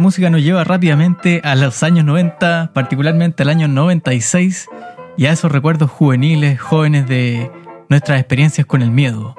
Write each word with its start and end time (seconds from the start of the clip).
Música 0.00 0.30
nos 0.30 0.42
lleva 0.42 0.64
rápidamente 0.64 1.40
a 1.44 1.54
los 1.54 1.82
años 1.82 2.04
90, 2.04 2.70
particularmente 2.72 3.42
al 3.42 3.48
año 3.48 3.68
96, 3.68 4.68
y 5.16 5.26
a 5.26 5.32
esos 5.32 5.50
recuerdos 5.50 5.90
juveniles, 5.90 6.60
jóvenes 6.60 7.06
de 7.08 7.50
nuestras 7.88 8.20
experiencias 8.20 8.66
con 8.66 8.82
el 8.82 8.90
miedo. 8.90 9.34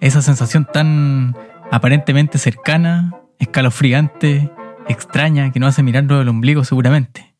Esa 0.00 0.22
sensación 0.22 0.66
tan 0.72 1.36
aparentemente 1.70 2.38
cercana, 2.38 3.16
escalofriante, 3.38 4.50
extraña, 4.88 5.50
que 5.50 5.60
nos 5.60 5.70
hace 5.70 5.82
mirarnos 5.82 6.18
del 6.18 6.28
ombligo 6.28 6.64
seguramente. 6.64 7.34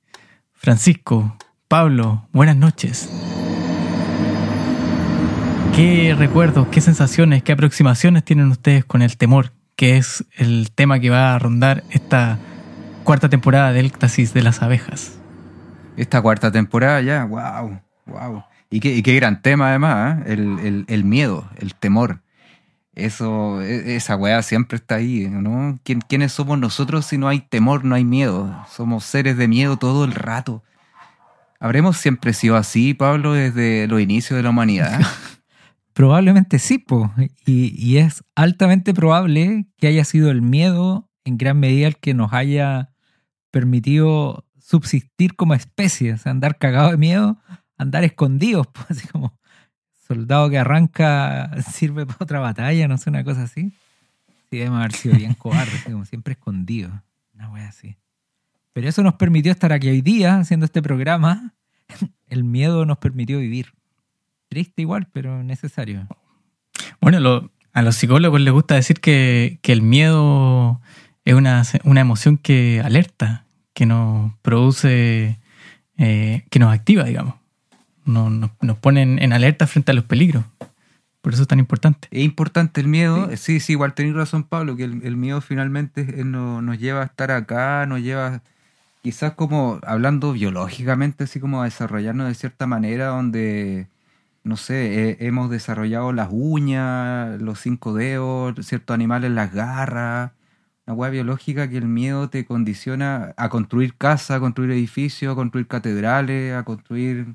Francisco, 0.53 1.37
Pablo, 1.69 2.27
buenas 2.33 2.57
noches. 2.57 3.09
¿Qué 5.75 6.15
recuerdos, 6.19 6.69
qué 6.69 6.81
sensaciones, 6.81 7.43
qué 7.43 7.53
aproximaciones 7.53 8.25
tienen 8.25 8.49
ustedes 8.49 8.85
con 8.85 9.03
el 9.03 9.17
temor, 9.17 9.53
que 9.77 9.99
es 9.99 10.25
el 10.37 10.71
tema 10.75 10.99
que 10.99 11.11
va 11.11 11.35
a 11.35 11.39
rondar 11.39 11.85
esta 11.91 12.39
cuarta 13.07 13.29
temporada 13.31 13.73
del 13.73 13.87
Éxtasis 13.87 14.35
de 14.35 14.43
las 14.43 14.61
Abejas? 14.63 15.17
Esta 15.97 16.21
cuarta 16.21 16.51
temporada 16.51 17.01
ya, 17.01 17.25
wow, 17.25 17.81
wow. 18.05 18.45
Y 18.69 18.81
qué, 18.81 18.95
y 18.95 19.03
qué 19.03 19.15
gran 19.15 19.41
tema 19.41 19.71
además, 19.71 20.19
¿eh? 20.27 20.33
el, 20.33 20.59
el, 20.59 20.85
el, 20.89 21.05
miedo, 21.05 21.49
el 21.57 21.75
temor. 21.75 22.21
Eso, 22.95 23.63
e, 23.63 23.95
esa 23.95 24.17
weá 24.17 24.43
siempre 24.43 24.77
está 24.77 24.97
ahí, 24.97 25.29
¿no? 25.31 25.79
¿Quién, 25.85 26.01
¿Quiénes 26.01 26.33
somos 26.33 26.59
nosotros 26.59 27.07
si 27.07 27.17
no 27.17 27.29
hay 27.29 27.41
temor, 27.41 27.85
no 27.85 27.95
hay 27.95 28.05
miedo? 28.05 28.55
Somos 28.69 29.05
seres 29.05 29.37
de 29.37 29.47
miedo 29.47 29.77
todo 29.77 30.05
el 30.05 30.13
rato. 30.13 30.65
¿Habremos 31.61 31.97
siempre 31.99 32.33
sido 32.33 32.57
así, 32.57 32.93
Pablo, 32.93 33.35
desde 33.35 33.87
los 33.87 34.01
inicios 34.01 34.37
de 34.37 34.43
la 34.43 34.51
humanidad? 34.51 35.01
Probablemente 35.93 36.59
sí, 36.59 36.79
po. 36.79 37.13
Y, 37.47 37.73
y, 37.79 37.99
es 37.99 38.25
altamente 38.35 38.93
probable 38.93 39.67
que 39.79 39.87
haya 39.87 40.05
sido 40.05 40.31
el 40.31 40.43
miedo 40.43 41.09
en 41.25 41.39
gran 41.39 41.59
medida 41.59 41.87
el 41.87 41.97
que 41.97 42.13
nos 42.13 42.33
haya 42.33 42.91
permitido 43.57 44.45
subsistir 44.61 45.35
como 45.35 45.55
especie, 45.55 46.13
o 46.13 46.19
sea, 46.19 46.31
andar 46.31 46.59
cagado 46.59 46.91
de 46.91 46.99
miedo, 46.99 47.39
andar 47.79 48.05
escondidos, 48.05 48.67
pues, 48.73 48.91
así 48.91 49.09
como 49.09 49.39
soldado 50.07 50.51
que 50.51 50.59
arranca 50.59 51.51
sirve 51.73 52.05
para 52.05 52.19
otra 52.21 52.41
batalla, 52.41 52.87
no 52.87 52.99
sé, 52.99 53.09
una 53.09 53.25
cosa 53.25 53.45
así. 53.45 53.73
Sí, 54.51 54.59
debemos 54.59 54.81
haber 54.81 54.93
sido 54.93 55.17
bien 55.17 55.33
cobardes, 55.33 55.85
como 55.85 56.05
siempre 56.05 56.33
escondidos, 56.35 56.93
una 57.33 57.49
wea 57.51 57.69
así. 57.69 57.97
Pero 58.75 58.91
eso 58.91 59.03
nos 59.03 59.15
permitió 59.15 59.51
estar 59.53 59.73
aquí 59.73 59.89
hoy 59.89 60.03
día 60.03 60.37
haciendo 60.37 60.67
este 60.67 60.83
programa. 60.83 61.55
El 62.29 62.45
miedo 62.45 62.85
nos 62.85 62.99
permitió 62.99 63.39
vivir. 63.39 63.73
Triste 64.49 64.83
igual, 64.83 65.09
pero 65.15 65.43
necesario. 65.43 66.07
Bueno, 67.01 67.49
a 67.73 67.83
los 67.83 67.97
psicólogos 67.97 68.39
les 68.39 68.53
gusta 68.53 68.75
decir 68.75 69.01
que, 69.01 69.59
el 69.63 69.81
miedo 69.81 70.83
es 71.25 71.35
una, 71.35 71.65
emoción 71.85 72.37
que 72.37 72.83
alerta, 72.85 73.46
que 73.77 73.85
nos 73.85 74.33
produce, 74.41 75.39
eh, 75.99 76.47
que 76.49 76.59
nos 76.59 76.73
activa, 76.73 77.05
digamos. 77.05 77.35
Nos, 78.07 78.33
nos, 78.33 78.51
nos 78.63 78.79
pone 78.79 79.03
en 79.03 79.33
alerta 79.35 79.67
frente 79.67 79.91
a 79.91 79.95
los 79.95 80.05
peligros. 80.05 80.45
Por 81.21 81.35
eso 81.35 81.43
es 81.43 81.49
tan 81.49 81.59
importante. 81.59 82.09
Es 82.11 82.25
importante 82.25 82.81
el 82.81 82.89
miedo. 82.89 83.29
Sí, 83.33 83.37
sí, 83.37 83.61
sí 83.61 83.73
igual 83.73 83.93
tenéis 83.93 84.15
razón, 84.15 84.45
Pablo, 84.45 84.77
que 84.77 84.85
el, 84.85 85.03
el 85.05 85.19
miedo 85.19 85.43
finalmente 85.43 86.05
nos, 86.25 86.63
nos 86.63 86.79
lleva 86.79 87.03
a 87.03 87.05
estar 87.05 87.31
acá, 87.31 87.85
nos 87.85 88.01
lleva 88.01 88.41
quizás 89.03 89.35
como 89.35 89.79
hablando 89.87 90.33
biológicamente, 90.33 91.25
así 91.25 91.39
como 91.39 91.61
a 91.61 91.67
desarrollarnos 91.67 92.29
de 92.29 92.35
cierta 92.35 92.67
manera, 92.67 93.09
donde 93.09 93.89
no 94.43 94.57
sé, 94.57 95.11
eh, 95.11 95.17
hemos 95.21 95.51
desarrollado 95.51 96.15
las 96.15 96.29
uñas, 96.31 97.43
los 97.43 97.61
cinco 97.61 97.93
dedos, 97.93 98.55
ciertos 98.65 98.95
animales 98.95 99.33
las 99.33 99.53
garras, 99.53 100.31
una 100.87 100.95
hueá 100.95 101.11
biológica 101.11 101.69
que 101.69 101.79
el 101.79 101.89
miedo 101.89 102.31
te 102.31 102.45
condiciona 102.45 103.35
a 103.37 103.49
construir 103.49 103.97
casas, 103.97 104.37
a 104.37 104.41
construir 104.41 104.71
edificios, 104.71 105.33
a 105.33 105.35
construir 105.35 105.67
catedrales, 105.67 106.55
a 106.55 106.63
construir 106.63 107.35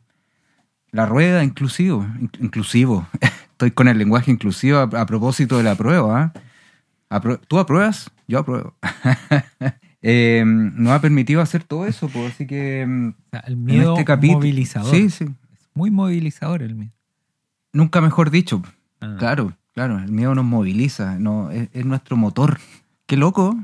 la 0.91 1.05
rueda, 1.05 1.43
inclusivo, 1.43 2.05
inclusivo. 2.39 3.07
Estoy 3.51 3.71
con 3.71 3.87
el 3.87 3.97
lenguaje 3.97 4.31
inclusivo 4.31 4.77
a, 4.77 4.83
a 4.83 5.05
propósito 5.05 5.57
de 5.57 5.63
la 5.63 5.75
prueba. 5.75 6.33
¿eh? 6.35 6.39
¿Tú 7.47 7.59
apruebas? 7.59 8.09
Yo 8.27 8.39
apruebo. 8.39 8.73
eh, 10.01 10.43
nos 10.45 10.93
ha 10.93 11.01
permitido 11.01 11.41
hacer 11.41 11.63
todo 11.63 11.85
eso, 11.85 12.07
pues, 12.07 12.33
así 12.33 12.47
que 12.47 12.85
o 12.87 13.29
sea, 13.29 13.41
el 13.41 13.57
miedo 13.57 13.93
este 13.93 14.05
capítulo, 14.05 14.39
movilizador. 14.39 14.95
Sí, 14.95 15.09
sí. 15.09 15.25
Es 15.53 15.69
muy 15.73 15.91
movilizador 15.91 16.61
el 16.63 16.75
miedo. 16.75 16.93
Nunca 17.73 17.99
mejor 17.99 18.31
dicho. 18.31 18.61
Ah. 19.01 19.15
Claro, 19.19 19.57
claro, 19.73 19.99
el 19.99 20.11
miedo 20.11 20.35
nos 20.35 20.45
moviliza, 20.45 21.19
no, 21.19 21.51
es, 21.51 21.69
es, 21.73 21.85
nuestro 21.85 22.15
motor. 22.15 22.59
Qué 23.11 23.17
loco. 23.17 23.57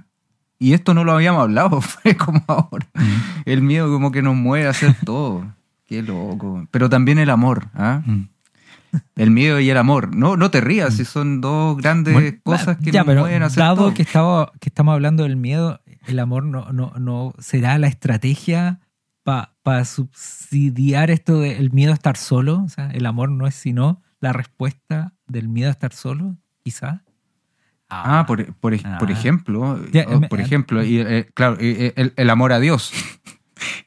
Y 0.59 0.73
esto 0.73 0.93
no 0.93 1.05
lo 1.05 1.13
habíamos 1.13 1.43
hablado, 1.43 1.79
fue 1.81 2.17
como 2.17 2.43
ahora. 2.47 2.85
Mm. 2.95 3.43
El 3.45 3.61
miedo 3.61 3.89
como 3.89 4.11
que 4.11 4.21
nos 4.21 4.35
mueve 4.35 4.67
a 4.67 4.71
hacer 4.71 4.93
todo. 5.05 5.45
Qué 5.85 6.03
loco. 6.03 6.67
Pero 6.69 6.89
también 6.89 7.17
el 7.17 7.29
amor. 7.29 7.69
¿ah? 7.73 8.01
Mm. 8.05 8.27
El 9.15 9.31
miedo 9.31 9.61
y 9.61 9.69
el 9.69 9.77
amor. 9.77 10.13
No, 10.13 10.35
no 10.35 10.51
te 10.51 10.59
rías, 10.59 10.95
si 10.95 11.05
son 11.05 11.39
dos 11.39 11.77
grandes 11.77 12.13
bueno, 12.13 12.37
cosas 12.43 12.75
que 12.75 12.91
ya, 12.91 12.99
nos 12.99 13.07
pero 13.07 13.21
mueven 13.21 13.41
a 13.41 13.45
hacer 13.45 13.63
dado 13.63 13.75
todo. 13.77 13.93
Que, 13.93 14.01
estaba, 14.01 14.51
que 14.59 14.67
estamos 14.67 14.91
hablando 14.91 15.23
del 15.23 15.37
miedo, 15.37 15.79
el 16.07 16.19
amor 16.19 16.43
no, 16.43 16.73
no, 16.73 16.91
no 16.99 17.33
será 17.39 17.77
la 17.77 17.87
estrategia 17.87 18.81
para 19.23 19.53
pa 19.63 19.85
subsidiar 19.85 21.09
esto 21.09 21.39
del 21.39 21.71
miedo 21.71 21.93
a 21.93 21.95
estar 21.95 22.17
solo. 22.17 22.63
O 22.65 22.67
sea, 22.67 22.89
el 22.89 23.05
amor 23.05 23.31
no 23.31 23.47
es 23.47 23.55
sino 23.55 24.01
la 24.19 24.33
respuesta 24.33 25.13
del 25.25 25.47
miedo 25.47 25.69
a 25.69 25.71
estar 25.71 25.93
solo, 25.93 26.35
quizá. 26.65 27.05
Ah, 27.89 28.19
ah 28.19 28.25
por, 28.25 28.53
por, 28.55 28.73
ah. 28.83 28.97
por, 28.99 29.11
ejemplo, 29.11 29.79
ya, 29.91 30.05
por 30.29 30.41
ejemplo, 30.41 30.83
y, 30.83 30.99
eh, 30.99 31.29
claro, 31.33 31.57
el, 31.59 32.13
el, 32.15 32.29
amor 32.29 32.51
a 32.51 32.59
Dios. 32.59 32.91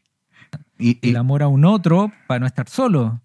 y, 0.78 0.98
el 1.06 1.16
amor 1.16 1.42
a 1.42 1.48
un 1.48 1.64
otro 1.64 2.10
para 2.26 2.40
no 2.40 2.46
estar 2.46 2.68
solo. 2.68 3.20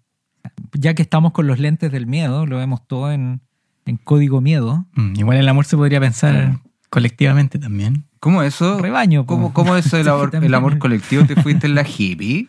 Ya 0.72 0.94
que 0.94 1.02
estamos 1.02 1.32
con 1.32 1.46
los 1.46 1.58
lentes 1.58 1.90
del 1.90 2.06
miedo, 2.06 2.46
lo 2.46 2.58
vemos 2.58 2.86
todo 2.86 3.10
en, 3.10 3.40
en 3.86 3.96
código 3.96 4.40
miedo. 4.40 4.86
Mm, 4.94 5.14
igual 5.16 5.38
el 5.38 5.48
amor 5.48 5.64
se 5.64 5.76
podría 5.76 6.00
pensar 6.00 6.60
colectivamente 6.90 7.58
también. 7.58 8.04
¿Cómo 8.20 8.42
eso? 8.42 8.78
Rebaño. 8.78 9.26
¿Cómo, 9.26 9.52
cómo 9.52 9.76
eso 9.76 9.96
el 9.96 10.08
amor, 10.08 10.30
el 10.34 10.54
amor 10.54 10.78
colectivo? 10.78 11.24
¿Te 11.24 11.36
fuiste 11.36 11.66
en 11.66 11.74
la 11.74 11.86
hippie? 11.86 12.48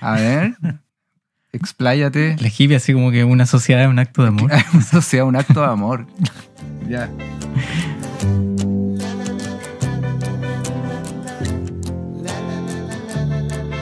A 0.00 0.12
ver. 0.12 0.56
Expláyate. 1.52 2.36
La 2.40 2.48
hippie 2.48 2.76
así 2.76 2.92
como 2.92 3.10
que 3.10 3.24
una 3.24 3.46
sociedad 3.46 3.82
es 3.82 3.88
un 3.88 3.98
acto 3.98 4.22
de 4.22 4.28
amor. 4.28 4.50
una 4.72 4.82
sociedad 4.82 5.26
un 5.26 5.36
acto 5.36 5.60
de 5.60 5.66
amor. 5.66 6.06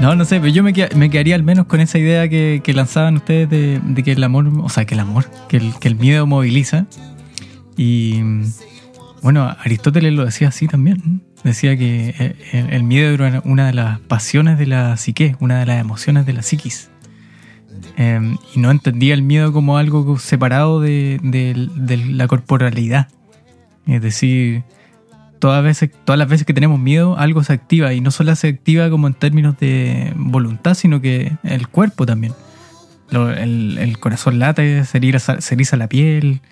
No, 0.01 0.15
no 0.15 0.25
sé, 0.25 0.41
pero 0.41 0.53
yo 0.53 0.63
me, 0.63 0.73
me, 0.97 1.11
quedaría 1.11 1.35
al 1.35 1.43
menos 1.43 1.67
con 1.67 1.81
esa 1.81 1.99
idea 1.99 2.27
que, 2.29 2.63
que 2.65 2.73
lanzaban 2.73 3.17
ustedes 3.17 3.51
de, 3.51 3.81
de, 3.85 4.03
que 4.03 4.13
el 4.13 4.25
amor, 4.25 4.49
o 4.63 4.69
sea, 4.71 4.87
que 4.87 4.95
el 4.95 5.01
amor, 5.01 5.27
que 5.49 5.59
el, 5.59 5.75
que 5.79 5.89
el 5.89 5.97
miedo 5.97 6.27
moviliza. 6.27 6.87
Y 7.77 8.21
bueno, 9.23 9.55
Aristóteles 9.59 10.15
lo 10.15 10.25
decía 10.25 10.49
así 10.49 10.69
también. 10.69 11.23
Decía 11.45 11.77
que 11.77 12.35
el, 12.53 12.73
el 12.73 12.83
miedo 12.83 13.13
era 13.13 13.43
una 13.45 13.67
de 13.67 13.75
las 13.75 14.01
pasiones 14.01 14.59
de 14.59 14.67
la 14.67 14.97
psique, 14.97 15.37
una 15.39 15.61
de 15.61 15.67
las 15.67 15.81
emociones 15.81 16.25
de 16.25 16.33
la 16.33 16.43
psiquis. 16.43 16.91
Eh, 17.97 18.37
y 18.55 18.59
no 18.59 18.71
entendía 18.71 19.15
el 19.15 19.23
miedo 19.23 19.53
como 19.53 19.77
algo 19.77 20.19
separado 20.19 20.81
de, 20.81 21.19
de, 21.23 21.97
la 21.97 22.27
corporalidad. 22.29 23.09
Es 23.87 24.03
decir, 24.03 24.65
todas, 25.39 25.65
las 26.07 26.29
veces 26.29 26.47
que 26.47 26.55
tenemos 26.55 26.79
miedo, 26.79 27.19
algo 27.19 27.43
se 27.43 27.53
activa. 27.53 27.93
Y 27.93 28.01
no 28.01 28.11
solo 28.11 28.35
se 28.37 28.49
activa 28.49 28.91
como 28.91 29.07
en 29.07 29.15
términos 29.15 29.59
de 29.59 30.13
voluntad, 30.17 30.75
sino 30.75 31.01
que 31.01 31.33
el 31.43 31.69
cuerpo 31.69 32.07
también. 32.07 32.35
El, 33.11 33.97
corazón 33.99 34.39
late, 34.39 34.85
se 34.85 34.99
eriza, 34.99 35.77
la 35.77 35.89
piel. 35.89 36.43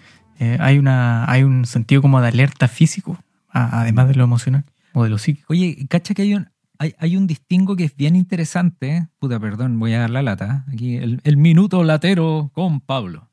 Eh, 0.41 0.57
hay, 0.61 0.79
una, 0.79 1.31
hay 1.31 1.45
un 1.45 1.67
sentido 1.67 2.03
como 2.03 2.21
de 2.21 2.29
alerta 2.29 2.69
físico, 2.69 3.19
además 3.51 4.09
de 4.09 4.15
lo 4.15 4.25
emocional 4.25 4.65
o 4.93 5.05
de 5.05 5.11
lo 5.11 5.19
psíquico. 5.19 5.47
Oye, 5.53 5.87
cacha 5.89 6.15
que 6.15 6.23
hay 6.23 6.35
un, 6.35 6.49
hay, 6.79 6.95
hay, 6.99 7.17
un 7.17 7.27
distingo 7.27 7.75
que 7.77 7.85
es 7.85 7.97
bien 7.97 8.15
interesante. 8.17 9.09
Puta, 9.19 9.41
perdón, 9.41 9.79
voy 9.81 9.95
a 9.95 10.01
dar 10.01 10.11
la 10.11 10.23
lata. 10.23 10.65
Aquí, 10.73 10.97
el, 10.97 11.21
el 11.25 11.37
minuto 11.37 11.83
latero 11.83 12.51
con 12.55 12.81
Pablo. 12.81 13.29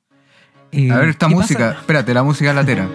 Eh, 0.72 0.92
a 0.92 0.98
ver, 0.98 1.10
esta 1.10 1.28
música. 1.28 1.68
Pasa? 1.70 1.80
Espérate, 1.80 2.14
la 2.14 2.24
música 2.24 2.54
latera. 2.54 2.90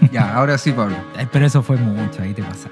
ya, 0.12 0.34
ahora 0.34 0.56
sí, 0.56 0.72
Pablo. 0.72 0.96
Pero 1.30 1.46
eso 1.46 1.62
fue 1.62 1.76
mucho, 1.76 2.22
ahí 2.22 2.32
te 2.32 2.42
pasaste. 2.42 2.70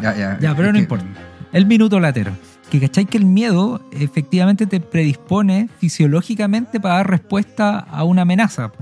Ya, 0.00 0.14
ya. 0.16 0.38
Ya, 0.40 0.54
pero 0.54 0.68
no 0.68 0.74
que... 0.74 0.80
importa. 0.80 1.06
El 1.52 1.66
minuto 1.66 1.98
latero. 1.98 2.32
Que 2.70 2.80
cachai 2.80 3.04
que 3.04 3.18
el 3.18 3.26
miedo 3.26 3.80
efectivamente 3.92 4.66
te 4.66 4.80
predispone 4.80 5.68
fisiológicamente 5.78 6.80
para 6.80 6.96
dar 6.96 7.10
respuesta 7.10 7.78
a 7.78 8.04
una 8.04 8.22
amenaza. 8.22 8.72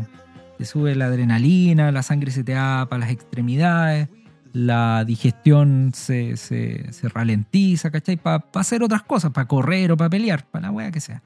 Sube 0.65 0.95
la 0.95 1.07
adrenalina, 1.07 1.93
la 1.93 2.03
sangre 2.03 2.31
se 2.31 2.45
te 2.45 2.55
para 2.55 2.99
las 2.99 3.11
extremidades, 3.11 4.09
la 4.53 5.05
digestión 5.05 5.93
se, 5.95 6.37
se, 6.37 6.93
se 6.93 7.09
ralentiza, 7.09 7.91
¿cachai? 7.91 8.17
Para 8.17 8.51
pa 8.51 8.61
hacer 8.61 8.83
otras 8.83 9.03
cosas, 9.03 9.31
para 9.33 9.49
correr 9.49 9.93
o 9.93 9.97
para 9.97 10.11
pelear, 10.11 10.47
para 10.51 10.67
la 10.67 10.73
wea 10.73 10.91
que 10.91 11.01
sea. 11.01 11.23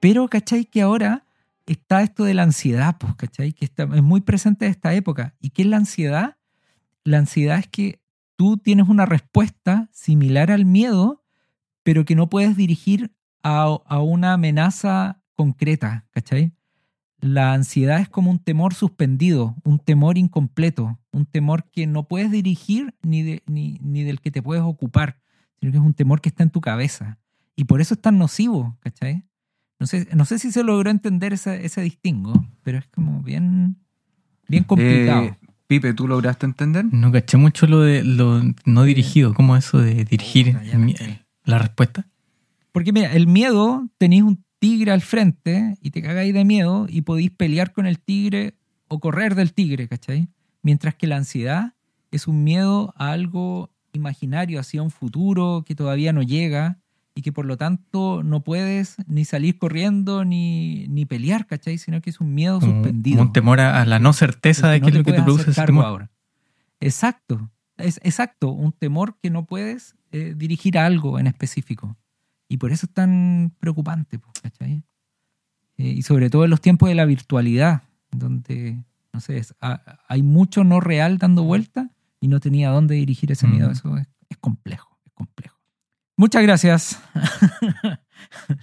Pero, 0.00 0.28
¿cachai? 0.28 0.64
Que 0.64 0.82
ahora 0.82 1.24
está 1.66 2.02
esto 2.02 2.24
de 2.24 2.34
la 2.34 2.42
ansiedad, 2.42 2.96
pues, 2.98 3.14
¿cachai? 3.14 3.52
Que 3.52 3.64
está, 3.64 3.84
es 3.84 4.02
muy 4.02 4.20
presente 4.20 4.64
de 4.64 4.72
esta 4.72 4.94
época. 4.94 5.34
¿Y 5.40 5.50
qué 5.50 5.62
es 5.62 5.68
la 5.68 5.76
ansiedad? 5.76 6.36
La 7.04 7.18
ansiedad 7.18 7.58
es 7.58 7.68
que 7.68 8.00
tú 8.36 8.56
tienes 8.56 8.88
una 8.88 9.06
respuesta 9.06 9.88
similar 9.92 10.50
al 10.50 10.64
miedo, 10.64 11.24
pero 11.82 12.04
que 12.04 12.16
no 12.16 12.28
puedes 12.28 12.56
dirigir 12.56 13.12
a, 13.42 13.78
a 13.84 14.00
una 14.00 14.32
amenaza 14.32 15.22
concreta, 15.36 16.06
¿cachai? 16.10 16.52
La 17.20 17.52
ansiedad 17.52 18.00
es 18.00 18.08
como 18.08 18.30
un 18.30 18.38
temor 18.38 18.72
suspendido, 18.74 19.54
un 19.64 19.78
temor 19.78 20.16
incompleto, 20.16 20.98
un 21.12 21.26
temor 21.26 21.64
que 21.70 21.86
no 21.86 22.08
puedes 22.08 22.30
dirigir 22.30 22.94
ni, 23.02 23.22
de- 23.22 23.42
ni, 23.46 23.78
ni 23.82 24.02
del 24.04 24.20
que 24.20 24.30
te 24.30 24.42
puedes 24.42 24.62
ocupar, 24.64 25.20
sino 25.60 25.70
que 25.72 25.78
es 25.78 25.84
un 25.84 25.94
temor 25.94 26.20
que 26.20 26.30
está 26.30 26.42
en 26.42 26.50
tu 26.50 26.60
cabeza. 26.60 27.18
Y 27.56 27.64
por 27.64 27.80
eso 27.82 27.94
es 27.94 28.00
tan 28.00 28.16
nocivo, 28.18 28.76
¿cachai? 28.80 29.24
No 29.78 29.86
sé, 29.86 30.08
no 30.14 30.24
sé 30.24 30.38
si 30.38 30.50
se 30.52 30.62
logró 30.64 30.90
entender 30.90 31.32
ese, 31.34 31.64
ese 31.66 31.80
distingo, 31.82 32.46
pero 32.62 32.78
es 32.78 32.86
como 32.88 33.22
bien, 33.22 33.76
bien 34.48 34.64
complicado. 34.64 35.24
Eh, 35.24 35.34
Pipe, 35.66 35.94
¿tú 35.94 36.08
lograste 36.08 36.46
entender? 36.46 36.84
No 36.90 37.12
caché 37.12 37.36
mucho 37.36 37.66
lo 37.66 37.80
de 37.80 38.02
lo 38.02 38.42
no 38.64 38.82
dirigido, 38.84 39.34
como 39.34 39.56
eso 39.56 39.78
de 39.78 40.04
dirigir 40.04 40.52
Puta, 40.58 41.04
el- 41.04 41.26
la 41.44 41.58
respuesta. 41.58 42.06
Porque 42.72 42.92
mira, 42.92 43.12
el 43.12 43.26
miedo, 43.26 43.88
tenéis 43.98 44.22
un 44.22 44.44
tigre 44.60 44.92
al 44.92 45.00
frente 45.00 45.76
y 45.80 45.90
te 45.90 46.02
cagáis 46.02 46.32
de 46.32 46.44
miedo 46.44 46.86
y 46.88 47.02
podéis 47.02 47.32
pelear 47.32 47.72
con 47.72 47.86
el 47.86 47.98
tigre 47.98 48.54
o 48.86 49.00
correr 49.00 49.34
del 49.34 49.52
tigre, 49.52 49.88
¿cachai? 49.88 50.28
Mientras 50.62 50.94
que 50.94 51.08
la 51.08 51.16
ansiedad 51.16 51.74
es 52.12 52.28
un 52.28 52.44
miedo 52.44 52.92
a 52.96 53.10
algo 53.10 53.70
imaginario, 53.92 54.60
hacia 54.60 54.82
un 54.82 54.90
futuro 54.90 55.64
que 55.66 55.74
todavía 55.74 56.12
no 56.12 56.22
llega 56.22 56.78
y 57.14 57.22
que 57.22 57.32
por 57.32 57.46
lo 57.46 57.56
tanto 57.56 58.22
no 58.22 58.44
puedes 58.44 58.96
ni 59.06 59.24
salir 59.24 59.58
corriendo 59.58 60.24
ni, 60.24 60.86
ni 60.88 61.06
pelear, 61.06 61.46
¿cachai? 61.46 61.78
Sino 61.78 62.00
que 62.00 62.10
es 62.10 62.20
un 62.20 62.34
miedo 62.34 62.60
Como, 62.60 62.72
suspendido. 62.72 63.16
como 63.16 63.28
un 63.28 63.32
temor 63.32 63.60
a, 63.60 63.84
la 63.84 63.98
no 63.98 64.12
certeza 64.12 64.70
de 64.70 64.80
qué 64.80 64.90
es 64.90 64.94
lo 64.94 65.04
que 65.04 65.12
te 65.12 65.22
produce 65.22 65.50
ese 65.50 65.64
temor. 65.64 65.84
ahora. 65.86 66.10
Exacto, 66.80 67.50
es 67.78 67.98
exacto, 68.04 68.50
un 68.50 68.72
temor 68.72 69.16
que 69.22 69.30
no 69.30 69.46
puedes 69.46 69.96
eh, 70.12 70.34
dirigir 70.36 70.78
a 70.78 70.86
algo 70.86 71.18
en 71.18 71.26
específico. 71.26 71.96
Y 72.52 72.56
por 72.56 72.72
eso 72.72 72.86
es 72.86 72.92
tan 72.92 73.52
preocupante, 73.60 74.18
¿cachai? 74.42 74.82
Eh, 75.78 75.94
y 75.98 76.02
sobre 76.02 76.28
todo 76.30 76.42
en 76.44 76.50
los 76.50 76.60
tiempos 76.60 76.88
de 76.88 76.96
la 76.96 77.04
virtualidad, 77.04 77.82
donde, 78.10 78.82
no 79.12 79.20
sé, 79.20 79.38
es- 79.38 79.54
ha- 79.60 80.00
hay 80.08 80.22
mucho 80.24 80.64
no 80.64 80.80
real 80.80 81.16
dando 81.18 81.44
vuelta 81.44 81.90
y 82.18 82.26
no 82.26 82.40
tenía 82.40 82.70
dónde 82.70 82.96
dirigir 82.96 83.30
ese 83.30 83.46
miedo. 83.46 83.68
Mm. 83.68 83.72
Eso 83.72 83.96
es, 83.98 84.08
es 84.28 84.36
complejo, 84.38 84.98
es 85.06 85.12
complejo. 85.12 85.56
Muchas 86.16 86.42
gracias. 86.42 87.00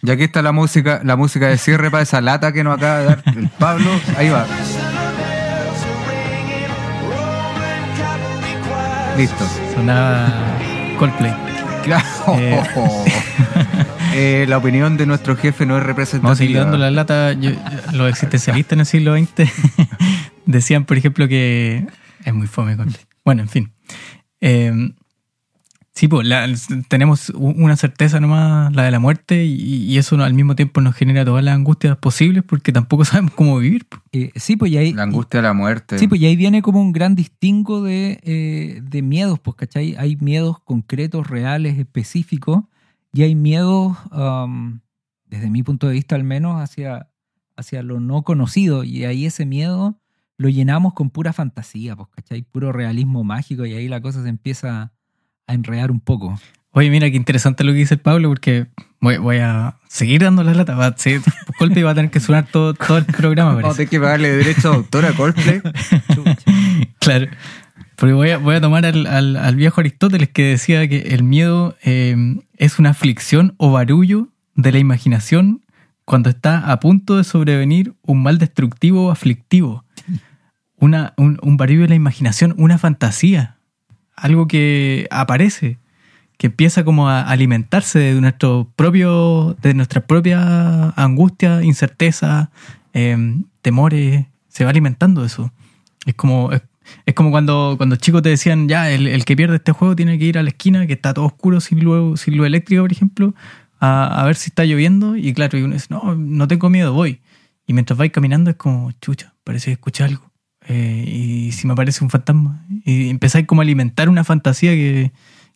Y 0.03 0.11
aquí 0.11 0.23
está 0.23 0.43
la 0.43 0.51
música, 0.51 1.01
la 1.03 1.15
música 1.15 1.47
de 1.47 1.57
cierre 1.57 1.89
para 1.89 2.03
esa 2.03 2.21
lata 2.21 2.53
que 2.53 2.63
nos 2.63 2.77
acaba 2.77 2.99
de 2.99 3.05
dar 3.05 3.23
el 3.35 3.49
Pablo. 3.49 3.89
Ahí 4.15 4.29
va. 4.29 4.45
Listo. 9.17 9.45
Sonaba 9.73 10.29
Coldplay. 10.99 11.33
Claro. 11.87 12.05
Eh. 12.39 12.61
Eh, 14.19 14.45
la 14.47 14.57
opinión 14.57 14.97
de 14.97 15.05
nuestro 15.05 15.35
jefe 15.35 15.65
no 15.67 15.77
es 15.77 15.83
Vamos 15.83 15.99
a 15.99 16.35
seguir 16.35 16.55
representativa. 16.57 16.63
dando 16.63 16.77
la 16.79 16.89
lata. 16.89 17.33
Yo- 17.33 17.51
los 17.93 18.09
existencialistas 18.09 18.73
en 18.73 18.79
el 18.79 18.85
siglo 18.87 19.15
XX 19.15 19.51
decían, 20.47 20.85
por 20.85 20.97
ejemplo, 20.97 21.27
que 21.27 21.85
es 22.25 22.33
muy 22.33 22.47
fome. 22.47 22.75
Bueno, 23.23 23.43
en 23.43 23.49
fin. 23.49 23.71
Eh, 24.41 24.71
sí, 25.97 26.07
pues 26.07 26.27
la- 26.27 26.47
tenemos 26.89 27.31
una 27.31 27.75
certeza 27.75 28.19
nomás, 28.19 28.71
la 28.75 28.83
de 28.83 28.91
la 28.91 28.99
muerte, 28.99 29.45
y, 29.45 29.55
y 29.85 29.97
eso 29.97 30.15
al 30.23 30.33
mismo 30.35 30.55
tiempo 30.55 30.79
nos 30.79 30.95
genera 30.95 31.25
todas 31.25 31.43
las 31.43 31.55
angustias 31.55 31.97
posibles 31.97 32.43
porque 32.43 32.71
tampoco 32.71 33.03
sabemos 33.05 33.33
cómo 33.33 33.57
vivir. 33.57 33.87
Eh, 34.11 34.31
sí, 34.35 34.55
pues 34.55 34.71
y 34.71 34.77
ahí, 34.77 34.93
La 34.93 35.03
angustia 35.03 35.39
de 35.39 35.47
la 35.47 35.53
muerte. 35.53 35.97
Sí, 35.97 36.07
pues 36.07 36.21
y 36.21 36.27
ahí 36.27 36.35
viene 36.35 36.61
como 36.61 36.81
un 36.81 36.91
gran 36.93 37.15
distingo 37.15 37.81
de, 37.81 38.19
eh, 38.23 38.81
de 38.83 39.01
miedos, 39.01 39.39
pues, 39.39 39.55
¿cachai? 39.57 39.95
Hay 39.97 40.15
miedos 40.17 40.59
concretos, 40.59 41.27
reales, 41.27 41.79
específicos, 41.79 42.63
y 43.11 43.23
hay 43.23 43.33
miedos, 43.33 43.97
um, 44.11 44.79
desde 45.25 45.49
mi 45.49 45.63
punto 45.63 45.87
de 45.87 45.93
vista 45.93 46.15
al 46.15 46.23
menos, 46.23 46.61
hacia, 46.61 47.09
hacia 47.55 47.81
lo 47.81 47.99
no 47.99 48.21
conocido, 48.21 48.83
y 48.83 49.05
ahí 49.05 49.25
ese 49.25 49.45
miedo 49.47 49.99
lo 50.37 50.49
llenamos 50.49 50.93
con 50.93 51.09
pura 51.09 51.33
fantasía, 51.33 51.95
pues, 51.95 52.09
¿cachai? 52.15 52.43
Puro 52.43 52.71
realismo 52.71 53.23
mágico, 53.23 53.65
y 53.65 53.73
ahí 53.73 53.87
la 53.87 53.99
cosa 54.01 54.21
se 54.21 54.29
empieza 54.29 54.93
a 55.47 55.53
enredar 55.53 55.91
un 55.91 55.99
poco. 55.99 56.39
Oye, 56.71 56.89
mira 56.91 57.09
qué 57.09 57.15
interesante 57.17 57.63
lo 57.63 57.71
que 57.71 57.79
dice 57.79 57.95
el 57.95 57.99
Pablo, 58.01 58.29
porque 58.29 58.67
voy, 58.99 59.17
voy 59.17 59.37
a 59.37 59.77
seguir 59.87 60.21
dando 60.21 60.43
la 60.43 60.53
lata. 60.53 60.75
Va 60.75 60.87
a 60.87 60.95
Coldplay 61.57 61.83
va 61.83 61.91
a 61.91 61.95
tener 61.95 62.11
que 62.11 62.19
sonar 62.19 62.45
todo, 62.51 62.73
todo 62.75 62.97
el 62.99 63.05
programa. 63.05 63.55
Vamos 63.55 63.73
a 63.73 63.77
tener 63.77 63.89
que 63.89 63.99
pagarle 63.99 64.31
derecho 64.31 64.69
de 64.69 64.75
autor 64.75 65.05
a 65.05 65.13
Coldplay. 65.13 65.61
Claro. 66.99 67.27
Porque 67.95 68.13
voy 68.13 68.29
a, 68.29 68.37
voy 68.37 68.55
a 68.55 68.61
tomar 68.61 68.85
al, 68.85 69.07
al- 69.07 69.37
al 69.37 69.55
viejo 69.55 69.81
Aristóteles 69.81 70.29
que 70.29 70.43
decía 70.43 70.87
que 70.87 70.97
el 70.99 71.23
miedo 71.23 71.75
eh, 71.83 72.15
es 72.57 72.77
una 72.79 72.91
aflicción 72.91 73.55
o 73.57 73.71
barullo 73.71 74.27
de 74.55 74.71
la 74.71 74.77
imaginación 74.79 75.61
cuando 76.05 76.29
está 76.29 76.71
a 76.71 76.79
punto 76.79 77.17
de 77.17 77.23
sobrevenir 77.23 77.93
un 78.03 78.21
mal 78.21 78.37
destructivo 78.37 79.07
o 79.07 79.11
aflictivo. 79.11 79.83
Una, 80.79 81.13
un, 81.17 81.39
un 81.41 81.57
barullo 81.57 81.81
de 81.81 81.87
la 81.89 81.95
imaginación, 81.95 82.53
una 82.57 82.77
fantasía. 82.77 83.56
Algo 84.17 84.47
que 84.47 85.07
aparece, 85.11 85.77
que 86.37 86.47
empieza 86.47 86.83
como 86.83 87.07
a 87.07 87.21
alimentarse 87.21 87.99
de 87.99 88.19
nuestro 88.19 88.69
propio, 88.75 89.55
de 89.61 89.73
nuestra 89.73 90.01
propia 90.05 90.89
angustia, 90.97 91.63
incerteza, 91.63 92.51
eh, 92.93 93.15
temores. 93.61 94.25
Se 94.49 94.65
va 94.65 94.71
alimentando 94.71 95.21
de 95.21 95.27
eso. 95.27 95.53
Es 96.05 96.15
como, 96.15 96.51
es, 96.51 97.13
como 97.13 97.31
cuando, 97.31 97.75
cuando 97.77 97.95
chicos 97.95 98.21
te 98.21 98.29
decían, 98.29 98.67
ya, 98.67 98.91
el, 98.91 99.07
el 99.07 99.23
que 99.23 99.35
pierde 99.35 99.55
este 99.55 99.71
juego 99.71 99.95
tiene 99.95 100.17
que 100.19 100.25
ir 100.25 100.37
a 100.37 100.43
la 100.43 100.49
esquina, 100.49 100.87
que 100.87 100.93
está 100.93 101.13
todo 101.13 101.25
oscuro, 101.25 101.61
sin 101.61 101.83
luz, 101.83 102.21
sin 102.21 102.43
eléctrica, 102.43 102.81
por 102.81 102.91
ejemplo, 102.91 103.35
a, 103.79 104.21
a 104.21 104.25
ver 104.25 104.35
si 104.35 104.49
está 104.49 104.65
lloviendo. 104.65 105.15
Y 105.15 105.33
claro, 105.33 105.57
y 105.57 105.61
uno 105.63 105.73
dice, 105.73 105.87
no, 105.89 106.15
no 106.15 106.47
tengo 106.47 106.69
miedo, 106.69 106.93
voy. 106.93 107.21
Y 107.67 107.73
mientras 107.73 107.97
vais 107.97 108.11
caminando 108.11 108.49
es 108.49 108.55
como, 108.55 108.91
chucha, 108.93 109.33
parece 109.43 109.67
que 109.67 109.73
escuché 109.73 110.03
algo. 110.03 110.26
Eh, 110.69 111.03
y 111.07 111.51
si 111.53 111.65
me 111.67 111.73
aparece 111.73 112.03
un 112.03 112.09
fantasma. 112.09 112.65
Y 112.85 113.09
empezáis 113.09 113.45
como 113.47 113.61
a 113.61 113.63
alimentar 113.63 114.09
una 114.09 114.23
fantasía 114.23 114.71
que, 114.71 115.11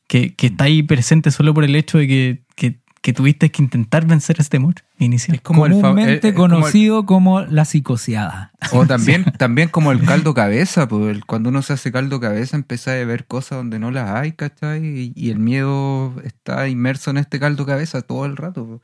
que, 0.08 0.34
que 0.36 0.48
está 0.48 0.66
ahí 0.66 0.84
presente 0.84 1.32
solo 1.32 1.54
por 1.54 1.64
el 1.64 1.76
hecho 1.76 1.98
de 1.98 2.08
que, 2.08 2.44
que, 2.56 2.80
que 3.02 3.14
tuviste 3.14 3.50
que 3.52 3.62
intentar 3.64 4.06
vencer 4.06 4.38
ese 4.40 4.50
temor 4.50 4.76
inicial. 5.00 5.36
Es 5.36 5.42
como 5.42 5.66
el 5.66 5.74
Comúnmente 5.74 6.28
eh, 6.28 6.32
eh, 6.32 6.34
como 6.34 6.46
el- 6.46 6.52
conocido 6.62 7.06
como 7.06 7.42
la 7.42 7.66
psicoseada. 7.66 8.52
O 8.72 8.86
también, 8.86 9.26
también 9.38 9.70
como 9.70 9.92
el 9.92 10.02
caldo 10.06 10.34
cabeza, 10.34 10.88
pues 10.88 11.20
cuando 11.26 11.50
uno 11.50 11.62
se 11.62 11.74
hace 11.74 11.92
caldo 11.92 12.20
cabeza 12.20 12.56
empieza 12.56 12.92
a 12.92 13.04
ver 13.06 13.26
cosas 13.26 13.58
donde 13.58 13.80
no 13.80 13.92
las 13.92 14.10
hay, 14.12 14.32
¿cachai? 14.34 14.86
Y, 14.86 15.14
y 15.16 15.30
el 15.32 15.40
miedo 15.40 16.14
está 16.24 16.68
inmerso 16.70 17.12
en 17.12 17.18
este 17.18 17.40
caldo 17.40 17.66
cabeza 17.66 18.02
todo 18.02 18.26
el 18.26 18.38
rato. 18.38 18.66
pues. 18.66 18.82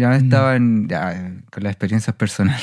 Ya 0.00 0.14
estaba 0.14 0.56
en, 0.56 0.88
ya, 0.88 1.32
con 1.50 1.62
las 1.64 1.72
experiencias 1.72 2.14
personales. 2.14 2.62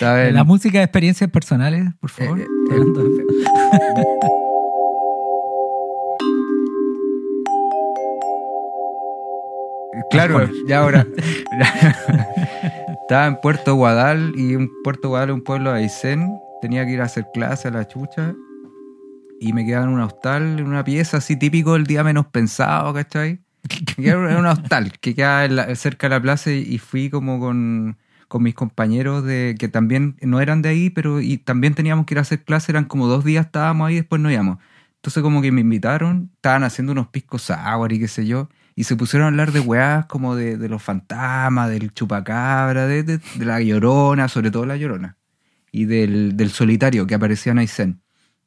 En- 0.00 0.34
La 0.34 0.44
música 0.44 0.78
de 0.78 0.84
experiencias 0.84 1.30
personales, 1.30 1.84
por 2.00 2.10
favor. 2.10 2.40
Eh, 2.40 2.46
eh, 2.72 4.20
Claro, 10.10 10.48
ya 10.66 10.80
ahora. 10.80 11.06
Estaba 13.02 13.26
en 13.26 13.40
Puerto 13.40 13.74
Guadal 13.74 14.32
y 14.36 14.54
un 14.54 14.70
Puerto 14.84 15.08
Guadal 15.08 15.30
es 15.30 15.34
un 15.34 15.42
pueblo 15.42 15.72
de 15.72 15.80
Aysén. 15.80 16.40
Tenía 16.60 16.84
que 16.86 16.92
ir 16.92 17.00
a 17.00 17.04
hacer 17.04 17.26
clase 17.32 17.68
a 17.68 17.70
la 17.72 17.88
chucha. 17.88 18.34
Y 19.40 19.52
me 19.52 19.64
quedaba 19.64 19.84
en 19.86 19.90
un 19.92 20.00
hostal, 20.00 20.58
en 20.60 20.66
una 20.66 20.84
pieza 20.84 21.16
así 21.16 21.36
típico 21.36 21.72
del 21.72 21.86
día 21.86 22.04
menos 22.04 22.26
pensado, 22.26 22.92
¿cachai? 22.92 23.40
Me 23.96 24.04
quedaba 24.04 24.30
en 24.32 24.36
un 24.38 24.46
hostal 24.46 24.92
que 25.00 25.14
queda 25.14 25.44
en 25.46 25.76
cerca 25.76 26.08
de 26.08 26.14
la 26.16 26.20
plaza 26.22 26.50
y 26.50 26.76
fui 26.78 27.08
como 27.10 27.40
con, 27.40 27.96
con 28.30 28.44
mis 28.44 28.54
compañeros 28.54 29.24
de 29.24 29.56
que 29.58 29.68
también 29.68 30.16
no 30.22 30.40
eran 30.40 30.62
de 30.62 30.68
ahí, 30.70 30.88
pero 30.90 31.20
y 31.20 31.38
también 31.38 31.74
teníamos 31.74 32.06
que 32.06 32.14
ir 32.14 32.18
a 32.18 32.22
hacer 32.22 32.44
clase. 32.44 32.70
Eran 32.72 32.84
como 32.84 33.08
dos 33.08 33.24
días 33.24 33.46
estábamos 33.46 33.88
ahí 33.88 33.96
después 33.96 34.22
no 34.22 34.30
íbamos. 34.30 34.58
Entonces 34.96 35.22
como 35.22 35.42
que 35.42 35.50
me 35.52 35.62
invitaron, 35.62 36.30
estaban 36.36 36.62
haciendo 36.64 36.92
unos 36.92 37.08
piscos 37.08 37.42
sour 37.42 37.92
y 37.92 37.98
qué 37.98 38.08
sé 38.08 38.26
yo, 38.26 38.48
y 38.76 38.84
se 38.84 38.96
pusieron 38.96 39.24
a 39.24 39.28
hablar 39.30 39.50
de 39.52 39.60
weás 39.60 40.06
como 40.06 40.36
de, 40.36 40.56
de 40.58 40.68
los 40.68 40.82
fantasmas, 40.82 41.70
del 41.70 41.92
chupacabra, 41.92 42.86
de, 42.86 43.02
de- 43.02 43.20
la 43.38 43.60
llorona, 43.60 44.28
sobre 44.28 44.50
todo 44.52 44.66
la 44.66 44.76
llorona, 44.76 45.16
y 45.72 45.86
del, 45.86 46.36
del 46.36 46.50
solitario 46.50 47.06
que 47.06 47.14
aparecía 47.16 47.52
en 47.52 47.58
Aysén. 47.58 48.00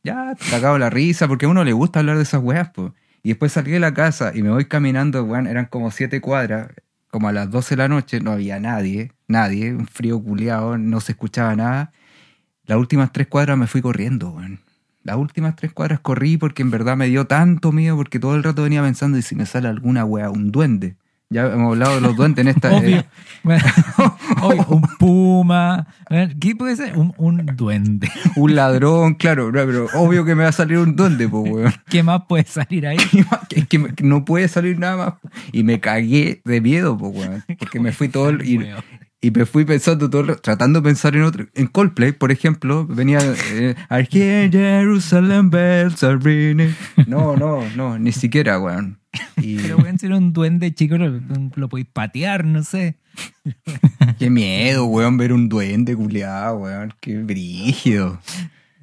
Ya, 0.04 0.36
cagado 0.50 0.78
la 0.78 0.90
risa, 0.90 1.28
porque 1.28 1.46
a 1.46 1.50
uno 1.50 1.64
le 1.64 1.74
gusta 1.74 2.00
hablar 2.00 2.18
de 2.18 2.24
esas 2.24 2.42
weas, 2.44 2.70
pues. 2.74 2.92
Y 3.24 3.30
después 3.30 3.52
salí 3.54 3.72
de 3.72 3.80
la 3.80 3.94
casa 3.94 4.32
y 4.36 4.44
me 4.44 4.50
voy 4.52 4.66
caminando, 4.66 5.24
weón, 5.24 5.48
eran 5.48 5.66
como 5.68 5.92
siete 5.92 6.22
cuadras, 6.22 6.70
como 7.14 7.28
a 7.28 7.32
las 7.32 7.52
12 7.52 7.76
de 7.76 7.78
la 7.78 7.88
noche, 7.88 8.22
no 8.22 8.32
había 8.32 8.60
nadie, 8.60 9.12
nadie, 9.28 9.72
un 9.72 9.86
frío 9.86 10.20
culiado, 10.20 10.80
no 10.80 11.00
se 11.00 11.12
escuchaba 11.12 11.56
nada. 11.56 11.92
Las 12.66 12.80
últimas 12.80 13.12
tres 13.14 13.28
cuadras 13.28 13.56
me 13.56 13.68
fui 13.68 13.84
corriendo, 13.84 14.32
weón. 14.32 14.62
Las 15.04 15.18
últimas 15.18 15.56
tres 15.56 15.72
cuadras 15.74 16.00
corrí 16.00 16.38
porque 16.38 16.64
en 16.64 16.72
verdad 16.72 16.98
me 16.98 17.06
dio 17.06 17.28
tanto 17.28 17.72
miedo 17.72 17.96
porque 17.96 18.18
todo 18.18 18.34
el 18.34 18.42
rato 18.42 18.64
venía 18.64 18.82
pensando 18.82 19.20
y 19.20 19.22
si 19.22 19.36
me 19.36 19.46
sale 19.46 19.68
alguna 19.68 20.06
wea, 20.06 20.32
un 20.32 20.52
duende. 20.52 20.96
Ya 21.30 21.46
hemos 21.54 21.74
hablado 21.74 21.94
de 21.94 22.02
los 22.02 22.16
duendes 22.16 22.48
en 22.48 22.50
esta... 22.50 22.72
Obvio. 22.76 22.98
eh, 22.98 23.06
Oye, 24.44 24.62
un 24.70 24.82
puma. 25.00 25.88
¿Qué 26.40 26.56
puede 26.56 26.76
ser? 26.76 26.98
Un, 26.98 27.14
un 27.18 27.46
duende. 27.56 28.10
Un 28.36 28.56
ladrón, 28.56 29.16
claro, 29.16 29.52
pero 29.54 29.88
obvio 29.94 30.26
que 30.26 30.36
me 30.36 30.44
va 30.44 30.50
a 30.50 30.54
salir 30.54 30.78
un 30.78 30.96
duende, 30.96 31.28
pues, 31.28 31.52
weón. 31.52 31.74
¿Qué 31.90 32.04
más 32.04 32.24
puede 32.28 32.46
salir 32.46 32.88
ahí? 32.88 32.98
Es 33.52 33.68
que 33.68 33.80
me- 33.80 33.94
no 34.02 34.26
puede 34.26 34.48
salir 34.48 34.80
nada 34.80 34.98
más. 34.98 35.34
Y 35.52 35.64
me 35.64 35.80
cagué 35.80 36.42
de 36.46 36.62
miedo, 36.62 36.98
pues, 36.98 37.16
weón. 37.16 37.44
Porque 37.60 37.80
me 37.80 37.92
fui 37.92 38.10
todo 38.10 38.30
el- 38.30 38.44
y, 38.46 39.32
me 39.32 39.46
fui 39.46 39.64
pensando 39.64 40.10
todo, 40.10 40.36
tratando 40.36 40.82
de 40.82 40.84
pensar 40.90 41.16
en 41.16 41.24
otro. 41.24 41.46
En 41.54 41.68
Coldplay, 41.68 42.12
por 42.12 42.32
ejemplo, 42.32 42.86
venía 42.86 43.20
eh, 43.54 43.74
Jerusalem 44.12 45.50
bells 45.50 46.04
are 46.04 46.18
ringing. 46.18 46.76
No, 47.08 47.38
no, 47.38 47.62
no, 47.76 47.98
ni 47.98 48.12
siquiera, 48.12 48.60
weón. 48.60 49.00
Y 49.38 49.58
Pero 49.62 49.78
weón, 49.78 50.00
si 50.00 50.06
era 50.06 50.18
un 50.18 50.34
duende 50.34 50.74
chico, 50.74 50.98
lo, 50.98 51.22
lo 51.56 51.70
podéis 51.70 51.88
patear, 51.92 52.46
no 52.46 52.64
sé. 52.64 52.98
qué 54.20 54.30
miedo, 54.30 54.86
weón, 54.86 55.18
ver 55.18 55.34
un 55.34 55.50
duende 55.50 55.96
culiado, 55.96 56.58
weón. 56.58 56.94
Qué 57.00 57.18
brígido. 57.18 58.20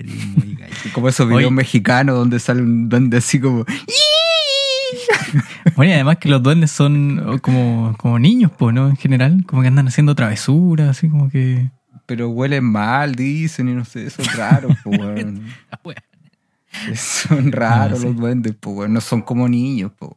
Muy. 0.02 0.58
Como 0.92 1.08
esos 1.08 1.28
videos 1.28 1.52
mexicanos 1.52 2.16
donde 2.16 2.38
sale 2.38 2.62
un 2.62 2.88
duende 2.88 3.18
así 3.18 3.38
como. 3.38 3.64
Bueno, 5.76 5.92
y 5.92 5.94
además 5.94 6.18
que 6.18 6.28
los 6.28 6.42
duendes 6.42 6.70
son 6.70 7.38
como, 7.42 7.94
como 7.98 8.18
niños, 8.18 8.50
pues, 8.56 8.74
¿no? 8.74 8.88
En 8.88 8.96
general, 8.96 9.44
como 9.46 9.62
que 9.62 9.68
andan 9.68 9.88
haciendo 9.88 10.14
travesuras, 10.14 10.88
así 10.88 11.08
como 11.08 11.30
que... 11.30 11.70
Pero 12.06 12.28
huelen 12.28 12.64
mal, 12.64 13.14
dicen, 13.14 13.68
y 13.68 13.74
no 13.74 13.84
sé, 13.84 14.10
son 14.10 14.24
raros, 14.36 14.76
pues, 14.84 14.98
weón. 14.98 15.44
Son 16.94 17.50
raros 17.52 18.02
los 18.04 18.16
duendes, 18.16 18.54
pues, 18.58 18.76
weón. 18.76 18.92
No 18.92 19.00
son 19.00 19.22
como 19.22 19.48
niños, 19.48 19.92
pues. 19.98 20.12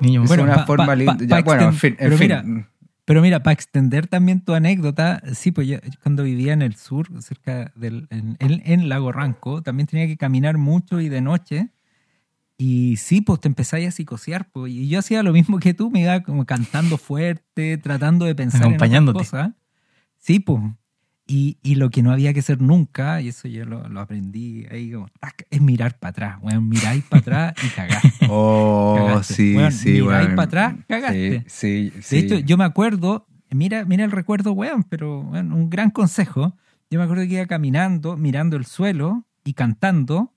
Niños, 0.00 0.24
Es 0.24 0.28
Bueno, 0.28 0.42
una 0.44 0.54
pa- 0.56 0.66
forma 0.66 0.86
pa- 0.86 0.94
linda. 0.96 1.16
pa- 1.16 1.24
ya, 1.24 1.42
bueno, 1.42 1.62
en 1.68 1.74
fin, 1.74 1.90
en 1.92 1.96
pero 1.98 2.16
fin. 2.18 2.24
mira, 2.28 2.68
Pero 3.06 3.20
mira, 3.22 3.42
para 3.42 3.52
extender 3.52 4.06
también 4.06 4.40
tu 4.40 4.54
anécdota, 4.54 5.22
sí, 5.34 5.52
pues 5.52 5.68
yo 5.68 5.76
cuando 6.02 6.22
vivía 6.22 6.52
en 6.54 6.62
el 6.62 6.74
sur, 6.74 7.06
cerca 7.22 7.70
del, 7.76 8.06
en, 8.10 8.36
en- 8.40 8.62
en 8.64 8.88
Lago 8.88 9.12
Ranco, 9.12 9.62
también 9.62 9.86
tenía 9.86 10.06
que 10.06 10.16
caminar 10.16 10.56
mucho 10.58 11.00
y 11.00 11.08
de 11.10 11.20
noche. 11.20 11.68
Y 12.56 12.96
sí, 12.96 13.20
pues 13.20 13.40
te 13.40 13.48
empezáis 13.48 13.88
a 13.88 13.90
psicosear. 13.90 14.48
Pues, 14.50 14.72
y 14.72 14.88
yo 14.88 15.00
hacía 15.00 15.22
lo 15.22 15.32
mismo 15.32 15.58
que 15.58 15.74
tú, 15.74 15.90
me 15.90 16.00
iba 16.00 16.22
como 16.22 16.46
cantando 16.46 16.96
fuerte, 16.98 17.76
tratando 17.78 18.24
de 18.24 18.34
pensar 18.34 18.62
en 18.62 18.66
Acompañándote. 18.68 19.18
cosas. 19.18 19.50
Sí, 20.18 20.38
pues. 20.40 20.62
Y, 21.26 21.56
y 21.62 21.76
lo 21.76 21.88
que 21.88 22.02
no 22.02 22.12
había 22.12 22.34
que 22.34 22.40
hacer 22.40 22.60
nunca, 22.60 23.22
y 23.22 23.28
eso 23.28 23.48
yo 23.48 23.64
lo, 23.64 23.88
lo 23.88 24.00
aprendí 24.00 24.66
ahí 24.70 24.92
como, 24.92 25.08
tac, 25.20 25.46
es 25.50 25.60
mirar 25.62 25.98
para 25.98 26.10
atrás. 26.10 26.40
Bueno, 26.42 26.60
miráis 26.60 27.02
para 27.04 27.20
atrás 27.20 27.54
y 27.64 27.68
cagaste. 27.68 28.12
Oh, 28.28 28.94
Cagaste. 28.98 29.34
sí, 29.34 29.56
Weón, 29.56 29.72
sí, 29.72 29.90
miráis 29.92 30.26
weón. 30.26 30.36
pa' 30.36 30.42
atrás, 30.42 30.74
cagaste. 30.86 31.44
Sí, 31.46 31.90
sí, 31.90 31.90
De 31.96 32.02
sí. 32.02 32.16
hecho, 32.18 32.38
yo 32.40 32.56
me 32.58 32.64
acuerdo, 32.64 33.26
mira, 33.50 33.84
mira 33.86 34.04
el 34.04 34.10
recuerdo, 34.10 34.52
weón, 34.52 34.84
pero 34.84 35.20
weón, 35.20 35.52
un 35.52 35.70
gran 35.70 35.90
consejo. 35.90 36.56
Yo 36.90 36.98
me 36.98 37.04
acuerdo 37.04 37.22
que 37.26 37.34
iba 37.34 37.46
caminando, 37.46 38.16
mirando 38.18 38.56
el 38.58 38.66
suelo 38.66 39.24
y 39.44 39.54
cantando, 39.54 40.34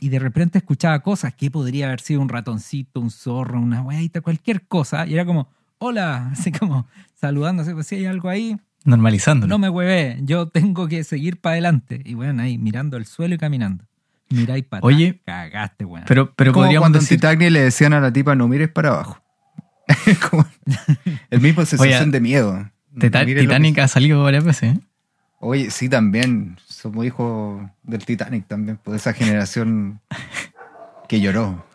y 0.00 0.08
de 0.08 0.18
repente 0.18 0.56
escuchaba 0.58 1.00
cosas 1.00 1.34
que 1.34 1.50
podría 1.50 1.86
haber 1.88 2.00
sido 2.00 2.22
un 2.22 2.28
ratoncito, 2.30 3.00
un 3.00 3.10
zorro, 3.10 3.60
una 3.60 3.82
weadita, 3.82 4.22
cualquier 4.22 4.66
cosa, 4.66 5.06
y 5.06 5.12
era 5.14 5.26
como, 5.26 5.48
hola, 5.78 6.28
así 6.32 6.52
como 6.52 6.86
saludándose, 7.14 7.74
pues 7.74 7.86
si 7.86 7.96
hay 7.96 8.06
algo 8.06 8.30
ahí, 8.30 8.56
Normalizándolo. 8.84 9.48
no 9.50 9.58
me 9.58 9.68
huevé, 9.68 10.18
yo 10.22 10.48
tengo 10.48 10.88
que 10.88 11.04
seguir 11.04 11.40
para 11.40 11.54
adelante. 11.54 12.00
Y 12.04 12.14
bueno, 12.14 12.42
ahí 12.42 12.58
mirando 12.58 12.96
el 12.96 13.06
suelo 13.06 13.34
y 13.34 13.38
caminando. 13.38 13.84
Miráis 14.30 14.64
para 14.64 14.84
Oye, 14.84 15.20
cagaste, 15.26 15.84
weón. 15.84 16.04
pero, 16.08 16.32
pero 16.34 16.52
como 16.52 16.64
podríamos 16.64 16.84
cuando 16.84 16.98
en 16.98 17.04
decir... 17.04 17.18
Titanic 17.18 17.50
le 17.50 17.60
decían 17.60 17.92
a 17.92 18.00
la 18.00 18.12
tipa 18.12 18.34
no 18.34 18.48
mires 18.48 18.70
para 18.70 18.88
abajo. 18.90 19.22
Como- 20.30 20.46
el 21.30 21.40
mismo 21.40 21.64
sensación 21.66 22.02
Oye, 22.02 22.10
de 22.12 22.20
miedo. 22.20 22.70
Tita- 22.98 23.24
No 23.26 23.40
Titanic 23.40 23.78
ha 23.78 23.88
salido 23.88 24.22
varias 24.22 24.42
veces, 24.44 24.76
¿eh? 24.76 24.80
Oye, 25.40 25.70
sí, 25.70 25.88
también. 25.88 26.56
Somos 26.66 27.04
hijos 27.04 27.62
del 27.82 28.04
Titanic 28.04 28.46
también, 28.46 28.78
por 28.78 28.94
esa 28.96 29.12
generación 29.12 30.00
que 31.08 31.20
lloró. 31.20 31.66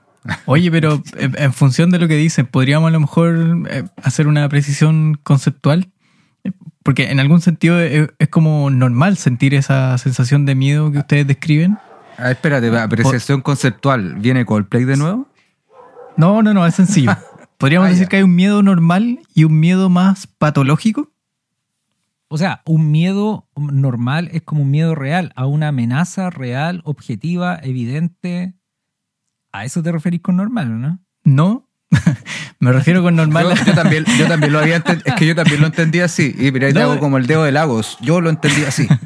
Oye, 0.46 0.72
pero 0.72 1.02
en, 1.18 1.36
en 1.38 1.54
función 1.54 1.90
de 1.92 2.00
lo 2.00 2.08
que 2.08 2.16
dicen, 2.16 2.48
podríamos 2.48 2.88
a 2.88 2.92
lo 2.92 3.00
mejor 3.02 3.68
eh, 3.70 3.84
hacer 4.02 4.28
una 4.28 4.48
precisión 4.50 5.20
conceptual. 5.22 5.90
Porque 6.88 7.12
en 7.12 7.20
algún 7.20 7.42
sentido 7.42 7.82
es, 7.82 8.08
es 8.18 8.30
como 8.30 8.70
normal 8.70 9.18
sentir 9.18 9.54
esa 9.54 9.98
sensación 9.98 10.46
de 10.46 10.56
miedo 10.56 10.90
que 10.90 11.00
ustedes 11.00 11.28
describen. 11.28 11.78
Ah, 12.18 12.32
espérate, 12.32 12.70
apreciación 12.80 13.42
conceptual. 13.42 14.16
¿Viene 14.16 14.46
Coldplay 14.46 14.86
de 14.86 14.96
nuevo? 14.96 15.28
No, 16.16 16.42
no, 16.42 16.54
no, 16.54 16.66
es 16.66 16.76
sencillo. 16.76 17.12
Podríamos 17.58 17.88
Ah, 17.88 17.90
decir 17.90 18.06
ya. 18.06 18.10
que 18.10 18.16
hay 18.16 18.24
un 18.24 18.34
miedo 18.36 18.64
normal 18.64 19.20
y 19.36 19.44
un 19.44 19.60
miedo 19.60 19.90
más 19.90 20.28
patológico. 20.28 21.12
O 22.30 22.38
sea, 22.38 22.62
un 22.66 22.90
miedo 22.90 23.50
normal 23.58 24.30
es 24.32 24.44
como 24.44 24.62
un 24.62 24.72
miedo 24.72 24.96
real, 24.96 25.34
a 25.36 25.46
una 25.46 25.68
amenaza 25.68 26.30
real, 26.30 26.80
objetiva, 26.86 27.60
evidente. 27.62 28.54
¿A 29.52 29.66
eso 29.66 29.84
te 29.84 29.92
referís 29.92 30.22
con 30.22 30.38
normal, 30.38 30.80
no? 30.80 31.00
No, 31.26 31.68
me 32.60 32.72
refiero 32.72 33.04
con 33.04 33.16
normal. 33.16 33.56
Yo, 33.56 33.66
yo 33.66 33.74
también, 33.74 34.06
yo 34.18 34.28
también 34.28 34.52
lo 34.52 34.60
había 34.60 34.78
Es 34.78 35.14
que 35.14 35.28
yo 35.28 35.36
también 35.36 35.62
lo 35.62 35.68
entendí 35.68 36.00
así. 36.00 36.36
Y 36.38 36.52
mira, 36.52 36.68
ahí 36.68 36.74
te 36.74 36.80
No, 36.80 36.92
hago 36.92 37.00
como 37.00 37.18
el 37.18 37.28
dedo 37.28 37.44
de 37.44 37.52
Lagos. 37.52 37.98
Yo 38.02 38.22
lo 38.22 38.30
entendí 38.30 38.64
así. 38.64 38.88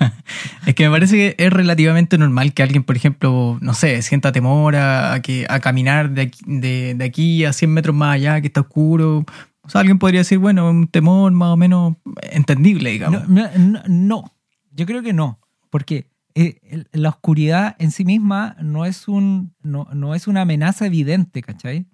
Es 0.66 0.76
que 0.76 0.86
me 0.86 0.92
parece 0.92 1.16
que 1.18 1.36
es 1.44 1.52
relativamente 1.52 2.18
normal 2.18 2.54
que 2.54 2.64
alguien, 2.64 2.84
por 2.84 2.96
ejemplo, 2.96 3.58
no 3.60 3.74
sé, 3.74 4.02
sienta 4.02 4.32
temor 4.32 4.78
a, 4.78 5.14
a 5.14 5.22
que, 5.22 5.46
a 5.50 5.60
caminar 5.60 6.12
de 6.12 6.22
aquí, 6.22 6.40
de, 6.46 6.94
de 6.96 7.04
aquí 7.04 7.44
a 7.44 7.52
100 7.52 7.74
metros 7.74 7.96
más 7.96 8.16
allá, 8.16 8.40
que 8.40 8.48
está 8.48 8.62
oscuro. 8.62 9.26
O 9.64 9.70
sea, 9.70 9.82
alguien 9.82 10.00
podría 10.00 10.22
decir, 10.22 10.38
bueno, 10.38 10.70
un 10.70 10.88
temor 10.88 11.32
más 11.34 11.50
o 11.50 11.58
menos 11.58 11.96
entendible, 12.32 12.92
digamos. 12.92 13.28
No, 13.28 13.50
no, 13.58 13.58
no, 13.58 13.82
no. 13.88 14.34
yo 14.72 14.86
creo 14.86 15.04
que 15.04 15.12
no, 15.12 15.40
porque 15.70 16.08
eh, 16.36 16.86
la 16.94 17.10
oscuridad 17.10 17.76
en 17.80 17.92
sí 17.92 18.06
misma 18.06 18.56
no 18.62 18.86
es, 18.86 19.08
un, 19.08 19.54
no, 19.62 19.88
no 19.94 20.16
es 20.16 20.28
una 20.28 20.42
amenaza 20.42 20.86
evidente, 20.86 21.42
¿cachai? 21.42 21.88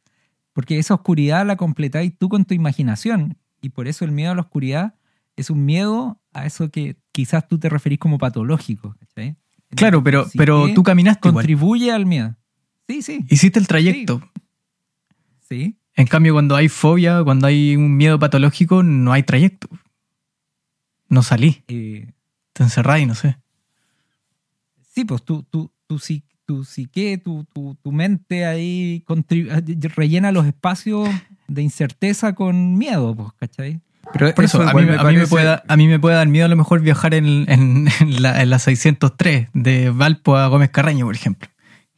Porque 0.57 0.79
esa 0.79 0.95
oscuridad 0.95 1.45
la 1.45 1.55
completáis 1.55 2.17
tú 2.17 2.29
con 2.29 2.43
tu 2.43 2.55
imaginación 2.55 3.37
y 3.61 3.69
por 3.69 3.87
eso 3.87 4.05
el 4.05 4.11
miedo 4.11 4.31
a 4.31 4.35
la 4.35 4.41
oscuridad 4.41 4.95
es 5.35 5.51
un 5.51 5.63
miedo 5.65 6.19
a 6.33 6.47
eso 6.47 6.71
que 6.71 6.95
quizás 7.11 7.47
tú 7.47 7.59
te 7.59 7.69
referís 7.69 7.99
como 7.99 8.17
patológico, 8.17 8.95
¿cachai? 8.99 9.35
claro, 9.75 10.03
pero, 10.03 10.25
Sí 10.25 10.35
pero 10.35 10.73
tú 10.73 10.81
caminaste 10.81 11.27
igual. 11.27 11.43
contribuye 11.43 11.91
al 11.91 12.07
miedo. 12.07 12.35
Sí, 12.89 13.03
sí, 13.03 13.23
Hiciste 13.29 13.59
el 13.59 13.67
trayecto. 13.67 14.19
sí. 15.47 15.77
En 15.93 16.07
cambio, 16.07 16.33
cuando 16.33 16.55
hay 16.55 16.69
fobia, 16.69 17.23
cuando 17.23 17.45
hay 17.45 17.75
un 17.75 17.95
miedo 17.95 18.17
patológico, 18.17 18.81
no 18.81 19.13
hay 19.13 19.21
trayecto. 19.21 19.67
No 21.07 21.21
salí, 21.21 21.63
Eh, 21.67 22.13
te 22.53 22.63
encerrás 22.63 22.99
y 23.01 23.05
no 23.05 23.13
sé. 23.13 23.37
Sí, 24.91 25.05
pues 25.05 25.21
tú, 25.23 25.43
tú, 25.51 25.71
tú, 25.85 25.99
sí, 25.99 26.23
tu 26.47 26.63
psique, 26.63 27.17
tu, 27.19 27.43
tu, 27.53 27.75
tu 27.83 27.91
mente 27.91 28.45
ahí 28.45 29.03
contribu- 29.05 29.51
rellena 29.95 30.31
los 30.31 30.45
espacios 30.47 31.07
de 31.47 31.61
incerteza 31.61 32.33
con 32.33 32.77
miedo, 32.77 33.13
pues, 33.15 33.29
¿cachai? 33.37 33.81
Pero 34.13 34.33
Por 34.33 34.45
eso, 34.45 34.61
a 34.61 34.73
mí, 34.73 34.85
me 34.85 34.95
a 34.95 35.03
mí 35.03 35.17
me 35.17 35.27
puede, 35.27 35.45
dar- 35.45 35.63
a 35.67 35.75
mí 35.75 35.87
me 35.87 35.99
puede 35.99 36.15
dar 36.15 36.27
miedo 36.29 36.45
a 36.45 36.47
lo 36.49 36.55
mejor 36.55 36.79
viajar 36.81 37.13
en, 37.13 37.45
en- 37.51 37.89
en 37.99 38.21
la, 38.21 38.41
en 38.41 38.49
la 38.49 38.59
603 38.59 39.49
de 39.53 39.89
Valpo 39.89 40.37
a 40.37 40.47
Gómez 40.47 40.69
Carreño, 40.71 41.05
por 41.05 41.13
ejemplo. 41.15 41.49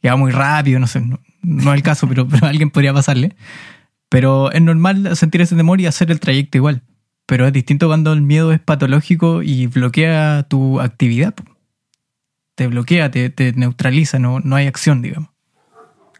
Que 0.02 0.08
va 0.10 0.16
muy 0.16 0.32
rápido, 0.32 0.80
no 0.80 0.86
sé, 0.88 1.00
no, 1.00 1.20
no 1.42 1.70
es 1.72 1.76
el 1.76 1.82
caso, 1.84 2.08
pero, 2.08 2.26
pero 2.26 2.46
alguien 2.46 2.70
podría 2.70 2.92
pasarle. 2.92 3.36
Pero 4.08 4.50
es 4.50 4.60
normal 4.60 5.16
sentir 5.16 5.40
ese 5.42 5.54
temor 5.54 5.80
y 5.80 5.86
hacer 5.86 6.10
el 6.10 6.18
trayecto 6.18 6.58
igual. 6.58 6.82
Pero 7.26 7.46
es 7.46 7.52
distinto 7.52 7.86
cuando 7.86 8.12
el 8.12 8.22
miedo 8.22 8.52
es 8.52 8.58
patológico 8.58 9.42
y 9.44 9.68
bloquea 9.68 10.46
tu 10.48 10.80
actividad. 10.80 11.34
Po. 12.64 12.64
Te 12.64 12.66
bloquea, 12.68 13.10
te, 13.10 13.30
te 13.30 13.52
neutraliza, 13.52 14.18
no, 14.18 14.40
no 14.40 14.56
hay 14.56 14.66
acción, 14.66 15.02
digamos. 15.02 15.30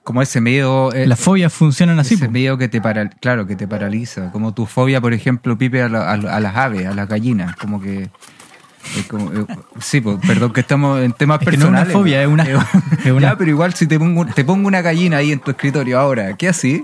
Como 0.03 0.23
ese 0.23 0.41
miedo. 0.41 0.93
eh, 0.93 1.07
Las 1.07 1.21
fobias 1.21 1.53
funcionan 1.53 2.01
así. 2.01 2.15
ese 2.15 2.27
po. 2.27 2.33
miedo 2.33 2.57
que 2.59 2.69
te 2.69 2.81
para, 2.81 3.09
claro, 3.11 3.47
que 3.47 3.55
te 3.57 3.69
paraliza. 3.69 4.33
Como 4.33 4.55
tu 4.55 4.67
fobia, 4.67 5.01
por 5.01 5.13
ejemplo, 5.13 5.57
Pipe, 5.59 5.83
a, 5.83 5.89
la- 5.89 6.11
a- 6.11 6.15
a 6.15 6.41
las 6.41 6.57
aves, 6.57 6.87
a 6.87 6.95
las 6.95 7.07
gallinas. 7.09 7.55
Como 7.57 7.81
que. 7.81 8.09
es 8.97 9.07
como- 9.07 9.31
eh, 9.33 9.45
sí, 9.79 10.01
pues, 10.01 10.17
perdón 10.27 10.53
que 10.55 10.61
estamos 10.63 11.01
en 11.03 11.13
temas 11.13 11.41
Es 11.43 11.49
que 11.51 11.57
no 11.59 11.65
es 11.65 11.69
una 11.69 11.79
personales. 11.85 11.93
fobia, 11.93 12.23
es 12.23 12.29
una, 12.29 12.45
Eh, 12.45 12.57
es 13.05 13.13
una 13.13 13.21
Ya, 13.29 13.37
pero 13.37 13.51
igual 13.51 13.75
si 13.75 13.87
te 13.87 13.99
pongo, 13.99 14.25
te 14.27 14.43
pongo 14.45 14.67
una 14.67 14.81
gallina 14.81 15.19
ahí 15.19 15.33
en 15.33 15.41
tu 15.41 15.51
escritorio 15.51 16.01
ahora, 16.01 16.35
¿qué 16.39 16.49
así? 16.49 16.83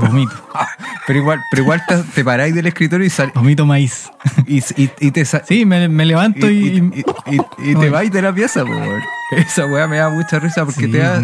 Vomito. 0.00 0.32
Pero 1.06 1.18
igual, 1.18 1.38
pero 1.50 1.62
igual 1.62 1.82
te, 1.86 1.96
te 2.02 2.24
paráis 2.24 2.54
del 2.54 2.66
escritorio 2.66 3.06
y, 3.06 3.10
sal- 3.10 3.30
Vomito 3.34 3.66
maíz. 3.66 4.10
y, 4.46 4.60
y- 4.82 4.90
y 5.00 5.10
te 5.10 5.26
Sí, 5.26 5.66
me, 5.66 5.86
me 5.86 6.06
levanto 6.06 6.48
y, 6.48 7.04
y- 7.58 7.74
te 7.74 7.90
vais 7.90 8.10
de 8.10 8.22
la 8.22 8.32
pieza, 8.32 8.64
po, 8.64 8.70
weón. 8.70 9.02
Esa 9.32 9.66
weá 9.66 9.86
me 9.86 9.98
da 9.98 10.08
mucha 10.08 10.38
risa 10.38 10.64
porque 10.64 10.86
Sí, 10.86 10.92
te 10.92 10.98
da 10.98 11.22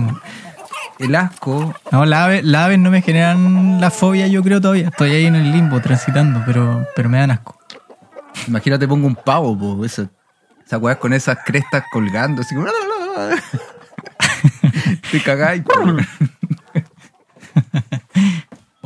el 0.99 1.15
asco. 1.15 1.75
No, 1.91 2.05
las 2.05 2.21
aves, 2.27 2.45
las 2.45 2.67
aves 2.67 2.79
no 2.79 2.91
me 2.91 3.01
generan 3.01 3.81
la 3.81 3.91
fobia, 3.91 4.27
yo 4.27 4.43
creo 4.43 4.61
todavía. 4.61 4.89
Estoy 4.89 5.13
ahí 5.13 5.25
en 5.25 5.37
el 5.37 5.51
limbo 5.51 5.81
transitando, 5.81 6.43
pero, 6.45 6.87
pero 6.95 7.09
me 7.09 7.17
dan 7.19 7.31
asco. 7.31 7.59
Imagínate, 8.49 8.87
pongo 8.87 9.07
un 9.07 9.17
pavo, 9.17 9.59
po, 9.59 9.83
eso. 9.83 10.11
Esa 10.67 10.77
weá 10.77 10.99
con 10.99 11.15
esas 11.15 11.39
crestas 11.47 11.85
colgando, 11.91 12.43
así 12.43 12.55
como. 12.55 12.69
te 15.11 15.23
cagáis. 15.23 15.63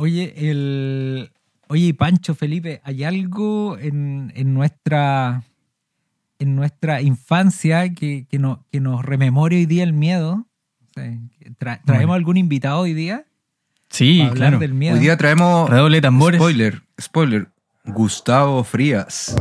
Oye, 0.05 0.33
el... 0.51 1.31
Oye, 1.67 1.87
y 1.87 1.93
Pancho, 1.93 2.35
Felipe, 2.35 2.79
¿hay 2.83 3.03
algo 3.03 3.77
en, 3.79 4.31
en 4.35 4.53
nuestra 4.53 5.41
en 6.37 6.55
nuestra 6.55 7.01
infancia 7.01 7.91
que, 7.93 8.27
que, 8.29 8.37
no- 8.37 8.63
que 8.71 8.79
nos 8.79 9.03
rememore 9.03 9.55
hoy 9.55 9.65
día 9.65 9.83
el 9.83 9.93
miedo? 9.93 10.45
Tra- 10.93 11.81
¿Traemos 11.83 11.85
Bueno. 11.87 12.13
algún 12.13 12.37
invitado 12.37 12.79
hoy 12.81 12.93
día? 12.93 13.25
Sí, 13.89 14.27
claro. 14.33 14.59
del 14.59 14.73
miedo. 14.75 14.93
Hoy 14.95 14.99
día 15.01 15.17
traemos. 15.17 15.69
Redoble 15.69 15.97
de 15.97 16.01
tambores. 16.01 16.39
Spoiler, 16.39 16.81
spoiler. 17.01 17.47
Gustavo 17.85 18.63
Frías. 18.63 19.35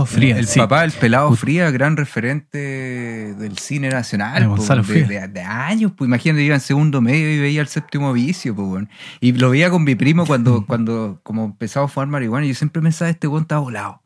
Gustavo 0.00 0.06
Frías. 0.06 0.38
El 0.38 0.46
sí. 0.46 0.58
papá 0.58 0.82
del 0.82 0.92
pelado 0.92 1.34
Frías, 1.36 1.72
gran 1.72 1.96
referente 1.96 2.58
del 2.58 3.58
cine 3.58 3.88
nacional. 3.88 4.42
De 4.42 4.48
po, 4.48 4.56
Gonzalo 4.56 4.82
de, 4.82 5.04
Frías. 5.04 5.08
de- 5.08 5.28
de 5.28 5.40
años, 5.42 5.92
pues 5.96 6.08
imagínate, 6.08 6.42
iba 6.42 6.54
en 6.54 6.60
segundo 6.60 7.00
medio 7.00 7.32
y 7.32 7.38
veía 7.40 7.60
el 7.60 7.68
séptimo 7.68 8.12
vicio, 8.12 8.54
pues, 8.54 8.66
weón. 8.68 8.88
Y 9.20 9.32
lo 9.32 9.50
veía 9.50 9.70
con 9.70 9.84
mi 9.84 9.94
primo 9.94 10.26
cuando, 10.26 10.64
cuando 10.66 11.20
como 11.22 11.44
empezaba 11.44 11.86
a 11.86 11.88
fumar 11.88 12.08
marihuana 12.08 12.46
y 12.46 12.50
yo 12.50 12.54
siempre 12.54 12.82
pensaba, 12.82 13.10
este 13.10 13.26
weón 13.28 13.42
está 13.42 13.58
volado. 13.58 14.00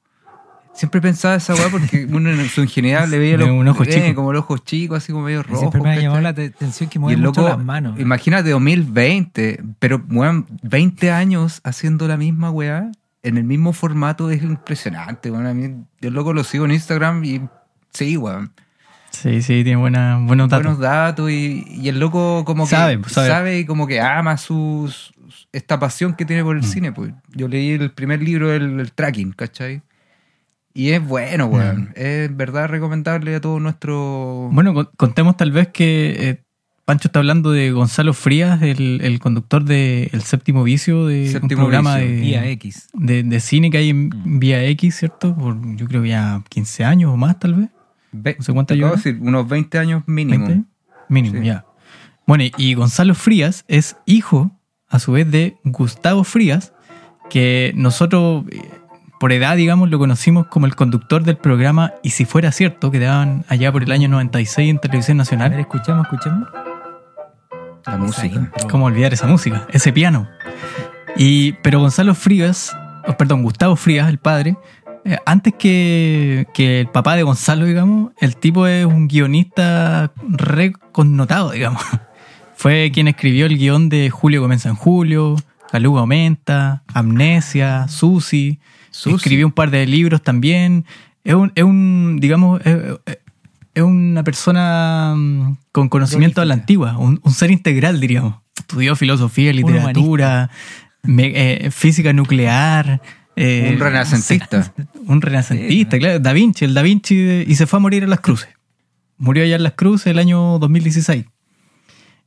Siempre 0.74 1.00
pensaba 1.00 1.34
esa 1.34 1.54
weá 1.54 1.68
porque 1.70 2.06
uno 2.10 2.30
en 2.30 2.48
su 2.48 2.60
ingeniería 2.62 3.04
le 3.06 3.18
veía 3.18 3.32
De 3.36 3.38
los, 3.38 3.50
un 3.50 3.66
ojo 3.66 3.82
eh, 3.84 4.14
como 4.14 4.32
los 4.32 4.42
ojos 4.44 4.62
chicos, 4.64 4.98
así 4.98 5.10
como 5.12 5.24
medio 5.24 5.42
rojos. 5.42 5.58
Siempre 5.58 5.80
me 5.80 5.90
ha 5.90 6.00
llamado 6.00 6.20
la 6.20 6.34
te- 6.34 6.46
atención 6.46 6.88
que 6.88 6.98
mucho 7.00 7.42
las 7.48 7.58
manos. 7.58 7.98
imagínate 7.98 8.50
2020, 8.50 9.64
pero 9.80 10.00
weón, 10.08 10.46
20 10.62 11.10
años 11.10 11.60
haciendo 11.64 12.06
la 12.06 12.16
misma 12.16 12.50
weá 12.50 12.92
en 13.28 13.36
el 13.38 13.44
mismo 13.44 13.72
formato 13.72 14.30
es 14.30 14.42
impresionante. 14.42 15.30
Weón. 15.30 15.46
A 15.46 15.54
mí, 15.54 15.84
yo 16.00 16.10
loco 16.10 16.32
lo 16.32 16.44
sigo 16.44 16.64
en 16.64 16.72
Instagram 16.72 17.24
y 17.24 17.40
sí, 17.92 18.16
weón. 18.16 18.52
Sí, 19.10 19.40
sí, 19.40 19.64
tiene 19.64 19.76
buena, 19.76 20.18
buenos 20.22 20.48
datos. 20.50 20.64
Buenos 20.64 20.80
datos 20.80 21.30
y, 21.30 21.64
y 21.68 21.88
el 21.88 21.98
loco 21.98 22.44
como 22.44 22.64
que 22.64 22.70
Sabe, 22.70 23.00
sabe. 23.08 23.58
y 23.60 23.64
como 23.64 23.86
que 23.86 24.00
ama 24.00 24.36
sus 24.36 25.14
esta 25.52 25.78
pasión 25.78 26.14
que 26.14 26.24
tiene 26.26 26.44
por 26.44 26.56
Mm. 26.56 26.58
el 26.58 26.64
cine. 26.64 26.92
Pues. 26.92 27.12
Yo 27.34 27.48
leí 27.48 27.70
el 27.70 27.90
primer 27.92 28.22
libro, 28.22 28.52
el, 28.52 28.78
el 28.80 28.92
Tracking, 28.92 29.32
¿cachai? 29.32 29.82
Y 30.74 30.90
es 30.90 31.02
bueno, 31.04 31.46
weón. 31.46 31.92
Es 31.96 32.34
verdad 32.36 32.68
recomendable 32.68 33.34
a 33.34 33.40
todos 33.40 33.60
nuestros... 33.60 34.52
Mm. 34.52 34.54
Bueno, 34.54 34.74
con- 34.74 34.90
contemos 34.96 35.36
tal 35.36 35.50
vez 35.52 35.68
que 35.68 36.28
eh, 36.28 36.44
Pancho 36.88 37.08
está 37.08 37.18
hablando 37.18 37.50
de 37.52 37.70
Gonzalo 37.70 38.14
Frías, 38.14 38.62
el, 38.62 39.00
el 39.02 39.18
conductor 39.20 39.62
de 39.62 40.08
El 40.14 40.22
Séptimo 40.22 40.62
Vicio, 40.64 41.04
de 41.06 41.24
un 41.24 41.28
Séptimo 41.32 41.60
programa 41.60 41.96
Vicio. 41.98 42.14
de, 42.14 42.20
Vía 42.22 42.46
X. 42.48 42.88
de, 42.94 43.22
de 43.24 43.40
cine 43.40 43.70
que 43.70 43.76
hay 43.76 43.90
en 43.90 44.06
Mm. 44.08 44.38
Vía 44.38 44.64
X, 44.64 44.96
¿cierto? 44.96 45.36
Por, 45.36 45.58
yo 45.76 45.86
creo 45.86 46.00
que 46.02 46.08
ya 46.08 46.42
15 46.48 46.86
años 46.86 47.12
o 47.12 47.18
más 47.18 47.38
tal 47.38 47.52
vez. 47.56 47.68
Ve- 48.12 48.36
no 48.38 48.42
sé 48.42 48.54
cuánto 48.54 48.72
de 48.74 48.80
decir, 48.80 49.18
unos 49.20 49.46
20 49.46 49.78
años 49.78 50.02
mínimo. 50.06 50.46
20, 50.46 50.64
mínimo, 51.10 51.40
Sí. 51.42 51.46
ya. 51.46 51.66
Bueno, 52.26 52.44
y- 52.56 52.72
Gonzalo 52.72 53.14
Frías 53.14 53.66
es 53.68 53.98
hijo, 54.06 54.50
a 54.88 54.98
su 54.98 55.12
vez, 55.12 55.30
de 55.30 55.58
Gustavo 55.64 56.24
Frías, 56.24 56.72
que 57.28 57.74
nosotros, 57.76 58.44
eh, 58.50 58.62
por 59.20 59.32
edad, 59.32 59.56
digamos, 59.58 59.90
lo 59.90 59.98
conocimos 59.98 60.46
como 60.46 60.64
el 60.64 60.74
conductor 60.74 61.22
del 61.22 61.36
programa 61.36 61.92
Y 62.02 62.10
si 62.12 62.24
fuera 62.24 62.50
cierto, 62.50 62.90
que 62.90 62.98
daban 62.98 63.44
allá 63.48 63.70
por 63.72 63.82
el 63.82 63.92
año 63.92 64.08
96 64.08 64.70
en 64.70 64.78
Televisión 64.78 65.20
A 65.20 65.24
ver, 65.24 65.32
Nacional. 65.38 65.60
escuchamos, 65.60 66.06
escuchamos. 66.06 66.48
La 67.86 67.96
música. 67.96 68.50
¿Cómo 68.70 68.86
olvidar 68.86 69.12
esa 69.12 69.26
música? 69.26 69.66
Ese 69.70 69.92
piano. 69.92 70.28
Y, 71.16 71.52
pero 71.62 71.80
Gonzalo 71.80 72.14
Frías, 72.14 72.76
oh, 73.06 73.16
perdón, 73.16 73.42
Gustavo 73.42 73.76
Frías, 73.76 74.08
el 74.08 74.18
padre, 74.18 74.56
eh, 75.04 75.18
antes 75.26 75.54
que, 75.58 76.46
que 76.54 76.80
el 76.80 76.88
papá 76.88 77.16
de 77.16 77.22
Gonzalo, 77.22 77.64
digamos, 77.64 78.12
el 78.18 78.36
tipo 78.36 78.66
es 78.66 78.84
un 78.84 79.08
guionista 79.08 80.12
re 80.28 80.72
connotado, 80.92 81.50
digamos. 81.50 81.82
Fue 82.56 82.90
quien 82.92 83.08
escribió 83.08 83.46
el 83.46 83.56
guion 83.56 83.88
de 83.88 84.10
Julio 84.10 84.42
comienza 84.42 84.68
en 84.68 84.74
julio, 84.74 85.36
Caluga 85.70 86.00
aumenta, 86.00 86.82
Amnesia, 86.92 87.86
Susi. 87.88 88.58
Susi. 88.90 89.16
Escribió 89.16 89.46
un 89.46 89.52
par 89.52 89.70
de 89.70 89.86
libros 89.86 90.22
también. 90.22 90.84
Es 91.24 91.34
un, 91.34 91.52
es 91.54 91.62
un 91.62 92.18
digamos, 92.20 92.60
es, 92.64 92.98
es 93.78 93.84
una 93.84 94.22
persona 94.24 95.14
mm, 95.16 95.56
con 95.72 95.88
conocimiento 95.88 96.40
a 96.40 96.44
la 96.44 96.54
antigua, 96.54 96.96
un, 96.98 97.20
un 97.22 97.32
ser 97.32 97.50
integral, 97.50 98.00
diríamos. 98.00 98.34
Estudió 98.58 98.94
filosofía, 98.96 99.52
literatura, 99.52 100.50
me- 101.02 101.32
eh, 101.66 101.70
física 101.70 102.12
nuclear. 102.12 103.00
eh, 103.36 103.70
Un 103.74 103.80
renacentista. 103.80 104.72
un 105.06 105.20
renacentista, 105.22 105.96
Sí, 105.96 106.00
claro. 106.00 106.18
Da 106.20 106.32
Vinci, 106.32 106.64
el 106.64 106.74
Da 106.74 106.82
Vinci, 106.82 107.16
de- 107.16 107.44
y 107.48 107.54
se 107.54 107.66
fue 107.66 107.78
a 107.78 107.80
morir 107.80 108.02
en 108.02 108.10
las 108.10 108.20
cruces. 108.20 108.48
Murió 109.16 109.42
allá 109.44 109.56
en 109.56 109.62
las 109.62 109.72
cruces 109.72 110.08
el 110.08 110.18
año 110.18 110.58
2016. 110.58 111.24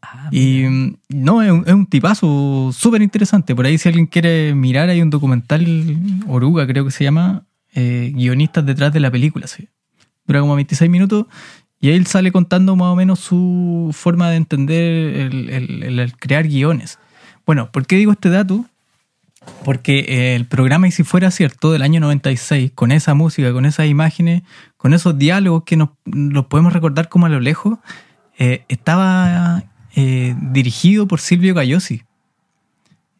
Ah, 0.01 0.29
Y 0.31 0.63
mm, 0.63 0.95
no, 1.09 1.41
es 1.41 1.51
un, 1.51 1.63
es 1.67 1.73
un 1.73 1.85
tipazo 1.85 2.71
súper 2.73 3.01
interesante. 3.01 3.53
Por 3.55 3.65
ahí, 3.65 3.77
si 3.77 3.87
alguien 3.89 4.07
quiere 4.07 4.55
mirar, 4.55 4.89
hay 4.89 5.01
un 5.01 5.09
documental, 5.09 5.63
Oruga 6.27 6.65
creo 6.65 6.85
que 6.85 6.91
se 6.91 7.03
llama, 7.03 7.43
eh, 7.75 8.11
guionistas 8.15 8.65
detrás 8.65 8.91
de 8.93 8.99
la 8.99 9.11
película. 9.11 9.47
sí. 9.47 9.67
Dura 10.31 10.39
como 10.39 10.55
26 10.55 10.89
minutos 10.89 11.25
y 11.81 11.89
él 11.89 12.05
sale 12.05 12.31
contando 12.31 12.75
más 12.77 12.87
o 12.87 12.95
menos 12.95 13.19
su 13.19 13.89
forma 13.91 14.29
de 14.29 14.37
entender 14.37 15.33
el, 15.33 16.13
crear 16.19 16.47
guiones. 16.47 16.99
Bueno, 17.45 17.71
¿por 17.71 17.87
qué 17.87 17.97
digo 17.97 18.11
este 18.11 18.29
dato? 18.29 18.65
Porque 19.65 20.05
eh, 20.07 20.35
el 20.35 20.45
programa 20.45 20.87
Y 20.87 20.91
si 20.91 21.03
fuera 21.03 21.31
cierto 21.31 21.71
del 21.71 21.81
año 21.81 21.99
96, 21.99 22.71
con 22.75 22.91
esa 22.91 23.15
música, 23.15 23.51
con 23.51 23.65
esas 23.65 23.87
imágenes, 23.87 24.43
con 24.77 24.93
esos 24.93 25.17
diálogos 25.17 25.63
que 25.65 25.75
nos 25.75 25.89
los 26.05 26.45
podemos 26.45 26.71
recordar 26.71 27.09
como 27.09 27.25
a 27.25 27.29
lo 27.29 27.39
lejos, 27.39 27.79
eh, 28.37 28.63
estaba 28.69 29.63
eh, 29.95 30.35
dirigido 30.39 31.07
por 31.07 31.19
Silvio 31.19 31.55
Cayosi. 31.55 32.03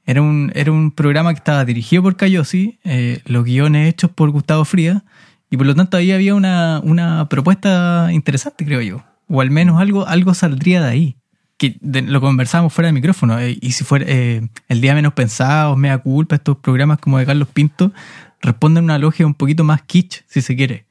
Era 0.06 0.22
un, 0.22 0.52
era 0.54 0.72
un 0.72 0.92
programa 0.92 1.34
que 1.34 1.40
estaba 1.40 1.66
dirigido 1.66 2.04
por 2.04 2.16
Cayosi, 2.16 2.80
los 3.26 3.44
guiones 3.44 3.90
hechos 3.90 4.12
por 4.12 4.30
Gustavo 4.30 4.66
Frías, 4.66 5.02
y 5.52 5.58
por 5.58 5.68
lo 5.68 5.76
tanto 5.76 5.98
ahí 5.98 6.12
había 6.12 6.34
una, 6.34 6.80
una 6.84 7.30
propuesta 7.30 8.10
interesante, 8.12 8.66
creo 8.66 8.82
yo. 8.82 9.04
O 9.28 9.42
al 9.42 9.52
menos 9.52 9.80
algo, 9.80 10.08
algo 10.08 10.34
saldría 10.34 10.82
de 10.82 10.90
ahí. 10.90 11.16
Que 11.58 11.78
lo 11.84 12.20
conversábamos 12.22 12.74
fuera 12.74 12.88
de 12.88 12.94
micrófono. 12.94 13.38
eh, 13.38 13.56
y 13.62 13.74
si 13.74 13.84
fuera 13.84 14.06
eh, 14.08 14.50
El 14.68 14.82
Día 14.82 14.96
Menos 14.96 15.14
Pensado, 15.14 15.76
Mea 15.78 16.00
Culpa, 16.00 16.36
estos 16.36 16.58
programas 16.58 16.98
como 16.98 17.20
de 17.20 17.28
Carlos 17.28 17.48
Pinto, 17.54 17.92
responden 18.42 18.86
una 18.86 18.98
lógica 18.98 19.28
un 19.28 19.36
poquito 19.36 19.64
más 19.64 19.84
kitsch, 19.84 20.24
si 20.28 20.42
se 20.42 20.56
quiere. 20.56 20.88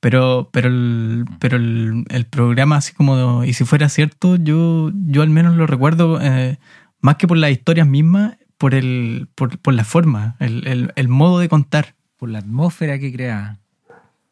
Pero, 0.00 0.48
pero, 0.52 0.68
el, 0.68 1.24
pero 1.38 1.56
el, 1.56 2.04
el 2.08 2.24
programa, 2.26 2.76
así 2.76 2.92
como, 2.94 3.44
y 3.44 3.52
si 3.52 3.64
fuera 3.64 3.88
cierto, 3.88 4.36
yo, 4.36 4.90
yo 5.06 5.22
al 5.22 5.30
menos 5.30 5.54
lo 5.56 5.66
recuerdo 5.66 6.18
eh, 6.20 6.58
más 7.00 7.16
que 7.16 7.28
por 7.28 7.36
las 7.36 7.50
historias 7.50 7.86
mismas, 7.86 8.36
por, 8.58 8.74
el, 8.74 9.28
por, 9.34 9.58
por 9.58 9.74
la 9.74 9.84
forma, 9.84 10.36
el, 10.40 10.66
el, 10.66 10.92
el 10.96 11.08
modo 11.08 11.38
de 11.38 11.48
contar. 11.48 11.94
por 12.16 12.28
la 12.28 12.40
atmósfera 12.40 12.98
que 12.98 13.12
crea. 13.12 13.58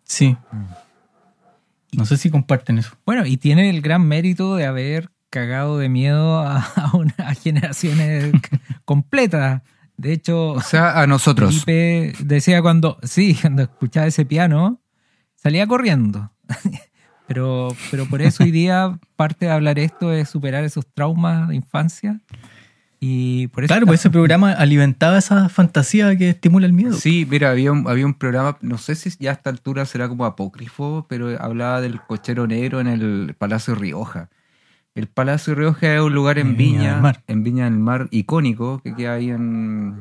Sí. 0.06 0.36
No 1.92 2.06
sé 2.06 2.16
si 2.16 2.30
comparten 2.30 2.78
eso. 2.78 2.96
Bueno, 3.04 3.26
y 3.26 3.36
tiene 3.36 3.68
el 3.70 3.82
gran 3.82 4.06
mérito 4.06 4.56
de 4.56 4.66
haber 4.66 5.10
cagado 5.30 5.78
de 5.78 5.88
miedo 5.88 6.38
a, 6.38 6.58
a 6.76 6.96
una 6.96 7.14
a 7.18 7.34
generaciones 7.34 8.32
completas. 8.84 9.62
De 9.96 10.12
hecho, 10.12 10.52
O 10.52 10.60
sea, 10.60 11.00
a 11.00 11.06
nosotros. 11.06 11.64
Felipe 11.64 12.14
decía 12.24 12.62
cuando, 12.62 12.98
sí, 13.02 13.36
cuando 13.40 13.62
escuchaba 13.62 14.06
ese 14.06 14.24
piano, 14.24 14.80
salía 15.34 15.66
corriendo. 15.66 16.32
Pero, 17.28 17.74
pero 17.90 18.06
por 18.06 18.22
eso 18.22 18.44
hoy 18.44 18.52
día 18.52 19.00
parte 19.16 19.46
de 19.46 19.50
hablar 19.50 19.80
esto 19.80 20.12
es 20.12 20.28
superar 20.28 20.62
esos 20.62 20.86
traumas 20.86 21.48
de 21.48 21.56
infancia. 21.56 22.20
Y 22.98 23.48
por 23.48 23.64
eso 23.64 23.68
Claro, 23.72 23.86
pues 23.86 24.00
ese 24.00 24.10
programa 24.10 24.52
alimentaba 24.52 25.18
esa 25.18 25.48
fantasía 25.48 26.16
que 26.16 26.30
estimula 26.30 26.66
el 26.66 26.72
miedo. 26.72 26.94
Sí, 26.94 27.26
mira, 27.28 27.50
había 27.50 27.70
un, 27.72 27.86
había 27.88 28.06
un 28.06 28.14
programa, 28.14 28.56
no 28.62 28.78
sé 28.78 28.94
si 28.94 29.10
ya 29.18 29.30
a 29.30 29.34
esta 29.34 29.50
altura 29.50 29.84
será 29.84 30.08
como 30.08 30.24
apócrifo, 30.24 31.06
pero 31.08 31.40
hablaba 31.40 31.80
del 31.80 32.00
cochero 32.00 32.46
negro 32.46 32.80
en 32.80 32.86
el 32.86 33.34
Palacio 33.36 33.74
Rioja. 33.74 34.30
El 34.94 35.08
Palacio 35.08 35.54
Rioja 35.54 35.94
es 35.94 36.00
un 36.00 36.14
lugar 36.14 36.38
en 36.38 36.48
En 36.48 36.56
Viña 36.56 36.78
Viña, 36.78 36.92
del 36.94 37.02
Mar. 37.02 37.22
en 37.26 37.42
Viña 37.44 37.64
del 37.64 37.78
Mar 37.78 38.08
icónico 38.10 38.80
que 38.82 38.94
queda 38.94 39.12
ahí 39.14 39.28
en, 39.30 40.00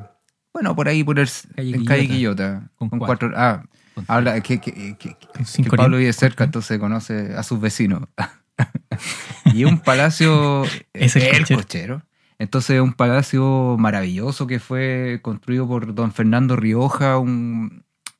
bueno, 0.53 0.73
por 0.73 0.87
ahí 0.87 1.03
por 1.03 1.19
el, 1.19 1.27
Calle 1.55 1.75
en 1.75 1.83
calle 1.85 2.07
Quillota. 2.07 2.69
Con 2.77 2.89
con, 2.89 2.99
cuatro. 2.99 3.29
cuatro, 3.31 3.33
ah, 3.35 3.63
Con 3.93 4.05
habla 4.07 4.39
que, 4.39 4.61
que, 4.61 4.95
que- 4.97 5.17
que- 5.17 5.69
Pablo 5.75 5.97
vive 5.97 6.13
cerca, 6.13 6.45
entonces 6.45 6.79
conoce 6.79 7.33
a 7.35 7.43
sus 7.43 7.59
vecinos. 7.59 8.03
y 9.53 9.63
es 9.63 9.69
un 9.69 9.79
palacio, 9.79 10.63
Es 10.93 11.15
el 11.17 11.23
el 11.23 11.39
cochero. 11.39 11.57
cochero. 11.59 12.01
Entonces 12.37 12.77
es 12.77 12.81
un 12.81 12.93
palacio 12.93 13.77
maravilloso 13.79 14.47
que 14.47 14.59
fue 14.59 15.19
construido 15.21 15.67
por 15.67 15.95
don 15.95 16.11
Fernando 16.11 16.55
Rioja, 16.55 17.17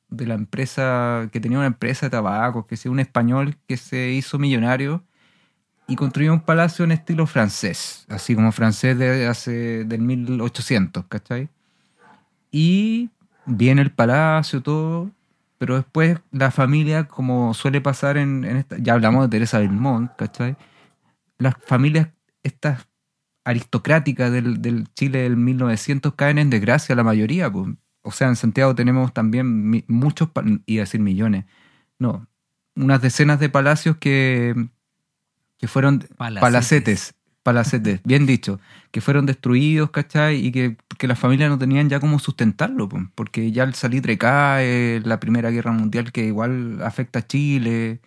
de 0.08 0.26
la 0.26 0.34
empresa, 0.34 1.28
que 1.32 1.40
tenía 1.40 1.58
una 1.58 1.66
empresa 1.66 2.06
de 2.06 2.10
tabacos, 2.10 2.66
que 2.66 2.76
es 2.76 2.86
un 2.86 3.00
español 3.00 3.56
que 3.66 3.76
se 3.76 4.10
hizo 4.10 4.38
millonario 4.38 5.04
y 5.88 5.96
construyó 5.96 6.32
un 6.32 6.40
palacio 6.40 6.84
en 6.84 6.92
estilo 6.92 7.26
francés, 7.26 8.06
así 8.08 8.34
como 8.34 8.52
francés 8.52 8.98
de 8.98 9.26
hace 9.26 9.84
del 9.84 10.00
1800, 10.02 11.04
¿cachai? 11.06 11.48
Y 12.50 13.10
viene 13.44 13.82
el 13.82 13.92
palacio, 13.92 14.62
todo, 14.62 15.10
pero 15.58 15.76
después 15.76 16.18
la 16.32 16.50
familia, 16.50 17.04
como 17.04 17.54
suele 17.54 17.80
pasar 17.80 18.16
en, 18.16 18.44
en 18.44 18.56
esta, 18.56 18.78
ya 18.78 18.94
hablamos 18.94 19.24
de 19.24 19.28
Teresa 19.28 19.58
Belmont, 19.58 20.10
¿cachai? 20.16 20.56
Las 21.38 21.54
familias, 21.64 22.08
estas 22.42 22.86
aristocrática 23.46 24.28
del, 24.28 24.60
del 24.60 24.92
Chile 24.94 25.20
del 25.20 25.36
1900 25.36 26.14
caen 26.14 26.38
en 26.38 26.50
desgracia 26.50 26.96
la 26.96 27.04
mayoría. 27.04 27.50
pues. 27.50 27.68
O 28.02 28.10
sea, 28.10 28.28
en 28.28 28.36
Santiago 28.36 28.74
tenemos 28.74 29.14
también 29.14 29.84
muchos, 29.86 30.28
a 30.36 30.42
decir 30.66 31.00
millones, 31.00 31.44
no, 31.98 32.26
unas 32.74 33.00
decenas 33.00 33.38
de 33.38 33.48
palacios 33.48 33.96
que, 33.98 34.68
que 35.58 35.68
fueron 35.68 36.00
Palacetes. 36.16 36.40
palacetes, 36.40 37.14
palacetes, 37.44 38.00
bien 38.04 38.26
dicho, 38.34 38.60
que 38.90 39.00
fueron 39.00 39.26
destruidos, 39.26 39.90
¿cachai? 39.90 40.44
Y 40.44 40.50
que, 40.50 40.76
que 40.98 41.06
las 41.06 41.18
familias 41.18 41.48
no 41.48 41.58
tenían 41.58 41.88
ya 41.88 42.00
cómo 42.00 42.18
sustentarlo, 42.18 42.88
po, 42.88 42.98
porque 43.14 43.52
ya 43.52 43.62
el 43.62 43.74
salitre 43.74 44.18
cae, 44.18 45.00
la 45.04 45.20
Primera 45.20 45.50
Guerra 45.50 45.70
Mundial 45.70 46.10
que 46.10 46.24
igual 46.26 46.82
afecta 46.82 47.20
a 47.20 47.26
Chile, 47.26 48.00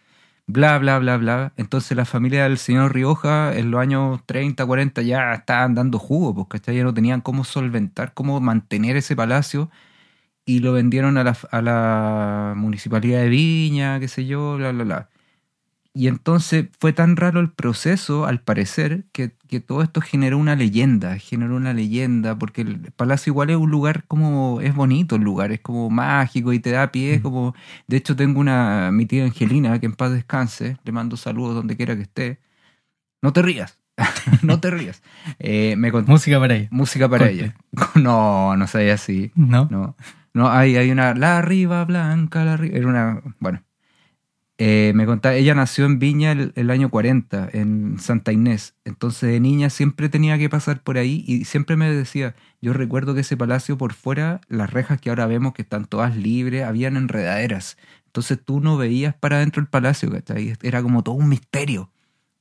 bla, 0.49 0.77
bla, 0.79 0.97
bla, 0.99 1.17
bla. 1.17 1.53
Entonces 1.57 1.95
la 1.95 2.05
familia 2.05 2.43
del 2.43 2.57
señor 2.57 2.93
Rioja 2.93 3.55
en 3.55 3.69
los 3.71 3.79
años 3.79 4.21
30, 4.25 4.65
40 4.65 5.01
ya 5.03 5.33
estaban 5.33 5.75
dando 5.75 5.99
jugo, 5.99 6.47
¿cachai? 6.49 6.75
Ya 6.77 6.83
no 6.83 6.93
tenían 6.93 7.21
cómo 7.21 7.43
solventar, 7.43 8.13
cómo 8.15 8.39
mantener 8.41 8.97
ese 8.97 9.15
palacio 9.15 9.69
y 10.45 10.59
lo 10.59 10.73
vendieron 10.73 11.17
a 11.17 11.23
la, 11.25 11.37
a 11.51 11.61
la 11.61 12.53
municipalidad 12.57 13.21
de 13.21 13.29
Viña, 13.29 13.99
qué 13.99 14.07
sé 14.07 14.25
yo, 14.27 14.57
bla, 14.57 14.71
bla, 14.71 14.83
bla. 14.85 15.09
Y 15.93 16.07
entonces 16.07 16.67
fue 16.79 16.93
tan 16.93 17.15
raro 17.17 17.39
el 17.39 17.51
proceso, 17.51 18.25
al 18.25 18.41
parecer, 18.41 19.05
que, 19.11 19.35
que 19.47 19.59
todo 19.59 19.81
esto 19.81 20.01
generó 20.01 20.37
una 20.37 20.55
leyenda, 20.55 21.17
generó 21.17 21.55
una 21.55 21.73
leyenda, 21.73 22.37
porque 22.37 22.61
el 22.61 22.91
palacio 22.95 23.31
igual 23.31 23.49
es 23.49 23.57
un 23.57 23.71
lugar 23.71 24.05
como, 24.07 24.61
es 24.61 24.75
bonito 24.75 25.15
el 25.15 25.23
lugar, 25.23 25.51
es 25.51 25.61
como 25.61 25.89
mágico 25.89 26.53
y 26.53 26.59
te 26.59 26.71
da 26.71 26.91
pie, 26.91 27.15
es 27.15 27.21
como, 27.21 27.55
de 27.87 27.97
hecho 27.97 28.15
tengo 28.15 28.39
una, 28.39 28.91
mi 28.93 29.05
tía 29.07 29.25
Angelina, 29.25 29.79
que 29.79 29.87
en 29.87 29.93
paz 29.93 30.11
descanse, 30.11 30.77
le 30.83 30.91
mando 30.91 31.17
saludos 31.17 31.55
donde 31.55 31.75
quiera 31.75 31.95
que 31.95 32.03
esté. 32.03 32.39
No 33.21 33.33
te 33.33 33.41
rías, 33.41 33.79
no 34.43 34.59
te 34.59 34.69
rías. 34.71 35.01
Eh, 35.39 35.75
me 35.75 35.91
contó 35.91 36.11
Música 36.11 36.39
para 36.39 36.55
ella. 36.55 36.67
música 36.71 37.09
para 37.09 37.29
ella. 37.29 37.55
No, 37.95 38.55
no 38.55 38.67
sabía 38.67 38.93
así. 38.93 39.31
¿No? 39.35 39.67
No, 39.71 39.95
no 40.33 40.49
hay, 40.49 40.77
hay 40.77 40.91
una. 40.91 41.13
La 41.15 41.37
arriba 41.39 41.83
blanca, 41.85 42.45
la 42.45 42.53
arriba. 42.53 42.77
Era 42.77 42.87
una. 42.87 43.21
Bueno. 43.39 43.61
Eh, 44.61 44.91
me 44.93 45.05
contaba, 45.05 45.35
ella 45.35 45.55
nació 45.55 45.85
en 45.85 45.99
Viña 45.99 46.33
el, 46.33 46.51
el 46.57 46.69
año 46.69 46.89
40, 46.89 47.49
en 47.53 47.97
Santa 47.97 48.33
Inés. 48.33 48.75
Entonces 48.83 49.31
de 49.31 49.39
niña 49.39 49.69
siempre 49.69 50.09
tenía 50.09 50.37
que 50.37 50.49
pasar 50.49 50.83
por 50.83 50.97
ahí 50.97 51.23
y 51.25 51.45
siempre 51.45 51.77
me 51.77 51.89
decía, 51.89 52.35
yo 52.61 52.73
recuerdo 52.73 53.15
que 53.15 53.21
ese 53.21 53.37
palacio 53.37 53.77
por 53.77 53.93
fuera, 53.93 54.41
las 54.49 54.69
rejas 54.69 54.99
que 54.99 55.11
ahora 55.11 55.27
vemos 55.27 55.53
que 55.53 55.61
están 55.61 55.85
todas 55.85 56.17
libres, 56.17 56.65
habían 56.65 56.97
enredaderas. 56.97 57.77
Entonces 58.07 58.37
tú 58.43 58.59
no 58.59 58.75
veías 58.75 59.15
para 59.15 59.37
adentro 59.37 59.61
el 59.61 59.69
palacio, 59.69 60.11
¿cachai? 60.11 60.57
Era 60.61 60.81
como 60.81 61.03
todo 61.03 61.15
un 61.15 61.29
misterio. 61.29 61.89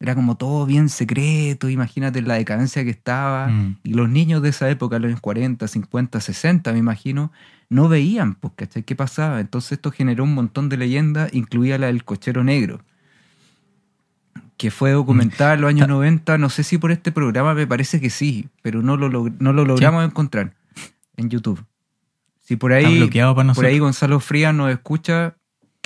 Era 0.00 0.14
como 0.14 0.36
todo 0.36 0.64
bien 0.64 0.88
secreto, 0.88 1.68
imagínate 1.68 2.22
la 2.22 2.34
decadencia 2.34 2.84
que 2.84 2.90
estaba. 2.90 3.48
Mm. 3.48 3.78
Y 3.82 3.94
los 3.94 4.08
niños 4.08 4.42
de 4.42 4.50
esa 4.50 4.70
época, 4.70 4.98
los 4.98 5.08
años 5.08 5.20
40, 5.20 5.66
50, 5.66 6.20
60, 6.20 6.72
me 6.72 6.78
imagino, 6.78 7.32
no 7.68 7.88
veían, 7.88 8.34
pues, 8.34 8.52
¿cachai? 8.56 8.84
¿Qué 8.84 8.94
pasaba? 8.94 9.40
Entonces 9.40 9.72
esto 9.72 9.90
generó 9.90 10.22
un 10.24 10.34
montón 10.34 10.68
de 10.68 10.76
leyendas, 10.76 11.34
incluía 11.34 11.78
la 11.78 11.88
del 11.88 12.04
cochero 12.04 12.44
negro, 12.44 12.80
que 14.56 14.70
fue 14.70 14.90
documentada 14.92 15.54
en 15.54 15.60
los 15.62 15.68
años 15.68 15.88
90, 15.88 16.38
no 16.38 16.48
sé 16.48 16.62
si 16.64 16.78
por 16.78 16.90
este 16.90 17.12
programa, 17.12 17.54
me 17.54 17.66
parece 17.66 18.00
que 18.00 18.10
sí, 18.10 18.48
pero 18.62 18.82
no 18.82 18.96
lo, 18.96 19.08
log- 19.08 19.34
no 19.38 19.52
lo 19.52 19.64
logramos 19.64 20.04
encontrar 20.04 20.54
en 21.16 21.28
YouTube. 21.28 21.64
Si 22.40 22.56
por 22.56 22.72
ahí, 22.72 22.84
por 23.56 23.66
ahí 23.66 23.78
Gonzalo 23.78 24.20
Frías 24.20 24.54
nos 24.54 24.70
escucha, 24.70 25.36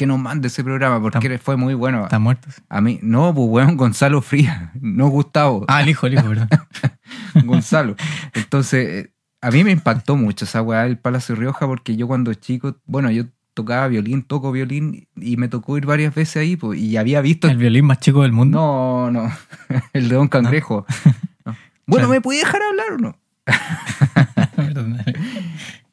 que 0.03 0.07
nos 0.07 0.19
mande 0.19 0.49
ese 0.49 0.65
programa, 0.65 1.01
porque 1.01 1.19
Está- 1.27 1.39
fue 1.39 1.57
muy 1.57 1.75
bueno. 1.75 2.05
Está 2.05 2.19
muerto. 2.19 2.49
sí. 2.51 2.61
A 2.69 2.81
mí, 2.81 2.99
no, 3.03 3.33
pues 3.33 3.47
weón, 3.49 3.77
Gonzalo 3.77 4.21
Frías, 4.21 4.71
no 4.81 5.09
Gustavo. 5.09 5.65
Ah, 5.69 5.83
el 5.83 5.89
hijo, 5.91 6.07
el 6.09 6.15
hijo, 6.15 6.29
perdón. 6.29 6.49
Gonzalo. 7.45 7.95
Entonces, 8.35 9.07
eh, 9.07 9.13
a 9.41 9.51
mí 9.51 9.63
me 9.65 9.71
impactó 9.71 10.17
mucho 10.17 10.45
esa 10.45 10.61
weá 10.63 10.83
del 10.83 10.99
Palacio 10.99 11.35
Rioja 11.35 11.67
porque 11.67 11.97
yo 11.97 12.07
cuando 12.09 12.35
chico, 12.35 12.77
bueno, 12.85 13.11
yo 13.11 13.25
tocaba 13.55 13.87
violín, 13.89 14.23
toco 14.23 14.51
violín 14.51 15.07
y 15.17 15.37
me 15.37 15.47
tocó 15.49 15.77
ir 15.77 15.85
varias 15.87 16.15
veces 16.15 16.37
ahí 16.39 16.57
pues, 16.57 16.81
y 16.81 16.97
había 16.97 17.21
visto... 17.21 17.49
El 17.49 17.59
violín 17.59 17.85
más 17.85 18.01
chico 18.01 18.23
del 18.23 18.33
mundo. 18.33 18.59
No, 18.59 19.11
no, 19.11 19.33
el 19.93 20.09
de 20.09 20.15
Don 20.17 20.27
Cangrejo. 20.29 20.85
No. 21.45 21.55
Bueno, 21.87 22.07
Claro. 22.07 22.09
¿me 22.09 22.21
puede 22.21 22.39
dejar 22.41 22.61
hablar 22.63 22.93
o 22.93 22.99
no? 22.99 23.17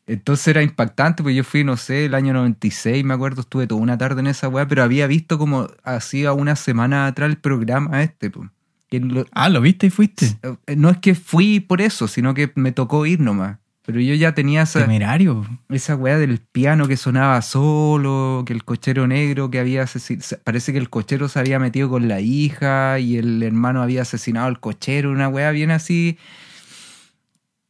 Entonces 0.10 0.48
era 0.48 0.64
impactante, 0.64 1.22
pues 1.22 1.36
yo 1.36 1.44
fui, 1.44 1.64
no 1.64 1.78
sé, 1.78 2.06
el 2.06 2.16
año 2.16 2.34
96, 2.34 3.04
me 3.04 3.14
acuerdo, 3.14 3.42
estuve 3.42 3.68
toda 3.68 3.80
una 3.80 3.96
tarde 3.98 4.22
en 4.22 4.28
esa 4.28 4.48
weá, 4.50 4.68
pero 4.68 4.82
había 4.82 5.06
visto 5.06 5.38
como 5.38 5.68
hacía 5.84 6.34
una 6.34 6.56
semana 6.56 7.06
atrás 7.06 7.30
el 7.30 7.38
programa 7.38 8.02
este, 8.02 8.30
pues. 8.32 8.50
Que 8.90 9.00
lo- 9.00 9.26
Ah, 9.34 9.50
¿lo 9.50 9.62
viste 9.62 9.86
y 9.86 9.90
fuiste? 9.92 10.36
eh, 10.66 10.76
no 10.76 10.90
es 10.90 10.98
que 10.98 11.14
fui 11.14 11.60
por 11.60 11.80
eso, 11.80 12.08
sino 12.08 12.34
que 12.34 12.52
me 12.56 12.72
tocó 12.72 13.06
ir 13.06 13.20
nomás. 13.20 13.58
Pero 13.86 14.02
yo 14.02 14.14
ya 14.16 14.34
tenía 14.34 14.64
esa, 14.64 14.82
Temerario. 14.82 15.46
esa 15.70 15.96
weá 15.96 16.18
del 16.18 16.40
piano 16.40 16.88
que 16.88 16.98
sonaba 16.98 17.40
solo, 17.44 18.44
que 18.48 18.54
el 18.54 18.64
cochero 18.64 19.06
negro 19.08 19.50
que 19.52 19.60
había 19.60 19.84
asesinado. 19.84 20.38
Parece 20.44 20.72
que 20.72 20.80
el 20.80 20.90
cochero 20.90 21.28
se 21.28 21.40
había 21.40 21.60
metido 21.60 21.88
con 21.90 22.08
la 22.08 22.20
hija 22.20 23.00
y 23.00 23.18
el 23.18 23.42
hermano 23.44 23.82
había 23.84 24.02
asesinado 24.04 24.48
al 24.48 24.60
cochero, 24.60 25.12
una 25.12 25.28
weá 25.28 25.52
bien 25.52 25.70
así. 25.72 26.18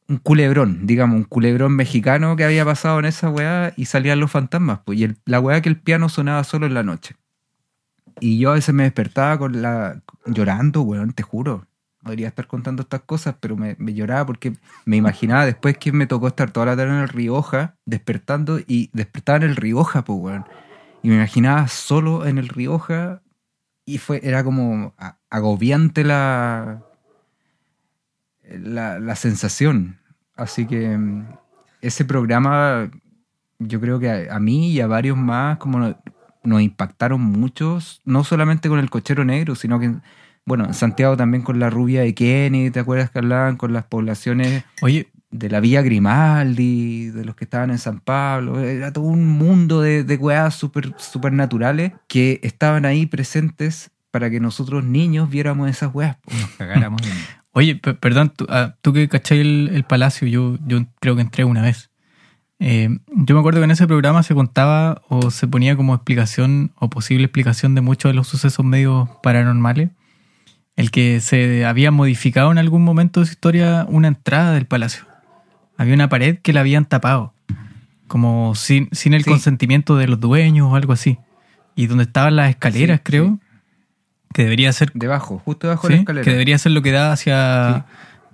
Un 0.09 0.17
culebrón, 0.17 0.87
digamos, 0.87 1.15
un 1.17 1.23
culebrón 1.23 1.75
mexicano 1.75 2.35
que 2.35 2.43
había 2.43 2.65
pasado 2.65 2.99
en 2.99 3.05
esa 3.05 3.29
weá 3.29 3.73
y 3.77 3.85
salían 3.85 4.19
los 4.19 4.31
fantasmas. 4.31 4.79
Pues, 4.83 4.99
y 4.99 5.15
la 5.25 5.39
weá 5.39 5.61
que 5.61 5.69
el 5.69 5.79
piano 5.79 6.09
sonaba 6.09 6.43
solo 6.43 6.65
en 6.65 6.73
la 6.73 6.83
noche. 6.83 7.15
Y 8.19 8.39
yo 8.39 8.51
a 8.51 8.55
veces 8.55 8.73
me 8.73 8.83
despertaba 8.83 9.37
con 9.37 9.61
la 9.61 10.01
llorando, 10.25 10.81
weón, 10.81 11.13
te 11.13 11.23
juro. 11.23 11.67
No 12.01 12.09
debería 12.09 12.29
estar 12.29 12.47
contando 12.47 12.81
estas 12.81 13.01
cosas, 13.01 13.35
pero 13.39 13.55
me, 13.55 13.75
me 13.77 13.93
lloraba 13.93 14.25
porque 14.25 14.53
me 14.85 14.97
imaginaba 14.97 15.45
después 15.45 15.77
que 15.77 15.91
me 15.91 16.07
tocó 16.07 16.27
estar 16.27 16.51
toda 16.51 16.65
la 16.65 16.75
tarde 16.75 16.91
en 16.91 17.01
el 17.01 17.09
Rioja, 17.09 17.75
despertando 17.85 18.59
y 18.65 18.89
despertaba 18.93 19.37
en 19.37 19.43
el 19.43 19.55
Rioja, 19.55 20.03
pues, 20.03 20.19
weón. 20.19 20.45
Y 21.03 21.09
me 21.09 21.15
imaginaba 21.15 21.67
solo 21.67 22.25
en 22.25 22.39
el 22.39 22.49
Rioja 22.49 23.21
y 23.85 23.99
fue, 23.99 24.21
era 24.23 24.43
como 24.43 24.95
agobiante 25.29 26.03
la, 26.03 26.83
la, 28.43 28.99
la 28.99 29.15
sensación. 29.15 29.98
Así 30.39 30.65
que 30.65 30.97
mm, 30.97 31.25
ese 31.81 32.05
programa, 32.05 32.89
yo 33.59 33.79
creo 33.81 33.99
que 33.99 34.09
a, 34.09 34.35
a 34.35 34.39
mí 34.39 34.71
y 34.71 34.81
a 34.81 34.87
varios 34.87 35.17
más, 35.17 35.57
como 35.57 35.79
no- 35.79 35.97
nos 36.43 36.61
impactaron 36.61 37.21
muchos, 37.21 38.01
no 38.05 38.23
solamente 38.23 38.69
con 38.69 38.79
el 38.79 38.89
cochero 38.89 39.25
negro, 39.25 39.55
sino 39.55 39.79
que, 39.79 39.93
bueno, 40.45 40.65
en 40.65 40.73
Santiago 40.73 41.17
también 41.17 41.43
con 41.43 41.59
la 41.59 41.69
rubia 41.69 42.01
de 42.01 42.13
Kenny, 42.15 42.71
¿te 42.71 42.79
acuerdas 42.79 43.09
que 43.11 43.19
hablaban 43.19 43.57
con 43.57 43.73
las 43.73 43.83
poblaciones 43.85 44.63
Oye, 44.81 45.11
de 45.31 45.49
la 45.49 45.59
Villa 45.59 45.81
Grimaldi, 45.81 47.09
de 47.09 47.25
los 47.25 47.35
que 47.35 47.43
estaban 47.43 47.69
en 47.71 47.77
San 47.77 47.99
Pablo? 47.99 48.59
Era 48.61 48.91
todo 48.93 49.03
un 49.03 49.27
mundo 49.27 49.81
de, 49.81 50.03
de 50.03 50.15
weas 50.15 50.55
super, 50.55 50.93
supernaturales 50.97 51.91
que 52.07 52.39
estaban 52.43 52.85
ahí 52.85 53.05
presentes 53.05 53.91
para 54.11 54.29
que 54.29 54.39
nosotros 54.39 54.83
niños 54.83 55.29
viéramos 55.29 55.69
esas 55.69 55.93
weas. 55.93 56.17
Nos 56.31 56.49
cagáramos. 56.51 57.01
Oye, 57.59 57.75
pe- 57.75 57.93
perdón, 57.93 58.31
tú, 58.35 58.45
ah, 58.49 58.75
tú 58.81 58.93
que 58.93 59.07
cachai 59.07 59.39
el, 59.39 59.69
el 59.73 59.83
palacio, 59.83 60.27
yo, 60.27 60.57
yo 60.65 60.85
creo 60.99 61.15
que 61.15 61.21
entré 61.21 61.43
una 61.43 61.61
vez. 61.61 61.89
Eh, 62.61 62.89
yo 63.15 63.35
me 63.35 63.39
acuerdo 63.39 63.59
que 63.61 63.65
en 63.65 63.71
ese 63.71 63.87
programa 63.87 64.21
se 64.23 64.33
contaba 64.35 65.01
o 65.07 65.31
se 65.31 65.47
ponía 65.47 65.75
como 65.77 65.95
explicación 65.95 66.71
o 66.75 66.89
posible 66.89 67.25
explicación 67.25 67.73
de 67.75 67.81
muchos 67.81 68.09
de 68.09 68.13
los 68.15 68.27
sucesos 68.27 68.65
medios 68.65 69.07
paranormales. 69.23 69.89
El 70.75 70.91
que 70.91 71.19
se 71.21 71.65
había 71.65 71.91
modificado 71.91 72.51
en 72.51 72.57
algún 72.57 72.83
momento 72.83 73.19
de 73.19 73.25
su 73.27 73.33
historia 73.33 73.85
una 73.89 74.07
entrada 74.09 74.53
del 74.53 74.65
palacio. 74.65 75.03
Había 75.77 75.93
una 75.93 76.09
pared 76.09 76.39
que 76.39 76.51
la 76.53 76.59
habían 76.61 76.85
tapado, 76.85 77.33
como 78.07 78.55
sin, 78.55 78.89
sin 78.91 79.13
el 79.13 79.23
Sí. 79.23 79.29
consentimiento 79.29 79.95
de 79.97 80.07
los 80.07 80.19
dueños 80.19 80.67
o 80.71 80.75
algo 80.75 80.93
así. 80.93 81.17
Y 81.75 81.87
donde 81.87 82.03
estaban 82.05 82.35
las 82.35 82.49
escaleras, 82.49 82.97
Sí, 82.99 83.03
creo, 83.05 83.39
que 84.33 84.43
debería 84.43 84.71
ser 84.73 84.91
Debajo, 84.93 85.39
justo 85.43 85.67
debajo 85.67 85.87
Sí, 85.87 85.93
de 85.93 85.97
la 85.97 86.01
escalera. 86.01 86.23
que 86.25 86.31
debería 86.31 86.57
ser 86.57 86.71
lo 86.73 86.81
que 86.81 86.91
da 86.91 87.11
hacia, 87.11 87.85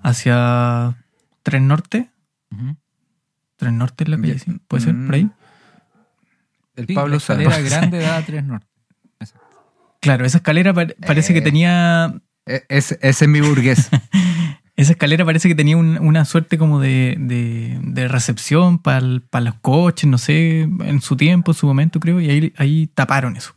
hacia 0.04 0.96
Tres 1.44 1.62
Norte. 1.62 2.10
Ujú. 2.52 2.76
Tres 3.58 3.74
Norte 3.74 4.04
es 4.04 4.10
la 4.10 4.18
calle, 4.18 4.40
sí. 4.40 4.60
¿Puede 4.68 4.84
ser 4.84 4.96
por 5.06 5.16
ahí? 5.16 5.24
mm, 5.26 5.32
El 6.76 6.88
Sí, 6.88 6.94
Pablo 6.94 7.12
la 7.12 7.18
escalera 7.18 7.60
grande 7.62 8.00
da 8.00 8.18
a 8.18 8.22
tres 8.26 8.44
norte. 8.44 8.68
Claro, 10.02 10.26
esa 10.26 10.38
escalera 10.38 10.74
pare- 10.74 10.96
parece 11.06 11.34
que 11.34 11.40
Eh. 11.40 11.44
tenía. 11.44 12.14
E- 12.46 12.64
Ese, 12.70 13.00
es 13.02 13.28
mi 13.28 13.42
burgués. 13.42 13.90
Esa 14.76 14.92
escalera 14.92 15.24
parece 15.26 15.48
que 15.48 15.56
tenía 15.56 15.78
un- 15.78 15.98
una 16.00 16.26
suerte 16.26 16.58
como 16.58 16.80
de, 16.82 17.16
de- 17.18 17.80
de 17.82 18.08
recepción 18.10 18.78
para 18.78 19.00
los 19.00 19.56
coches, 19.62 20.08
no 20.10 20.18
sé, 20.18 20.62
en 20.64 21.02
su 21.02 21.16
tiempo, 21.16 21.52
en 21.52 21.56
su 21.56 21.66
momento, 21.66 22.00
creo, 22.02 22.20
y 22.20 22.30
ahí, 22.30 22.54
ahí 22.58 22.88
taparon 22.94 23.38
eso. 23.38 23.54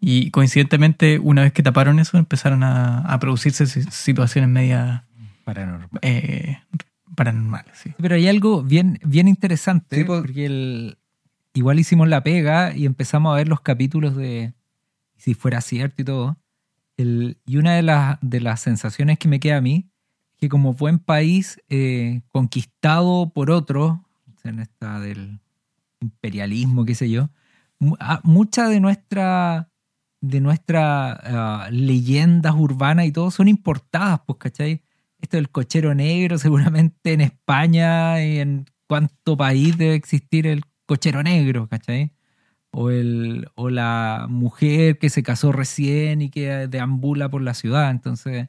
Y 0.00 0.30
coincidentemente, 0.30 1.18
una 1.18 1.42
vez 1.42 1.52
que 1.52 1.62
taparon 1.62 1.98
eso, 1.98 2.18
empezaron 2.18 2.62
a, 2.62 3.00
a 3.00 3.18
producirse 3.18 3.66
si- 3.66 3.82
situaciones 3.82 4.48
medias 4.50 5.02
Paranormal. 5.44 5.88
eh, 6.02 6.58
paranormales. 7.14 7.72
Sí. 7.76 7.92
Pero 7.98 8.14
hay 8.14 8.28
algo 8.28 8.62
bien, 8.62 9.00
bien 9.04 9.26
interesante, 9.28 9.96
Sí, 9.96 10.04
pues. 10.04 10.20
porque 10.20 10.46
el, 10.46 10.98
igual 11.54 11.80
hicimos 11.80 12.06
la 12.08 12.22
pega 12.22 12.76
y 12.76 12.86
empezamos 12.86 13.32
a 13.32 13.36
ver 13.36 13.48
los 13.48 13.60
capítulos 13.60 14.16
de 14.16 14.52
si 15.16 15.34
fuera 15.34 15.60
cierto 15.60 16.02
y 16.02 16.04
todo. 16.04 16.36
El, 16.96 17.38
y 17.46 17.56
una 17.56 17.74
de 17.74 17.82
las, 17.82 18.18
de 18.20 18.40
las 18.40 18.60
sensaciones 18.60 19.18
que 19.18 19.28
me 19.28 19.40
queda 19.40 19.56
a 19.56 19.60
mí, 19.60 19.88
que 20.36 20.48
como 20.48 20.74
buen 20.74 21.00
país 21.00 21.60
eh, 21.68 22.20
conquistado 22.30 23.30
por 23.34 23.50
otros, 23.50 23.98
en 24.44 24.60
esta 24.60 25.00
del 25.00 25.40
imperialismo, 26.00 26.84
qué 26.84 26.94
sé 26.94 27.10
yo, 27.10 27.30
ah, 27.98 28.20
mucha 28.22 28.68
de 28.68 28.78
nuestra 28.80 29.68
de 30.20 30.40
nuestras 30.40 31.18
ah, 31.22 31.68
leyendas 31.70 32.54
urbanas 32.54 33.06
y 33.06 33.12
todo 33.12 33.30
son 33.30 33.48
importadas, 33.48 34.20
pues, 34.26 34.38
¿cachai? 34.38 34.82
Esto 35.20 35.36
del 35.36 35.50
cochero 35.50 35.94
negro, 35.94 36.38
seguramente 36.38 37.12
en 37.12 37.20
España 37.20 38.24
y 38.24 38.38
en 38.38 38.66
cuánto 38.86 39.36
país 39.36 39.76
debe 39.78 39.94
existir 39.94 40.46
el 40.46 40.62
cochero 40.86 41.22
negro, 41.22 41.68
¿cachai? 41.68 42.12
O, 42.70 42.90
el, 42.90 43.48
o 43.54 43.70
la 43.70 44.26
mujer 44.28 44.98
que 44.98 45.10
se 45.10 45.22
casó 45.22 45.52
recién 45.52 46.22
y 46.22 46.30
que 46.30 46.68
deambula 46.68 47.28
por 47.30 47.42
la 47.42 47.54
ciudad. 47.54 47.90
Entonces, 47.90 48.48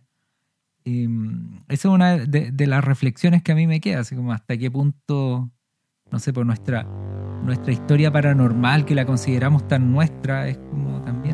em, 0.86 1.62
esa 1.68 1.88
es 1.90 1.94
una 1.94 2.18
de, 2.18 2.52
de 2.52 2.68
las 2.68 2.84
reflexiones 2.84 3.44
que 3.44 3.52
a 3.52 3.56
mí 3.56 3.68
me 3.68 3.80
queda, 3.80 4.02
así 4.02 4.16
como 4.16 4.34
hasta 4.34 4.58
qué 4.58 4.70
punto, 4.72 5.52
no 6.12 6.20
sé, 6.20 6.34
por 6.34 6.46
nuestra, 6.46 6.84
nuestra 7.44 7.72
historia 7.72 8.12
paranormal, 8.12 8.86
que 8.86 8.96
la 8.96 9.06
consideramos 9.06 9.68
tan 9.68 9.92
nuestra, 9.92 10.48
es 10.48 10.58
como 10.58 11.02
también 11.04 11.29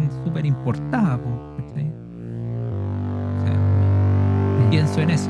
¿cachai? 1.57 1.91
O 3.37 3.45
sea, 3.45 4.69
pienso 4.69 5.01
en 5.01 5.09
eso. 5.11 5.29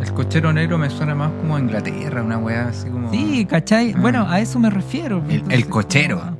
El 0.00 0.12
cochero 0.12 0.52
negro 0.52 0.78
me 0.78 0.88
suena 0.90 1.14
más 1.14 1.30
como 1.40 1.56
a 1.56 1.60
Inglaterra, 1.60 2.22
una 2.22 2.38
weá 2.38 2.68
así 2.68 2.88
como. 2.88 3.10
Sí, 3.10 3.44
¿cachai? 3.46 3.92
Ah. 3.96 4.00
Bueno, 4.00 4.26
a 4.28 4.40
eso 4.40 4.58
me 4.58 4.70
refiero. 4.70 5.22
El- 5.28 5.42
el 5.50 5.66
cochero. 5.68 6.18
como- 6.20 6.36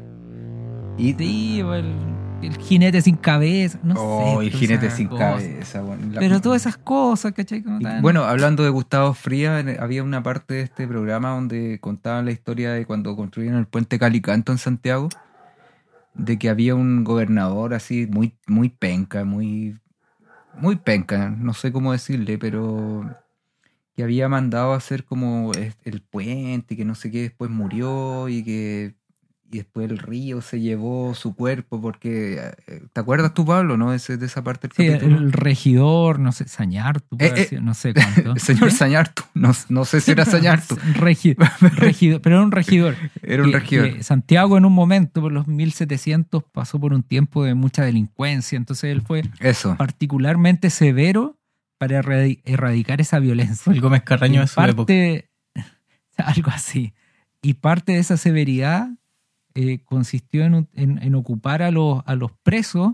Y, 0.98 1.12
Sí, 1.14 1.60
el, 1.60 1.92
el 2.42 2.57
jinete 2.59 3.01
sin 3.03 3.16
cabeza. 3.16 3.79
No 3.83 3.94
oh, 3.96 4.40
sé. 4.40 4.46
el 4.46 4.53
jinete 4.53 4.90
sin 4.90 5.09
cabeza, 5.09 5.83
Pero 6.18 6.40
todas 6.40 6.62
esas 6.62 6.77
cosas, 6.77 7.33
¿cachai? 7.33 7.64
Y, 7.66 7.83
tan- 7.83 8.03
Bueno, 8.03 8.25
hablando 8.25 8.62
de 8.62 8.70
Gustavo 8.70 9.14
Fría, 9.14 9.64
había 9.81 10.03
una 10.03 10.22
parte 10.22 10.55
de 10.55 10.61
este 10.62 10.87
programa 10.87 11.31
donde 11.31 11.79
contaban 11.81 12.25
la 12.25 12.33
historia 12.33 12.72
de 12.72 12.85
cuando 12.87 13.16
construyeron 13.16 13.59
el 13.59 13.66
puente 13.66 13.99
Calicanto 13.99 14.53
en 14.53 14.59
Santiago, 14.59 15.09
de 16.14 16.38
que 16.38 16.49
había 16.49 16.75
un 16.75 17.05
gobernador 17.05 17.75
así 17.75 18.07
muy, 18.07 18.35
muy 18.46 18.68
penca, 18.68 19.25
muy, 19.25 19.79
muy 20.59 20.77
penca, 20.77 21.31
no 21.31 21.55
sé 21.55 21.72
cómo 21.72 21.92
decirle, 21.92 22.38
pero 22.38 23.05
que 23.94 24.03
había 24.03 24.29
mandado 24.29 24.72
a 24.75 24.77
hacer 24.77 25.05
como 25.05 25.53
el 25.85 26.03
puente, 26.03 26.75
y 26.75 26.77
que 26.77 26.85
no 26.85 26.94
sé 26.94 27.11
qué, 27.11 27.22
después 27.22 27.51
murió 27.51 28.29
y 28.29 28.44
que 28.44 28.94
y 29.50 29.59
después 29.59 29.88
el 29.90 29.98
río 29.98 30.40
se 30.42 30.61
llevó 30.61 31.14
su 31.14 31.35
cuerpo 31.37 31.80
porque 31.80 32.40
eh, 32.66 32.82
¿te 32.92 33.00
acuerdas 33.00 33.32
tú 33.32 33.44
Pablo, 33.46 33.76
no? 33.76 33.92
Ese, 33.92 34.16
de 34.16 34.26
esa 34.26 34.42
parte 34.42 34.66
del 34.68 34.76
Sí, 34.76 34.92
capítulo? 34.92 35.18
el 35.18 35.32
regidor, 35.32 36.18
no 36.18 36.32
sé, 36.32 36.48
Sañartu, 36.48 37.16
Eh, 37.20 37.48
eh, 37.52 37.59
no 37.62 37.72
sé 37.74 37.94
cuánto. 37.94 38.32
El 38.32 38.40
señor. 38.40 38.72
Sañartu, 38.72 39.22
no, 39.35 39.52
no 39.68 39.85
sé 39.85 40.00
si 40.00 40.11
era 40.11 40.24
Sañartu, 40.26 40.74
Regi- 40.94 41.37
regidor, 41.76 42.20
pero 42.22 42.37
era 42.37 42.44
un 42.44 42.50
regidor. 42.52 42.96
era 43.22 43.44
un 43.44 43.50
que- 43.52 43.59
regidor. 43.59 43.92
que 43.94 44.02
Santiago 44.02 44.59
en 44.59 44.64
un 44.64 44.72
momento, 44.72 45.20
por 45.20 45.30
los 45.32 45.46
1700, 45.46 46.42
pasó 46.52 46.80
por 46.80 46.92
un 46.92 47.02
tiempo 47.04 47.44
de 47.44 47.54
mucha 47.54 47.85
delincuencia, 47.85 48.56
entonces 48.56 48.90
él 48.90 49.02
fue 49.02 49.22
Eso. 49.40 49.76
particularmente 49.78 50.70
severo 50.70 51.38
para 51.78 52.02
erradi- 52.02 52.40
erradicar 52.44 53.00
esa 53.00 53.18
violencia. 53.20 53.56
Fue 53.62 53.74
el 53.74 53.80
Gómez 53.80 54.02
Carraño 54.02 54.37
Y 54.37 54.38
de 54.38 54.46
su 54.48 54.61
época. 54.61 54.74
parte, 54.74 55.28
algo 56.16 56.50
así. 56.50 56.94
Y 57.42 57.54
parte 57.54 57.92
de 57.92 57.98
esa 57.98 58.16
severidad 58.16 58.88
eh, 59.57 59.81
consistió 59.85 60.45
en, 60.45 60.55
un- 60.55 60.69
en- 60.75 61.03
en 61.03 61.14
ocupar 61.16 61.62
a 61.62 61.71
los, 61.73 62.03
a 62.07 62.14
los 62.14 62.31
presos 62.45 62.92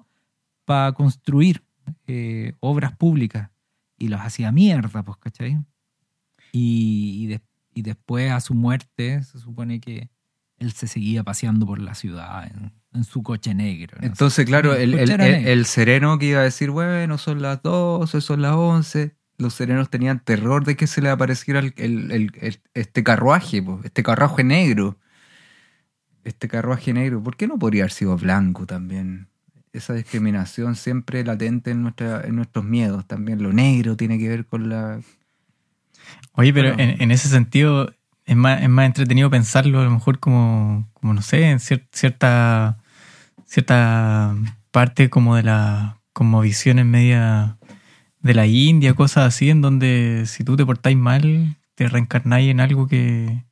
para 0.65 0.93
construir 0.93 1.63
eh, 2.07 2.55
obras 2.61 2.97
públicas. 2.97 3.51
Y 3.99 4.09
los 4.09 4.21
hacía 4.21 4.51
mierda, 4.53 5.03
pues, 5.03 5.19
¿cachai? 5.19 5.59
Y, 6.53 7.19
y, 7.23 7.27
de- 7.27 7.41
y 7.75 7.83
después, 7.83 8.31
a 8.31 8.41
su 8.41 8.55
muerte, 8.55 9.23
se 9.23 9.39
supone 9.39 9.81
que 9.81 10.09
él 10.59 10.73
se 10.73 10.87
seguía 10.87 11.23
paseando 11.25 11.67
por 11.67 11.81
la 11.81 11.95
ciudad 11.95 12.47
en, 12.47 12.73
en 12.93 13.05
su 13.05 13.23
coche 13.23 13.55
negro. 13.55 13.97
no. 14.01 14.07
Entonces, 14.07 14.45
claro, 14.47 14.75
el, 14.75 14.95
el- 14.95 15.67
sereno 15.67 16.19
que 16.19 16.27
iba 16.27 16.41
a 16.41 16.45
decir, 16.45 16.71
bueno, 16.71 17.19
son 17.19 17.43
las 17.43 17.63
12, 17.63 18.21
son 18.21 18.43
las 18.43 18.55
11, 18.55 19.17
los 19.39 19.55
serenos 19.55 19.91
tenían 19.91 20.21
terror 20.21 20.65
de 20.65 20.77
que 20.77 20.87
se 20.87 21.01
le 21.03 21.09
apareciera 21.11 21.63
este 22.75 23.03
carruaje, 23.03 23.63
po, 23.63 23.81
este 23.85 24.03
carruaje 24.03 24.45
negro. 24.45 24.99
Este 26.25 26.49
carruaje 26.49 26.93
negro, 26.93 27.23
¿por 27.23 27.37
qué 27.37 27.47
no 27.47 27.59
podría 27.59 27.83
haber 27.83 27.93
sido 27.93 28.17
blanco 28.17 28.67
también? 28.67 29.29
Esa 29.73 29.95
discriminación 29.95 30.77
siempre 30.77 31.25
latente 31.25 31.71
en, 31.71 31.83
nuestra, 31.83 32.23
en 32.25 32.37
nuestros 32.37 32.65
miedos 32.65 33.07
también. 33.07 33.43
Lo 33.43 33.53
negro 33.53 33.97
tiene 33.97 34.19
que 34.19 34.29
ver 34.29 34.47
con 34.47 34.69
la... 34.69 35.01
Oye, 36.35 36.53
pero 36.53 36.69
Bueno. 36.75 36.83
en, 36.83 37.03
en 37.03 37.11
ese 37.11 37.29
sentido 37.29 37.93
es 38.25 38.37
más, 38.37 38.63
es 38.63 38.69
más 38.69 38.87
entretenido 38.87 39.31
pensarlo 39.31 39.81
a 39.81 39.85
lo 39.85 39.91
mejor 39.91 40.19
como, 40.21 40.89
como 40.95 41.15
no 41.15 41.23
sé, 41.23 41.51
en 41.51 41.59
cier- 41.59 41.89
cierta, 41.93 42.79
cierta 43.47 44.37
parte 44.71 45.11
como 45.11 45.37
de 45.37 45.43
la 45.43 45.99
como 46.13 46.43
visiones 46.43 46.85
media 46.85 47.59
de 48.21 48.35
la 48.35 48.47
India, 48.47 48.95
cosas 48.95 49.27
así, 49.27 49.51
en 49.51 49.63
donde 49.63 50.25
si 50.27 50.45
tú 50.45 50.57
te 50.57 50.65
portáis 50.67 50.97
mal, 50.97 51.57
te 51.75 51.89
reencarnáis 51.89 52.51
en 52.51 52.61
algo 52.61 52.87
que, 52.87 53.45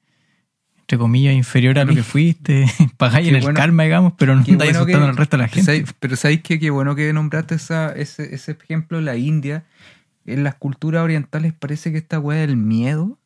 entre 0.91 0.99
comillas, 0.99 1.35
inferior 1.35 1.79
a 1.79 1.85
lo 1.85 1.95
que 1.95 2.03
fuiste, 2.03 2.67
pagáis 2.97 3.25
Qué 3.25 3.31
en 3.31 3.37
el 3.37 3.43
bueno- 3.43 3.57
karma, 3.57 3.85
digamos, 3.85 4.15
pero 4.19 4.35
no 4.35 4.41
andáis 4.41 4.57
bueno 4.57 4.87
que- 4.87 4.93
asustando 4.93 5.07
al 5.07 5.17
resto 5.17 5.37
de 5.37 5.43
la 5.45 5.49
gente. 5.49 5.65
¿sabéis- 5.73 5.95
Pero 6.01 6.17
¿sabéis 6.17 6.41
qué? 6.43 6.59
Qué 6.59 6.71
bueno 6.71 6.97
que 6.97 7.13
nombraste 7.13 7.55
esa, 7.55 7.93
ese, 7.93 8.35
ese 8.35 8.53
ejemplo, 8.61 9.01
la 9.01 9.17
India. 9.17 9.65
En 10.27 10.43
las 10.43 10.57
culturas 10.57 11.03
orientales 11.05 11.53
parece 11.55 11.93
que 11.93 11.99
esta 11.99 12.19
weá 12.19 12.41
del 12.41 12.57
miedo 12.57 13.19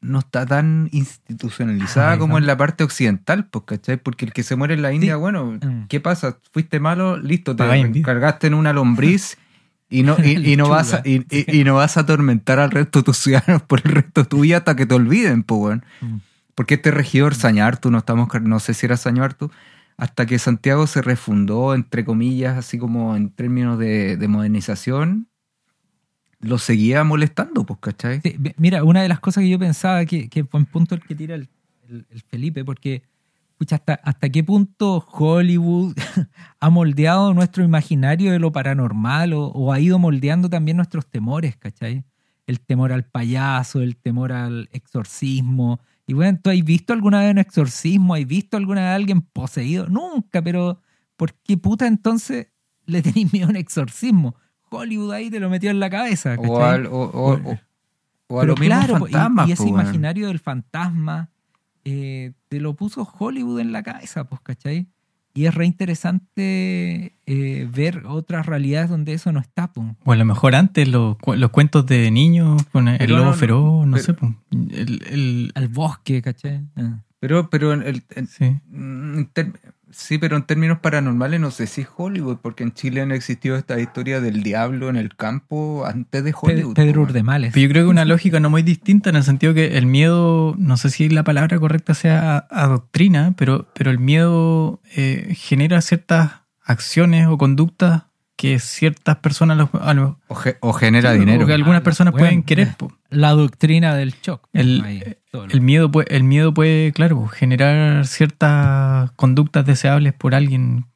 no 0.00 0.18
está 0.18 0.44
tan 0.46 0.88
institucionalizada 0.92 2.12
Ay, 2.12 2.18
como 2.18 2.32
no. 2.34 2.38
en 2.38 2.46
la 2.46 2.56
parte 2.56 2.82
occidental, 2.82 3.46
pues, 3.46 3.64
¿cachai? 3.66 3.96
Porque 3.98 4.24
el 4.24 4.32
que 4.32 4.42
se 4.42 4.56
muere 4.56 4.74
en 4.74 4.82
la 4.82 4.92
India, 4.92 5.14
Sí. 5.14 5.20
bueno, 5.20 5.58
Mm. 5.62 5.86
¿qué 5.88 6.00
pasa? 6.00 6.38
Fuiste 6.52 6.80
malo, 6.80 7.16
listo, 7.18 7.54
te 7.54 7.62
en 7.76 8.02
cargaste 8.02 8.48
en 8.48 8.54
una 8.54 8.72
lombriz 8.72 9.38
y 9.88 10.02
no, 10.02 10.16
y, 10.22 10.52
y 10.52 10.56
no 10.56 10.68
vas 10.68 10.94
a, 10.94 11.02
y, 11.04 11.24
no 11.64 11.76
vas 11.76 11.96
a 11.96 12.00
atormentar 12.00 12.58
al 12.58 12.70
resto 12.72 12.98
de 13.00 13.04
tus 13.04 13.16
ciudadanos 13.18 13.62
por 13.62 13.80
el 13.84 13.92
resto 13.92 14.22
de 14.22 14.28
tu 14.28 14.40
vida 14.40 14.56
hasta 14.58 14.74
que 14.74 14.86
te 14.86 14.94
olviden, 14.94 15.44
pues, 15.44 15.60
weón. 15.60 15.84
Mm. 16.00 16.16
Porque 16.54 16.74
este 16.74 16.90
regidor 16.90 17.34
Sañartu, 17.34 17.90
no 17.90 17.98
estamos, 17.98 18.28
no 18.42 18.60
sé 18.60 18.74
si 18.74 18.86
era 18.86 18.96
Sañartu, 18.96 19.50
hasta 19.96 20.26
que 20.26 20.38
Santiago 20.38 20.86
se 20.86 21.02
refundó, 21.02 21.74
entre 21.74 22.04
comillas, 22.04 22.56
así 22.56 22.78
como 22.78 23.16
en 23.16 23.30
términos 23.30 23.78
de, 23.78 24.16
de 24.16 24.28
modernización, 24.28 25.28
lo 26.40 26.58
seguía 26.58 27.04
molestando, 27.04 27.64
pues, 27.64 27.78
¿cachai? 27.80 28.20
Mira, 28.56 28.82
una 28.84 29.02
de 29.02 29.08
las 29.08 29.20
cosas 29.20 29.42
que 29.42 29.50
yo 29.50 29.58
pensaba 29.58 30.04
que, 30.04 30.28
que 30.28 30.42
buen 30.42 30.66
punto 30.66 30.94
el 30.94 31.02
que 31.02 31.14
tira 31.14 31.34
el, 31.36 31.48
el- 31.88 32.06
el 32.10 32.20
Felipe, 32.22 32.64
porque 32.64 33.02
hasta, 33.70 33.94
hasta 33.94 34.28
qué 34.28 34.42
punto 34.42 35.06
Hollywood 35.08 35.94
ha 36.60 36.68
moldeado 36.70 37.32
nuestro 37.32 37.62
imaginario 37.62 38.32
de 38.32 38.40
lo 38.40 38.50
paranormal 38.50 39.34
o, 39.34 39.46
o 39.46 39.72
ha 39.72 39.78
ido 39.78 40.00
moldeando 40.00 40.50
también 40.50 40.76
nuestros 40.76 41.06
temores, 41.06 41.56
¿cachai? 41.56 42.04
El 42.48 42.58
temor 42.60 42.92
al 42.92 43.04
payaso, 43.04 43.80
el 43.80 43.96
temor 43.96 44.32
al 44.32 44.68
exorcismo. 44.72 45.78
Y 46.06 46.14
bueno, 46.14 46.38
¿tú 46.42 46.50
has 46.50 46.62
visto 46.64 46.92
alguna 46.92 47.20
vez 47.20 47.30
un 47.30 47.38
exorcismo? 47.38 48.14
¿Has 48.14 48.26
visto 48.26 48.56
alguna 48.56 48.80
vez 48.82 48.90
a 48.90 48.94
alguien 48.96 49.22
poseído? 49.22 49.88
Nunca, 49.88 50.42
pero 50.42 50.80
¿por 51.16 51.34
qué 51.34 51.56
puta 51.56 51.86
entonces 51.86 52.48
le 52.86 53.02
tenéis 53.02 53.32
miedo 53.32 53.46
a 53.46 53.50
un 53.50 53.56
exorcismo? 53.56 54.34
Hollywood 54.70 55.12
ahí 55.12 55.30
te 55.30 55.38
lo 55.38 55.48
metió 55.50 55.70
en 55.70 55.78
la 55.80 55.90
cabeza, 55.90 56.36
¿cachai? 56.36 56.50
O, 56.50 56.64
al- 56.64 56.86
o, 56.86 56.90
o- 57.02 57.32
o- 57.34 57.58
o 58.28 58.40
a 58.40 58.44
mismos 58.44 58.60
claro, 58.60 58.98
po, 58.98 59.08
y- 59.08 59.12
fantasmas, 59.12 59.48
y, 59.48 59.52
ese 59.52 59.62
pues, 59.62 59.70
imaginario 59.70 60.26
del 60.28 60.38
fantasma 60.38 61.30
eh, 61.84 62.32
te 62.48 62.60
lo 62.60 62.74
puso 62.74 63.02
Hollywood 63.18 63.60
en 63.60 63.72
la 63.72 63.82
cabeza, 63.82 64.24
pues, 64.24 64.40
¿cachai? 64.40 64.88
Y 65.34 65.46
es 65.46 65.54
re 65.54 65.64
interesante 65.66 67.14
eh, 67.26 67.68
ver 67.72 68.04
otras 68.06 68.44
realidades 68.46 68.90
donde 68.90 69.14
eso 69.14 69.32
no 69.32 69.40
está, 69.40 69.72
pues. 69.72 69.86
O 70.04 70.12
a 70.12 70.16
lo 70.16 70.24
mejor 70.24 70.54
antes 70.54 70.86
los, 70.88 71.16
los 71.36 71.50
cuentos 71.50 71.86
de 71.86 72.10
niños 72.10 72.62
con 72.72 72.88
el 72.88 72.98
Pero 72.98 73.16
lobo 73.16 73.30
no, 73.30 73.34
feroz, 73.34 73.86
no 73.86 73.96
pero- 73.96 74.18
sé. 74.18 74.78
El, 74.78 75.02
el- 75.10 75.52
Al 75.54 75.68
bosque, 75.68 76.20
¿cachai? 76.22 76.60
Ah. 76.76 76.98
Pero, 77.18 77.48
pero 77.50 77.72
en 77.72 77.82
el- 77.82 78.02
sí. 78.28 78.56
ter- 79.32 79.52
sí, 79.92 80.18
pero 80.18 80.36
en 80.36 80.42
términos 80.44 80.78
paranormales 80.80 81.38
no 81.40 81.50
sé 81.50 81.66
si 81.66 81.82
es 81.82 81.88
Hollywood, 81.96 82.38
porque 82.42 82.62
en 82.64 82.72
Chile 82.72 83.00
han 83.02 83.12
existido 83.12 83.56
esta 83.56 83.78
historia 83.78 84.20
del 84.20 84.42
diablo 84.42 84.88
en 84.88 84.96
el 84.96 85.14
campo 85.16 85.84
antes 85.86 86.24
de 86.24 86.34
Hollywood. 86.38 86.74
Pedro 86.74 87.00
weón. 87.02 87.10
Urdemales. 87.10 87.52
Pero 87.52 87.62
yo 87.62 87.68
creo 87.70 87.84
que 87.84 87.90
una 87.90 88.04
lógica 88.04 88.40
no 88.40 88.50
muy 88.50 88.62
distinta 88.62 89.10
en 89.10 89.16
el 89.16 89.22
sentido 89.24 89.54
que 89.54 89.78
el 89.78 89.86
miedo, 89.86 90.54
no 90.58 90.76
sé 90.76 90.90
si 90.90 91.08
la 91.08 91.22
palabra 91.24 91.58
correcta 91.58 91.94
sea 91.94 92.36
a- 92.38 92.46
adoctrina, 92.64 93.34
pero, 93.36 93.66
pero 93.74 93.90
el 93.90 93.98
miedo 93.98 94.80
eh, 94.96 95.34
genera 95.36 95.80
ciertas 95.80 96.32
acciones 96.64 97.26
o 97.26 97.38
conductas 97.38 98.02
que 98.36 98.58
ciertas 98.58 99.16
personas 99.16 99.56
lo- 99.56 99.70
a 99.82 99.94
lo- 99.94 100.18
O, 100.28 100.34
ge- 100.34 100.56
o 100.60 100.72
genera 100.72 101.10
o 101.10 101.14
dinero. 101.14 101.46
que 101.46 101.52
algunas 101.52 101.82
Ah, 101.82 101.84
personas 101.84 102.12
bueno, 102.12 102.26
pueden 102.26 102.42
querer. 102.42 102.68
eh. 102.68 102.74
po. 102.76 102.92
La 103.12 103.30
doctrina 103.30 103.94
del 103.94 104.14
shock. 104.22 104.48
El- 104.52 104.82
ahí, 104.84 105.02
El 105.50 105.60
miedo, 105.60 105.90
puede, 105.90 106.14
el 106.14 106.24
miedo 106.24 106.52
puede, 106.52 106.92
claro, 106.92 107.20
pues, 107.20 107.32
generar 107.32 108.06
ciertas 108.06 109.10
conductas 109.12 109.64
deseables 109.66 110.12
por 110.12 110.34
alguien 110.34 110.86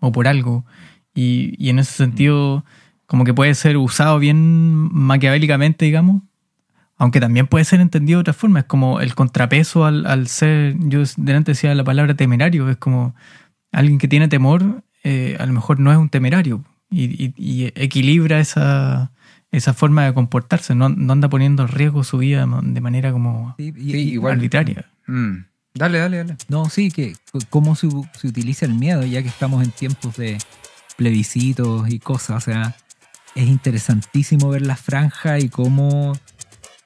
o 0.00 0.12
por 0.12 0.28
algo. 0.28 0.64
Y, 1.14 1.54
y 1.58 1.70
en 1.70 1.78
ese 1.80 1.92
sentido, 1.92 2.64
como 3.06 3.24
que 3.24 3.34
puede 3.34 3.54
ser 3.54 3.76
usado 3.76 4.18
bien 4.18 4.38
maquiavélicamente, 4.92 5.84
digamos, 5.86 6.22
aunque 6.96 7.18
también 7.20 7.46
puede 7.46 7.64
ser 7.64 7.80
entendido 7.80 8.18
de 8.18 8.22
otra 8.22 8.34
forma. 8.34 8.60
Es 8.60 8.64
como 8.66 9.00
el 9.00 9.14
contrapeso 9.14 9.84
al, 9.86 10.06
al 10.06 10.28
ser, 10.28 10.76
yo 10.78 11.02
delante 11.16 11.52
decía 11.52 11.74
la 11.74 11.82
palabra 11.84 12.14
temerario, 12.14 12.68
es 12.68 12.76
como 12.76 13.14
alguien 13.72 13.98
que 13.98 14.06
tiene 14.08 14.28
temor, 14.28 14.82
eh, 15.02 15.36
a 15.40 15.46
lo 15.46 15.52
mejor 15.52 15.80
no 15.80 15.90
es 15.90 15.98
un 15.98 16.10
temerario 16.10 16.62
y, 16.90 17.04
y- 17.24 17.34
y 17.36 17.64
equilibra 17.74 18.38
esa, 18.38 19.12
esa 19.52 19.74
forma 19.74 20.04
de 20.04 20.14
comportarse, 20.14 20.74
no, 20.74 20.88
no 20.88 21.12
anda 21.12 21.28
poniendo 21.28 21.62
en 21.64 21.68
riesgo 21.68 22.04
su 22.04 22.18
vida 22.18 22.46
de 22.62 22.80
manera 22.80 23.10
como 23.12 23.54
Sí, 23.58 23.72
y- 23.76 23.96
igual. 24.12 24.34
arbitraria. 24.34 24.86
Mm. 25.06 25.44
Dale, 25.74 25.98
dale, 25.98 26.16
dale. 26.18 26.36
No, 26.48 26.68
sí, 26.68 26.90
que 26.90 27.14
cómo 27.48 27.76
se, 27.76 27.88
se 28.20 28.26
utiliza 28.28 28.66
el 28.66 28.74
miedo, 28.74 29.04
ya 29.04 29.22
que 29.22 29.28
estamos 29.28 29.62
en 29.64 29.70
tiempos 29.70 30.16
de 30.16 30.36
plebiscitos 30.96 31.88
y 31.88 31.98
cosas. 31.98 32.36
O 32.36 32.40
sea, 32.40 32.76
es 33.34 33.46
interesantísimo 33.48 34.48
ver 34.50 34.62
la 34.66 34.76
franja 34.76 35.38
y 35.38 35.48
cómo, 35.48 36.12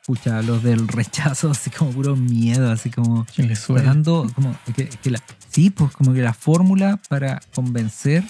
escucha, 0.00 0.42
los 0.42 0.62
del 0.62 0.86
rechazo, 0.88 1.50
así 1.50 1.70
como 1.70 1.90
puro 1.92 2.16
miedo, 2.16 2.70
así 2.70 2.90
como 2.90 3.24
Que 3.34 3.42
le 3.42 3.56
suena. 3.56 3.88
dando, 3.88 4.30
como 4.34 4.54
que, 4.76 4.88
que 4.88 5.10
la, 5.10 5.20
sí, 5.48 5.70
pues 5.70 5.92
como 5.92 6.12
que 6.12 6.20
la 6.20 6.34
fórmula 6.34 6.98
para 7.08 7.40
convencer 7.54 8.22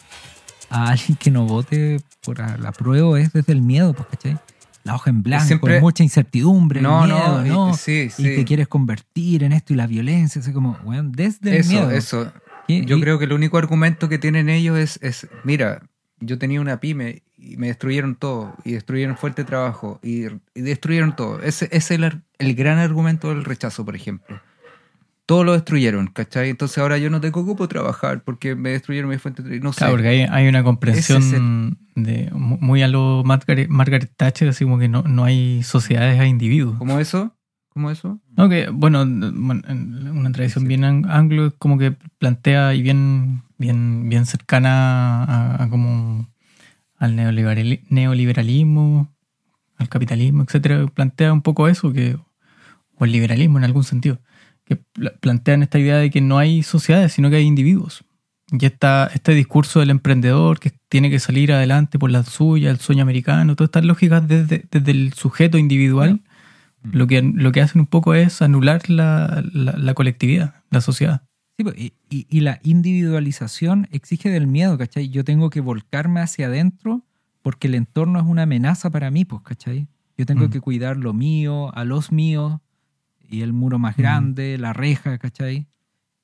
a 0.75 0.89
alguien 0.91 1.17
que 1.17 1.31
no 1.31 1.47
vote 1.47 2.01
por 2.25 2.39
la 2.61 2.73
prueba 2.73 3.21
es 3.21 3.33
desde 3.33 3.53
el 3.53 3.63
miedo, 3.63 3.95
pues, 3.95 4.09
¿cachai? 4.09 4.37
La 4.83 4.95
hoja 4.97 5.09
en 5.11 5.23
blanco, 5.23 5.47
Siempre- 5.47 5.81
mucha 5.81 6.03
incertidumbre, 6.03 6.83
No, 6.83 7.05
miedo, 7.05 7.41
no, 7.41 7.47
y- 7.47 7.49
¿no? 7.49 7.75
sí, 7.77 8.07
y 8.09 8.11
sí. 8.11 8.23
te 8.23 8.45
quieres 8.45 8.69
convertir 8.69 9.43
en 9.45 9.53
esto 9.53 9.73
y 9.73 9.77
la 9.77 9.87
violencia, 9.87 10.41
así 10.43 10.53
como, 10.53 10.77
bueno, 10.85 11.11
desde 11.15 11.59
el 11.61 11.67
miedo. 11.67 11.91
eso. 11.91 12.31
Y- 12.67 12.85
Yo 12.85 12.97
y- 12.99 13.01
creo 13.01 13.19
que 13.19 13.25
el 13.27 13.33
único 13.33 13.57
argumento 13.57 14.09
que 14.09 14.19
tienen 14.19 14.49
ellos 14.49 14.77
es, 14.79 14.99
es, 15.03 15.27
mira, 15.45 15.83
yo 16.21 16.39
tenía 16.39 16.61
una 16.61 16.81
pyme 16.81 17.23
y 17.39 17.57
me 17.57 17.69
destruyeron 17.69 18.15
todo, 18.15 18.55
y 18.65 18.73
destruyeron 18.73 19.17
fuerte 19.17 19.45
trabajo, 19.45 20.01
y, 20.03 20.25
y 20.55 20.61
destruyeron 20.63 21.15
todo. 21.17 21.41
Ese, 21.43 21.67
ese 21.67 21.77
es 21.77 21.91
el, 22.03 22.23
el 22.39 22.55
gran 22.55 22.79
argumento 22.79 23.29
del 23.31 23.45
rechazo, 23.45 23.85
por 23.85 23.97
ejemplo. 23.97 24.41
Todo 25.27 25.43
lo 25.45 25.53
destruyeron, 25.55 26.09
¿cachai? 26.09 26.51
Entonces 26.51 26.77
ahora 26.79 26.99
yo 26.99 27.09
no 27.09 27.21
tengo 27.21 27.41
ocupo 27.41 27.67
trabajar 27.67 28.23
porque 28.25 28.55
me 28.55 28.71
destruyeron 28.71 29.09
mi 29.11 29.17
fuente 29.19 29.43
de. 29.43 29.59
No 29.61 29.73
sé. 29.73 29.79
Claro, 29.79 29.95
porque 29.95 30.09
hay, 30.09 30.21
hay 30.23 30.49
una 30.49 30.63
comprensión 30.63 31.79
de 31.95 32.31
muy 32.35 32.83
a 32.83 32.89
lo 32.89 33.23
Margaret, 33.25 33.69
Margaret 33.69 34.13
Thatcher, 34.17 34.49
así 34.49 34.65
como 34.65 34.79
que 34.79 34.89
no, 34.89 35.03
no 35.03 35.25
hay 35.25 35.63
sociedades 35.63 36.21
a 36.21 36.27
individuos. 36.27 36.77
¿Cómo 36.77 36.99
eso? 37.01 37.35
¿Cómo 37.71 37.91
eso? 37.91 38.21
No, 38.37 38.49
que, 38.49 38.69
bueno, 38.69 39.05
bueno, 39.07 39.63
en 39.67 40.07
una 40.09 40.31
tradición 40.31 40.69
bien 40.69 40.83
ang- 40.85 41.07
anglo 41.11 41.47
es 41.47 41.53
como 41.59 41.77
que 41.79 41.97
plantea 42.19 42.75
y 42.75 42.83
bien, 42.83 43.43
bien, 43.59 44.09
bien 44.09 44.27
cercana 44.27 45.25
a, 45.25 45.63
a 45.65 45.71
como 45.71 46.29
al 46.99 47.17
neoliberali- 47.17 47.81
neoliberalismo, 47.89 49.13
al 49.77 49.89
capitalismo, 49.89 50.43
etcétera, 50.45 50.87
plantea 50.87 51.33
un 51.33 51.43
poco 51.43 51.67
eso, 51.67 51.93
que, 51.93 52.17
o 52.97 53.05
el 53.05 53.11
liberalismo 53.13 53.59
en 53.59 53.65
algún 53.65 53.83
sentido, 53.85 54.21
que 54.65 54.77
pla- 54.77 55.13
plantean 55.21 55.63
esta 55.63 55.79
idea 55.79 55.97
de 55.99 56.11
que 56.11 56.21
no 56.21 56.39
hay 56.39 56.63
sociedades, 56.63 57.13
sino 57.13 57.31
que 57.31 57.37
hay 57.37 57.45
individuos. 57.45 58.05
Y 58.51 58.65
esta, 58.67 59.11
este 59.15 59.33
discurso 59.35 59.81
del 59.81 59.91
emprendedor 59.91 60.61
que 60.61 60.73
tiene 60.89 61.11
que 61.11 61.19
salir 61.19 61.53
adelante 61.53 61.99
por 61.99 62.11
la 62.11 62.23
suya, 62.23 62.71
el 62.71 62.79
sueño 62.79 63.03
americano, 63.03 63.57
todas 63.57 63.69
estas 63.69 63.85
lógicas 63.85 64.27
desde, 64.29 64.65
desde 64.71 64.91
el 64.93 65.13
sujeto 65.15 65.59
individual, 65.59 66.23
lo 66.93 67.07
que, 67.07 67.23
lo 67.23 67.51
que 67.53 67.63
hacen 67.63 67.81
un 67.81 67.87
poco 67.87 68.15
es 68.15 68.43
anular 68.43 68.89
la, 68.91 69.43
la, 69.53 69.73
la 69.77 69.95
colectividad, 69.95 70.57
la 70.71 70.81
sociedad. 70.83 71.23
Sí, 71.57 71.65
pues, 71.65 71.77
y, 71.79 71.95
y- 72.11 72.27
y 72.29 72.41
la 72.41 72.61
individualización 73.09 73.89
exige 73.91 74.31
del 74.31 74.47
miedo, 74.47 74.77
¿cachai? 74.79 75.09
Yo 75.09 75.25
tengo 75.25 75.51
que 75.51 75.61
volcarme 75.61 76.21
hacia 76.21 76.47
adentro 76.47 77.03
porque 77.43 77.69
el 77.69 77.75
entorno 77.75 78.19
es 78.19 78.27
una 78.27 78.43
amenaza 78.43 78.91
para 78.91 79.11
mí, 79.11 79.25
pues, 79.25 79.43
¿cachai? 79.43 79.87
Yo 80.17 80.27
tengo 80.27 80.47
Mm. 80.47 80.51
que 80.51 80.61
cuidar 80.61 80.97
lo 80.97 81.13
mío, 81.13 81.75
a 81.77 81.85
los 81.85 82.13
míos, 82.13 82.61
y 83.35 83.43
el 83.43 83.53
muro 83.53 83.79
más 83.79 83.97
Mm. 83.97 84.01
grande, 84.01 84.59
la 84.59 84.73
reja, 84.73 85.19
¿cachai? 85.19 85.67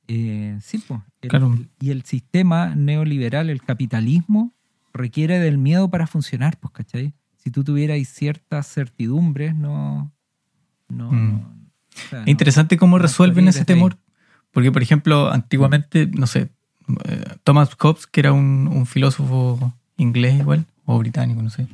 Eh, 0.09 0.59
sí, 0.61 0.79
pues. 0.79 1.01
el- 1.23 1.29
Claro. 1.31 1.53
el- 1.53 1.68
y 1.81 1.90
el 1.90 2.03
sistema 2.05 2.75
neoliberal, 2.75 3.51
el 3.51 3.62
capitalismo, 3.62 4.53
requiere 4.92 5.38
del 5.38 5.59
miedo 5.59 5.88
para 5.90 6.07
funcionar, 6.07 6.57
pues, 6.59 6.73
¿cachai? 6.73 7.12
Si 7.37 7.51
tú 7.51 7.62
tuvieras 7.64 7.99
ciertas 8.09 8.66
certidumbres, 8.66 9.55
no... 9.55 10.11
no, 10.88 11.12
Mm. 11.12 11.29
no- 11.33 11.38
o 11.38 12.09
sea, 12.09 12.20
Es 12.20 12.27
no- 12.27 12.31
interesante 12.31 12.77
cómo 12.77 12.99
resuelven 12.99 13.49
ese 13.49 13.61
ahí. 13.61 13.64
temor. 13.66 13.99
Porque, 14.53 14.73
por 14.73 14.83
ejemplo, 14.83 15.31
antiguamente, 15.31 16.07
no 16.09 16.27
sé, 16.27 16.49
eh, 17.05 17.25
Thomas 17.44 17.70
Hobbes, 17.79 18.07
que 18.09 18.20
era 18.20 18.33
un, 18.33 18.68
un 18.73 18.87
filósofo 18.87 19.73
inglés 19.96 20.40
igual, 20.40 20.66
o 20.87 20.99
británico, 20.99 21.40
no 21.42 21.51
sé, 21.51 21.68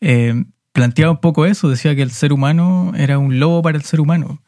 eh, 0.00 0.44
planteaba 0.72 1.12
un 1.12 1.20
poco 1.20 1.46
eso, 1.46 1.68
decía 1.68 1.94
que 1.94 2.02
el 2.02 2.10
ser 2.10 2.32
humano 2.32 2.92
era 2.96 3.18
un 3.18 3.38
lobo 3.40 3.62
para 3.62 3.76
el 3.78 3.84
ser 3.84 4.00
humano, 4.00 4.40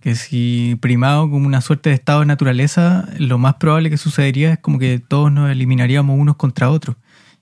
que 0.00 0.14
si 0.14 0.76
primado 0.80 1.30
como 1.30 1.46
una 1.46 1.60
suerte 1.60 1.90
de 1.90 1.94
estado 1.96 2.20
de 2.20 2.26
naturaleza, 2.26 3.08
lo 3.18 3.38
más 3.38 3.54
probable 3.54 3.90
que 3.90 3.96
sucedería 3.96 4.52
es 4.54 4.58
como 4.58 4.78
que 4.78 4.98
todos 5.00 5.32
nos 5.32 5.50
eliminaríamos 5.50 6.18
unos 6.18 6.36
contra 6.36 6.70
otros. 6.70 6.96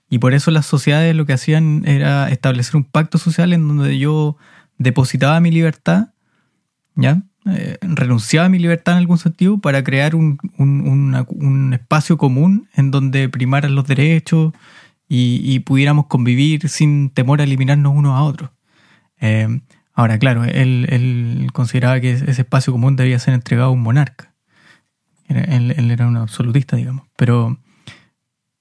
Y 0.09 0.19
por 0.19 0.33
eso 0.33 0.51
las 0.51 0.65
sociedades 0.65 1.15
lo 1.15 1.25
que 1.25 1.33
hacían 1.33 1.83
era 1.85 2.29
establecer 2.29 2.77
un 2.77 2.85
pacto 2.85 3.17
social 3.17 3.53
en 3.53 3.67
donde 3.67 3.97
yo 3.99 4.37
depositaba 4.77 5.39
mi 5.39 5.51
libertad, 5.51 6.09
¿ya? 6.95 7.23
Eh, 7.45 7.77
renunciaba 7.81 8.47
a 8.47 8.49
mi 8.49 8.59
libertad 8.59 8.93
en 8.95 8.99
algún 8.99 9.17
sentido 9.17 9.59
para 9.59 9.83
crear 9.83 10.15
un, 10.15 10.37
un- 10.57 11.25
un 11.29 11.73
espacio 11.73 12.17
común 12.17 12.67
en 12.75 12.91
donde 12.91 13.29
primaran 13.29 13.73
los 13.75 13.87
derechos 13.87 14.53
y, 15.07 15.41
y 15.43 15.59
pudiéramos 15.59 16.07
convivir 16.07 16.67
sin 16.69 17.09
temor 17.09 17.41
a 17.41 17.43
eliminarnos 17.45 17.93
unos 17.95 18.13
a 18.17 18.23
otros. 18.23 18.49
Eh, 19.19 19.61
ahora, 19.93 20.19
claro, 20.19 20.43
él, 20.43 20.85
él 20.89 21.49
consideraba 21.53 21.99
que 21.99 22.11
ese 22.11 22.41
espacio 22.41 22.73
común 22.73 22.95
debía 22.95 23.17
ser 23.19 23.33
entregado 23.33 23.69
a 23.69 23.71
un 23.73 23.81
monarca. 23.81 24.33
Él, 25.27 25.73
él 25.75 25.91
era 25.91 26.07
un 26.07 26.15
absolutista, 26.17 26.77
digamos. 26.77 27.03
Pero, 27.17 27.57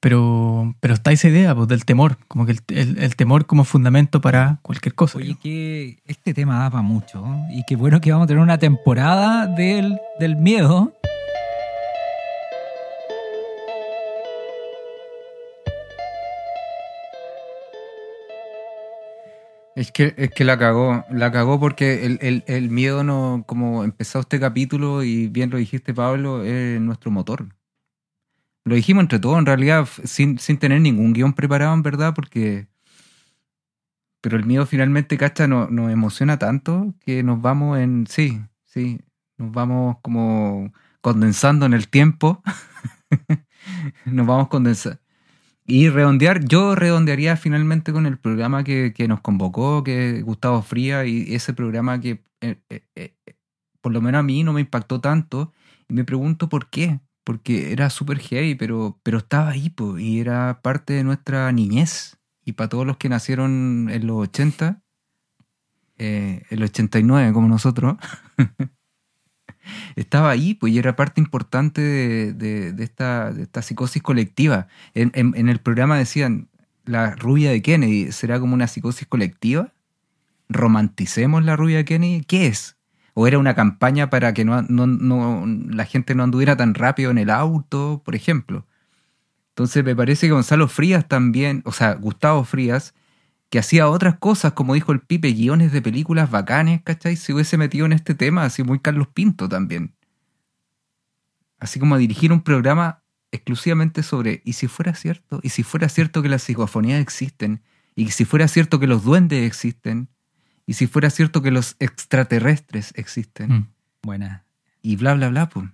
pero, 0.01 0.75
pero 0.81 0.95
está 0.95 1.13
esa 1.13 1.29
idea 1.29 1.55
pues, 1.55 1.69
del 1.69 1.85
temor, 1.85 2.19
como 2.29 2.45
que 2.47 2.53
el, 2.53 2.61
el- 2.69 2.99
el 2.99 3.17
temor 3.17 3.47
como 3.47 3.65
fundamento 3.65 4.21
para 4.21 4.59
cualquier 4.63 4.95
cosa. 4.95 5.19
Oye, 5.19 5.27
digamos. 5.27 5.43
que 5.43 5.99
este 6.07 6.35
tema 6.35 6.59
da 6.61 6.71
para 6.71 6.83
mucho. 6.83 7.21
¿no? 7.21 7.47
Y 7.51 7.65
qué 7.67 7.77
bueno 7.77 8.01
que 8.01 8.11
vamos 8.13 8.25
a 8.25 8.29
tener 8.29 8.43
una 8.43 8.59
temporada 8.59 9.47
del, 9.47 9.99
del 10.21 10.37
miedo. 10.37 10.93
Es 19.77 19.93
que, 19.93 20.13
es 20.17 20.31
que 20.31 20.43
la 20.45 20.59
cagó, 20.59 21.05
la 21.11 21.31
cagó 21.31 21.61
porque 21.61 22.05
el, 22.07 22.19
el- 22.23 22.43
el 22.49 22.69
miedo 22.71 23.05
no, 23.05 23.45
como 23.47 23.85
empezó 23.85 24.19
este 24.21 24.41
capítulo 24.41 25.05
y 25.05 25.29
bien 25.29 25.51
lo 25.51 25.59
dijiste 25.59 25.95
Pablo, 25.95 26.43
es 26.45 26.81
nuestro 26.81 27.11
motor. 27.13 27.49
Lo 28.65 28.75
dijimos 28.75 29.03
entre 29.03 29.19
todos, 29.21 29.39
en 29.39 29.47
realidad, 29.47 29.89
sin, 30.05 30.39
sin 30.39 30.59
tener 30.59 30.81
ningún 30.81 31.13
guion 31.13 31.33
preparado, 31.33 31.73
en 31.75 31.83
verdad, 31.83 32.15
porque... 32.15 32.67
Pero 34.21 34.37
el 34.37 34.45
miedo 34.45 34.67
finalmente, 34.67 35.17
cacha, 35.19 35.47
no- 35.47 35.69
nos 35.71 35.93
emociona 35.93 36.39
tanto 36.39 36.95
que 37.01 37.23
nos 37.23 37.41
vamos 37.41 37.79
en... 37.79 38.07
Sí, 38.09 38.41
sí, 38.65 39.01
nos 39.39 39.53
vamos 39.53 39.99
como 40.03 40.73
condensando 41.01 41.67
en 41.67 41.75
el 41.75 41.89
tiempo. 41.89 42.43
nos 44.07 44.27
vamos 44.27 44.49
condensando. 44.49 45.01
Y 45.67 45.89
redondear, 45.89 46.45
yo 46.45 46.75
redondearía 46.75 47.37
finalmente 47.37 47.93
con 47.93 48.07
el 48.07 48.19
programa 48.19 48.63
que, 48.63 48.93
que 48.95 49.09
nos 49.09 49.21
convocó, 49.21 49.83
que 49.83 50.23
Gustavo 50.23 50.63
Fría, 50.63 51.05
y 51.07 51.35
ese 51.35 51.55
programa 51.55 52.01
que 52.01 52.23
eh, 52.41 52.61
eh, 52.71 52.85
eh, 52.95 53.15
por 53.81 53.93
lo 53.93 54.01
menos 54.01 54.21
a 54.21 54.23
mí 54.23 54.43
no 54.45 54.53
me 54.53 54.61
impactó 54.61 55.01
tanto. 55.01 55.53
Y 55.89 55.95
me 55.95 56.05
pregunto 56.05 56.49
por 56.49 56.71
qué. 56.71 57.01
Porque 57.25 57.73
era 57.73 57.91
súper 57.91 58.21
heavy, 58.21 58.55
pero, 58.55 59.01
pero 59.03 59.19
estaba 59.19 59.51
ahí, 59.51 59.75
y 59.99 60.21
era 60.21 60.61
parte 60.63 60.93
de 60.93 61.03
nuestra 61.03 61.51
niñez. 61.51 62.19
Y 62.45 62.53
para 62.53 62.69
todos 62.69 62.87
los 62.87 62.99
que 62.99 63.09
nacieron 63.09 63.89
en 63.91 64.07
los 64.07 64.29
80, 64.29 64.81
eh, 65.99 66.43
el 66.51 66.63
89 66.63 67.33
como 67.33 67.49
nosotros, 67.49 67.97
estaba 69.97 70.31
ahí, 70.31 70.55
pues, 70.55 70.73
y 70.73 70.79
era 70.79 70.97
parte 70.97 71.21
importante 71.21 71.81
de, 71.81 72.73
de- 72.73 72.85
esta, 72.85 73.33
esta 73.39 73.63
psicosis 73.63 74.03
colectiva. 74.03 74.69
En 74.95 75.49
el 75.49 75.59
programa 75.61 75.99
decían, 75.99 76.49
la 76.85 77.17
rubia 77.17 77.51
de 77.51 77.63
Kennedy 77.63 78.13
será 78.13 78.39
como 78.41 78.55
una 78.55 78.67
psicosis 78.69 79.07
colectiva. 79.09 79.73
Romanticemos 80.49 81.45
la 81.45 81.57
rubia 81.57 81.79
de 81.79 81.85
Kennedy. 81.85 82.25
¿Qué 82.25 82.47
es? 82.47 82.77
¿O 83.15 83.27
era 83.27 83.39
una 83.39 83.55
campaña 83.55 84.11
para 84.11 84.35
que 84.35 84.45
no, 84.45 84.63
no- 84.63 84.87
no- 84.87 85.45
la 85.47 85.85
gente 85.87 86.15
no 86.15 86.23
anduviera 86.23 86.57
tan 86.57 86.75
rápido 86.75 87.11
en 87.11 87.19
el 87.19 87.31
auto, 87.31 88.03
por 88.05 88.15
ejemplo? 88.15 88.67
Entonces 89.51 89.83
me 89.85 89.97
parece 89.97 90.27
que 90.27 90.33
Gonzalo 90.33 90.69
Frías 90.69 91.09
también, 91.09 91.63
o 91.65 91.73
sea, 91.73 91.95
Gustavo 91.95 92.45
Frías, 92.45 92.95
que 93.51 93.59
hacía 93.59 93.89
otras 93.89 94.19
cosas, 94.19 94.53
como 94.53 94.75
dijo 94.75 94.93
el 94.93 95.01
Pipe, 95.01 95.33
guiones 95.33 95.73
de 95.73 95.83
películas 95.83 96.31
bacanes, 96.31 96.83
¿cachai? 96.83 97.17
Se 97.17 97.33
hubiese 97.33 97.57
metido 97.57 97.87
en 97.87 97.93
este 97.93 98.15
tema, 98.15 98.45
así 98.45 98.63
muy 98.63 98.81
Carlos 98.81 99.09
Pinto 99.09 99.49
también. 99.49 99.95
Así 101.59 101.79
como 101.79 101.95
a 101.95 101.99
dirigir 101.99 102.33
un 102.33 102.43
programa 102.43 103.03
exclusivamente 103.31 104.03
sobre, 104.03 104.43
¿y 104.45 104.55
si 104.55 104.67
fuera 104.67 104.95
cierto? 104.95 105.41
¿Y 105.43 105.51
si 105.51 105.63
fuera 105.63 105.89
cierto 105.89 106.23
que 106.23 106.29
las 106.29 106.43
psicofonías 106.43 107.01
existen? 107.01 107.63
¿Y 107.95 108.11
si 108.11 108.25
fuera 108.25 108.49
cierto 108.49 108.79
que 108.79 108.87
los 108.87 109.05
duendes 109.05 109.47
existen? 109.47 110.09
¿Y 110.67 110.75
si 110.75 110.87
fuera 110.87 111.11
cierto 111.11 111.43
que 111.43 111.51
los 111.51 111.77
extraterrestres 111.79 112.93
existen? 112.97 113.53
Mm. 113.53 113.69
Buena. 114.03 114.45
Y 114.83 114.97
bla, 114.97 115.15
bla, 115.15 115.29
bla, 115.29 115.49
pues. 115.49 115.67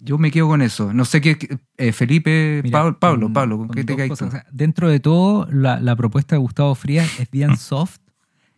Yo 0.00 0.16
me 0.18 0.30
quedo 0.30 0.48
con 0.48 0.62
eso. 0.62 0.92
No 0.92 1.04
sé 1.04 1.20
qué, 1.20 1.36
eh, 1.76 1.92
Felipe, 1.92 2.60
Mira, 2.62 2.78
Pablo, 2.78 2.98
Pablo, 2.98 3.26
con- 3.26 3.32
Pablo, 3.32 3.58
con 3.58 3.68
¿qué 3.70 3.82
te 3.84 3.96
caes 3.96 4.08
cosas. 4.10 4.30
tú? 4.30 4.36
O 4.36 4.40
sea, 4.40 4.46
dentro 4.52 4.88
de 4.88 5.00
todo, 5.00 5.46
la, 5.50 5.80
la 5.80 5.96
propuesta 5.96 6.36
de 6.36 6.40
Gustavo 6.40 6.74
Frías 6.74 7.18
es 7.18 7.30
bien 7.30 7.56
soft, 7.58 7.98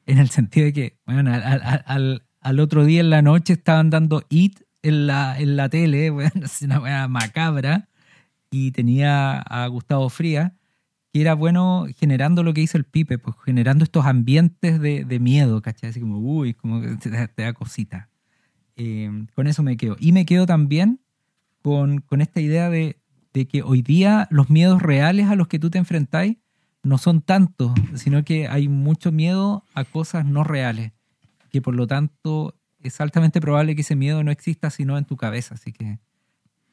en 0.07 0.19
el 0.19 0.29
sentido 0.31 0.67
de 0.67 0.73
que, 0.73 0.99
bueno, 1.07 1.33
al, 1.33 1.43
al- 1.43 1.83
al- 1.87 2.23
al 2.41 2.61
otro 2.61 2.85
día 2.85 3.01
en 3.01 3.11
la 3.11 3.23
noche 3.23 3.53
estaban 3.55 3.91
dando 3.91 4.23
It 4.29 4.61
en 4.83 5.07
la, 5.07 5.39
en 5.39 5.57
la 5.57 5.69
tele, 5.69 6.11
bueno, 6.11 6.31
es 6.45 6.63
una 6.63 6.81
wea 6.81 7.09
macabra, 7.09 7.89
y 8.51 8.73
tenía 8.73 9.39
a 9.41 9.67
Gustavo 9.69 10.09
Frías, 10.11 10.53
que 11.13 11.21
era 11.23 11.35
bueno 11.35 11.87
generando 11.99 12.43
lo 12.43 12.53
que 12.55 12.61
hizo 12.61 12.77
el 12.79 12.85
Pipe, 12.85 13.19
pues 13.19 13.35
generando 13.45 13.85
estos 13.85 14.05
ambientes 14.07 14.81
de, 14.81 15.05
de 15.05 15.19
miedo, 15.21 15.61
¿cachai? 15.63 15.91
Así 15.91 16.01
como, 16.01 16.19
uy, 16.19 16.55
como 16.55 16.81
que 16.83 16.97
te, 16.97 17.11
da- 17.11 17.29
te 17.29 17.43
da 17.43 17.53
cosita. 17.53 18.09
Eh, 18.77 19.11
con 19.35 19.47
eso 19.47 19.63
me 19.63 19.77
quedo. 19.77 19.97
Y 20.01 20.13
me 20.13 20.25
quedo 20.27 20.47
también 20.47 21.01
con, 21.63 22.01
con 22.01 22.21
esta 22.21 22.41
idea 22.41 22.71
de, 22.71 22.99
de 23.33 23.47
que 23.47 23.63
hoy 23.63 23.83
día 23.83 24.29
los 24.31 24.51
miedos 24.51 24.83
reales 24.83 25.29
a 25.29 25.37
los 25.37 25.49
que 25.49 25.59
tú 25.59 25.71
te 25.71 25.79
enfrentáis 25.79 26.37
no 26.83 26.99
son 26.99 27.21
tantos, 27.21 27.73
sino 27.95 28.25
que 28.25 28.49
hay 28.49 28.69
mucho 28.69 29.13
miedo 29.13 29.65
a 29.75 29.85
cosas 29.85 30.25
no 30.25 30.45
reales, 30.45 30.93
que 31.51 31.61
por 31.61 31.75
lo 31.75 31.87
tanto 31.87 32.55
es 32.83 33.01
altamente 33.01 33.41
probable 33.41 33.75
que 33.75 33.83
ese 33.83 33.97
miedo 33.97 34.25
no 34.25 34.31
exista 34.31 34.71
sino 34.71 34.97
en 34.97 35.05
tu 35.05 35.17
cabeza. 35.17 35.55
Así 35.55 35.73
que 35.73 35.99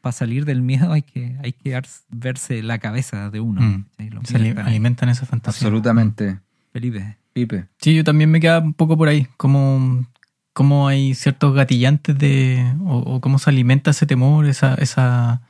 para 0.02 0.14
salir 0.14 0.46
del 0.46 0.62
miedo 0.62 0.94
hay 0.94 1.02
que, 1.02 1.38
hay 1.44 1.52
que 1.52 1.80
verse 2.10 2.64
la 2.64 2.80
cabeza 2.80 3.30
de 3.30 3.40
uno. 3.40 3.62
Mm. 3.62 3.86
Se 4.24 4.38
alimentan 4.38 5.10
esa 5.10 5.26
fantasía. 5.26 5.68
Absolutamente. 5.68 6.40
Felipe. 6.72 7.18
Pipe. 7.34 7.68
Sí, 7.80 7.94
yo 7.94 8.04
también 8.04 8.32
me 8.32 8.40
quedaba 8.40 8.66
un 8.66 8.74
poco 8.74 8.98
por 8.98 9.08
ahí, 9.08 9.28
como, 9.38 10.08
como 10.58 10.88
hay 10.88 11.14
ciertos 11.14 11.54
gatillantes 11.54 12.18
de, 12.18 12.74
o, 12.84 13.22
cómo 13.22 13.38
se 13.38 13.52
alimenta 13.52 13.92
ese 13.92 14.08
temor, 14.08 14.48
esa, 14.48 14.74
esa 14.74 15.44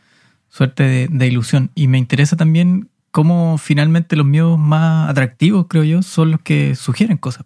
suerte 0.50 0.84
de, 0.84 1.08
de 1.10 1.28
ilusión. 1.28 1.72
Y 1.76 1.88
me 1.88 1.98
interesa 1.98 2.36
también 2.36 2.90
cómo 3.12 3.58
finalmente 3.58 4.18
los 4.18 4.26
miedos 4.26 4.60
más 4.60 5.10
atractivos, 5.10 5.68
creo 5.70 5.86
yo, 5.86 6.02
son 6.02 6.32
los 6.32 6.42
que 6.42 6.76
sugieren 6.76 7.16
cosas. 7.16 7.46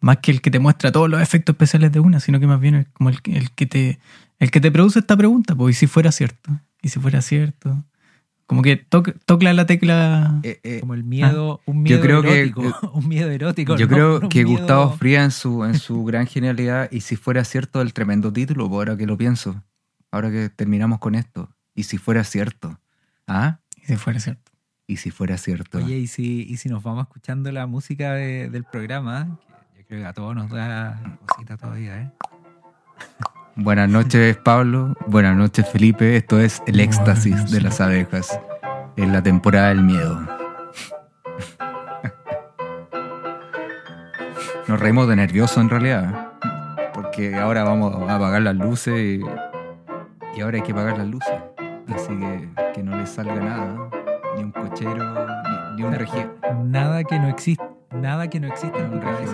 Más 0.00 0.18
que 0.18 0.32
el 0.32 0.42
que 0.42 0.50
te 0.50 0.58
muestra 0.58 0.92
todos 0.92 1.08
los 1.08 1.22
efectos 1.22 1.54
especiales 1.54 1.92
de 1.92 2.00
una, 2.00 2.20
sino 2.20 2.40
que 2.40 2.46
más 2.46 2.60
bien 2.60 2.74
el, 2.74 2.86
como 2.92 3.08
el, 3.08 3.22
que- 3.22 3.38
el 3.38 3.50
que 3.52 3.64
te 3.66 3.98
el 4.38 4.50
que 4.50 4.60
te 4.60 4.70
produce 4.70 4.98
esta 4.98 5.16
pregunta, 5.16 5.54
pues, 5.54 5.76
¿y 5.76 5.78
si 5.78 5.86
fuera 5.86 6.12
cierto? 6.12 6.60
¿Y 6.82 6.90
si 6.90 7.00
fuera 7.00 7.22
cierto? 7.22 7.84
Como 8.46 8.62
que 8.62 8.88
toc- 8.88 9.16
toca 9.24 9.52
la 9.52 9.66
tecla... 9.66 10.38
Eh, 10.44 10.60
eh, 10.62 10.80
Como 10.80 10.94
el 10.94 11.02
miedo, 11.02 11.60
un 11.66 11.82
miedo 11.82 12.00
creo 12.00 12.22
que- 12.22 12.42
erótico. 12.42 12.90
un 12.94 13.08
miedo 13.08 13.28
erótico. 13.30 13.76
yo 13.76 13.86
no- 13.86 13.92
creo 13.92 14.20
no 14.20 14.28
que 14.28 14.44
miedo- 14.44 14.58
Gustavo 14.58 14.92
Fría 14.92 15.24
en 15.24 15.30
su, 15.32 15.64
en 15.64 15.78
su 15.78 16.04
gran 16.04 16.26
genialidad, 16.28 16.88
y 16.92 17.00
si 17.00 17.16
fuera 17.16 17.42
cierto 17.44 17.80
el 17.82 17.92
tremendo 17.92 18.32
título, 18.32 18.68
pues 18.68 18.76
ahora 18.78 18.96
que 18.96 19.06
lo 19.06 19.16
pienso, 19.16 19.64
ahora 20.12 20.30
que 20.30 20.48
terminamos 20.48 21.00
con 21.00 21.14
esto, 21.16 21.50
y 21.74 21.82
si 21.84 21.98
fuera 21.98 22.22
cierto, 22.22 22.78
¿ah? 23.26 23.58
¿Y 23.76 23.86
si 23.86 23.96
fuera 23.96 24.20
cierto? 24.20 24.52
Y 24.86 24.98
si 24.98 25.10
fuera 25.10 25.36
cierto. 25.38 25.78
Oye, 25.78 25.98
y 25.98 26.06
si, 26.06 26.42
y 26.48 26.56
si 26.58 26.68
nos 26.68 26.84
vamos 26.84 27.02
escuchando 27.06 27.50
la 27.50 27.66
música 27.66 28.12
de- 28.12 28.48
del 28.48 28.62
programa, 28.62 29.40
que 29.74 29.80
yo 29.80 29.86
creo 29.88 30.00
que 30.02 30.06
a 30.06 30.12
todos 30.12 30.36
nos 30.36 30.48
da 30.50 31.18
cosita 31.26 31.56
todavía, 31.56 32.00
¿eh? 32.02 32.10
Buenas 33.58 33.88
noches, 33.88 34.36
Pablo. 34.36 34.94
Buenas 35.06 35.34
noches, 35.34 35.66
Felipe. 35.66 36.14
Esto 36.16 36.38
es 36.38 36.62
El 36.66 36.78
éxtasis 36.78 37.32
Buenas 37.32 37.50
de 37.50 37.62
las 37.62 37.80
abejas 37.80 38.38
en 38.96 39.12
la 39.12 39.22
temporada 39.22 39.68
del 39.68 39.82
miedo. 39.82 40.20
Nos 44.68 44.78
reímos 44.78 45.08
de 45.08 45.16
nervioso 45.16 45.62
en 45.62 45.70
realidad, 45.70 46.32
porque 46.92 47.34
ahora 47.36 47.64
vamos 47.64 47.94
a 48.10 48.16
apagar 48.16 48.42
las 48.42 48.56
luces 48.56 48.94
y, 48.94 49.20
y 50.36 50.40
ahora 50.42 50.58
hay 50.58 50.62
que 50.62 50.72
apagar 50.72 50.98
las 50.98 51.08
luces. 51.08 51.34
Así 51.94 52.08
que 52.08 52.50
que 52.74 52.82
no 52.82 52.94
le 52.94 53.06
salga 53.06 53.36
nada, 53.36 53.88
ni 54.36 54.42
un 54.42 54.52
cochero, 54.52 55.14
ni, 55.74 55.76
ni 55.76 55.82
un 55.82 55.94
Nada 56.62 57.04
que 57.04 57.18
no 57.18 57.28
existe, 57.28 57.64
nada 57.90 58.28
que 58.28 58.38
no 58.38 58.48
existe 58.48 58.78
en 58.78 58.90
ni 58.90 58.96
un 58.96 59.00
regio 59.00 59.32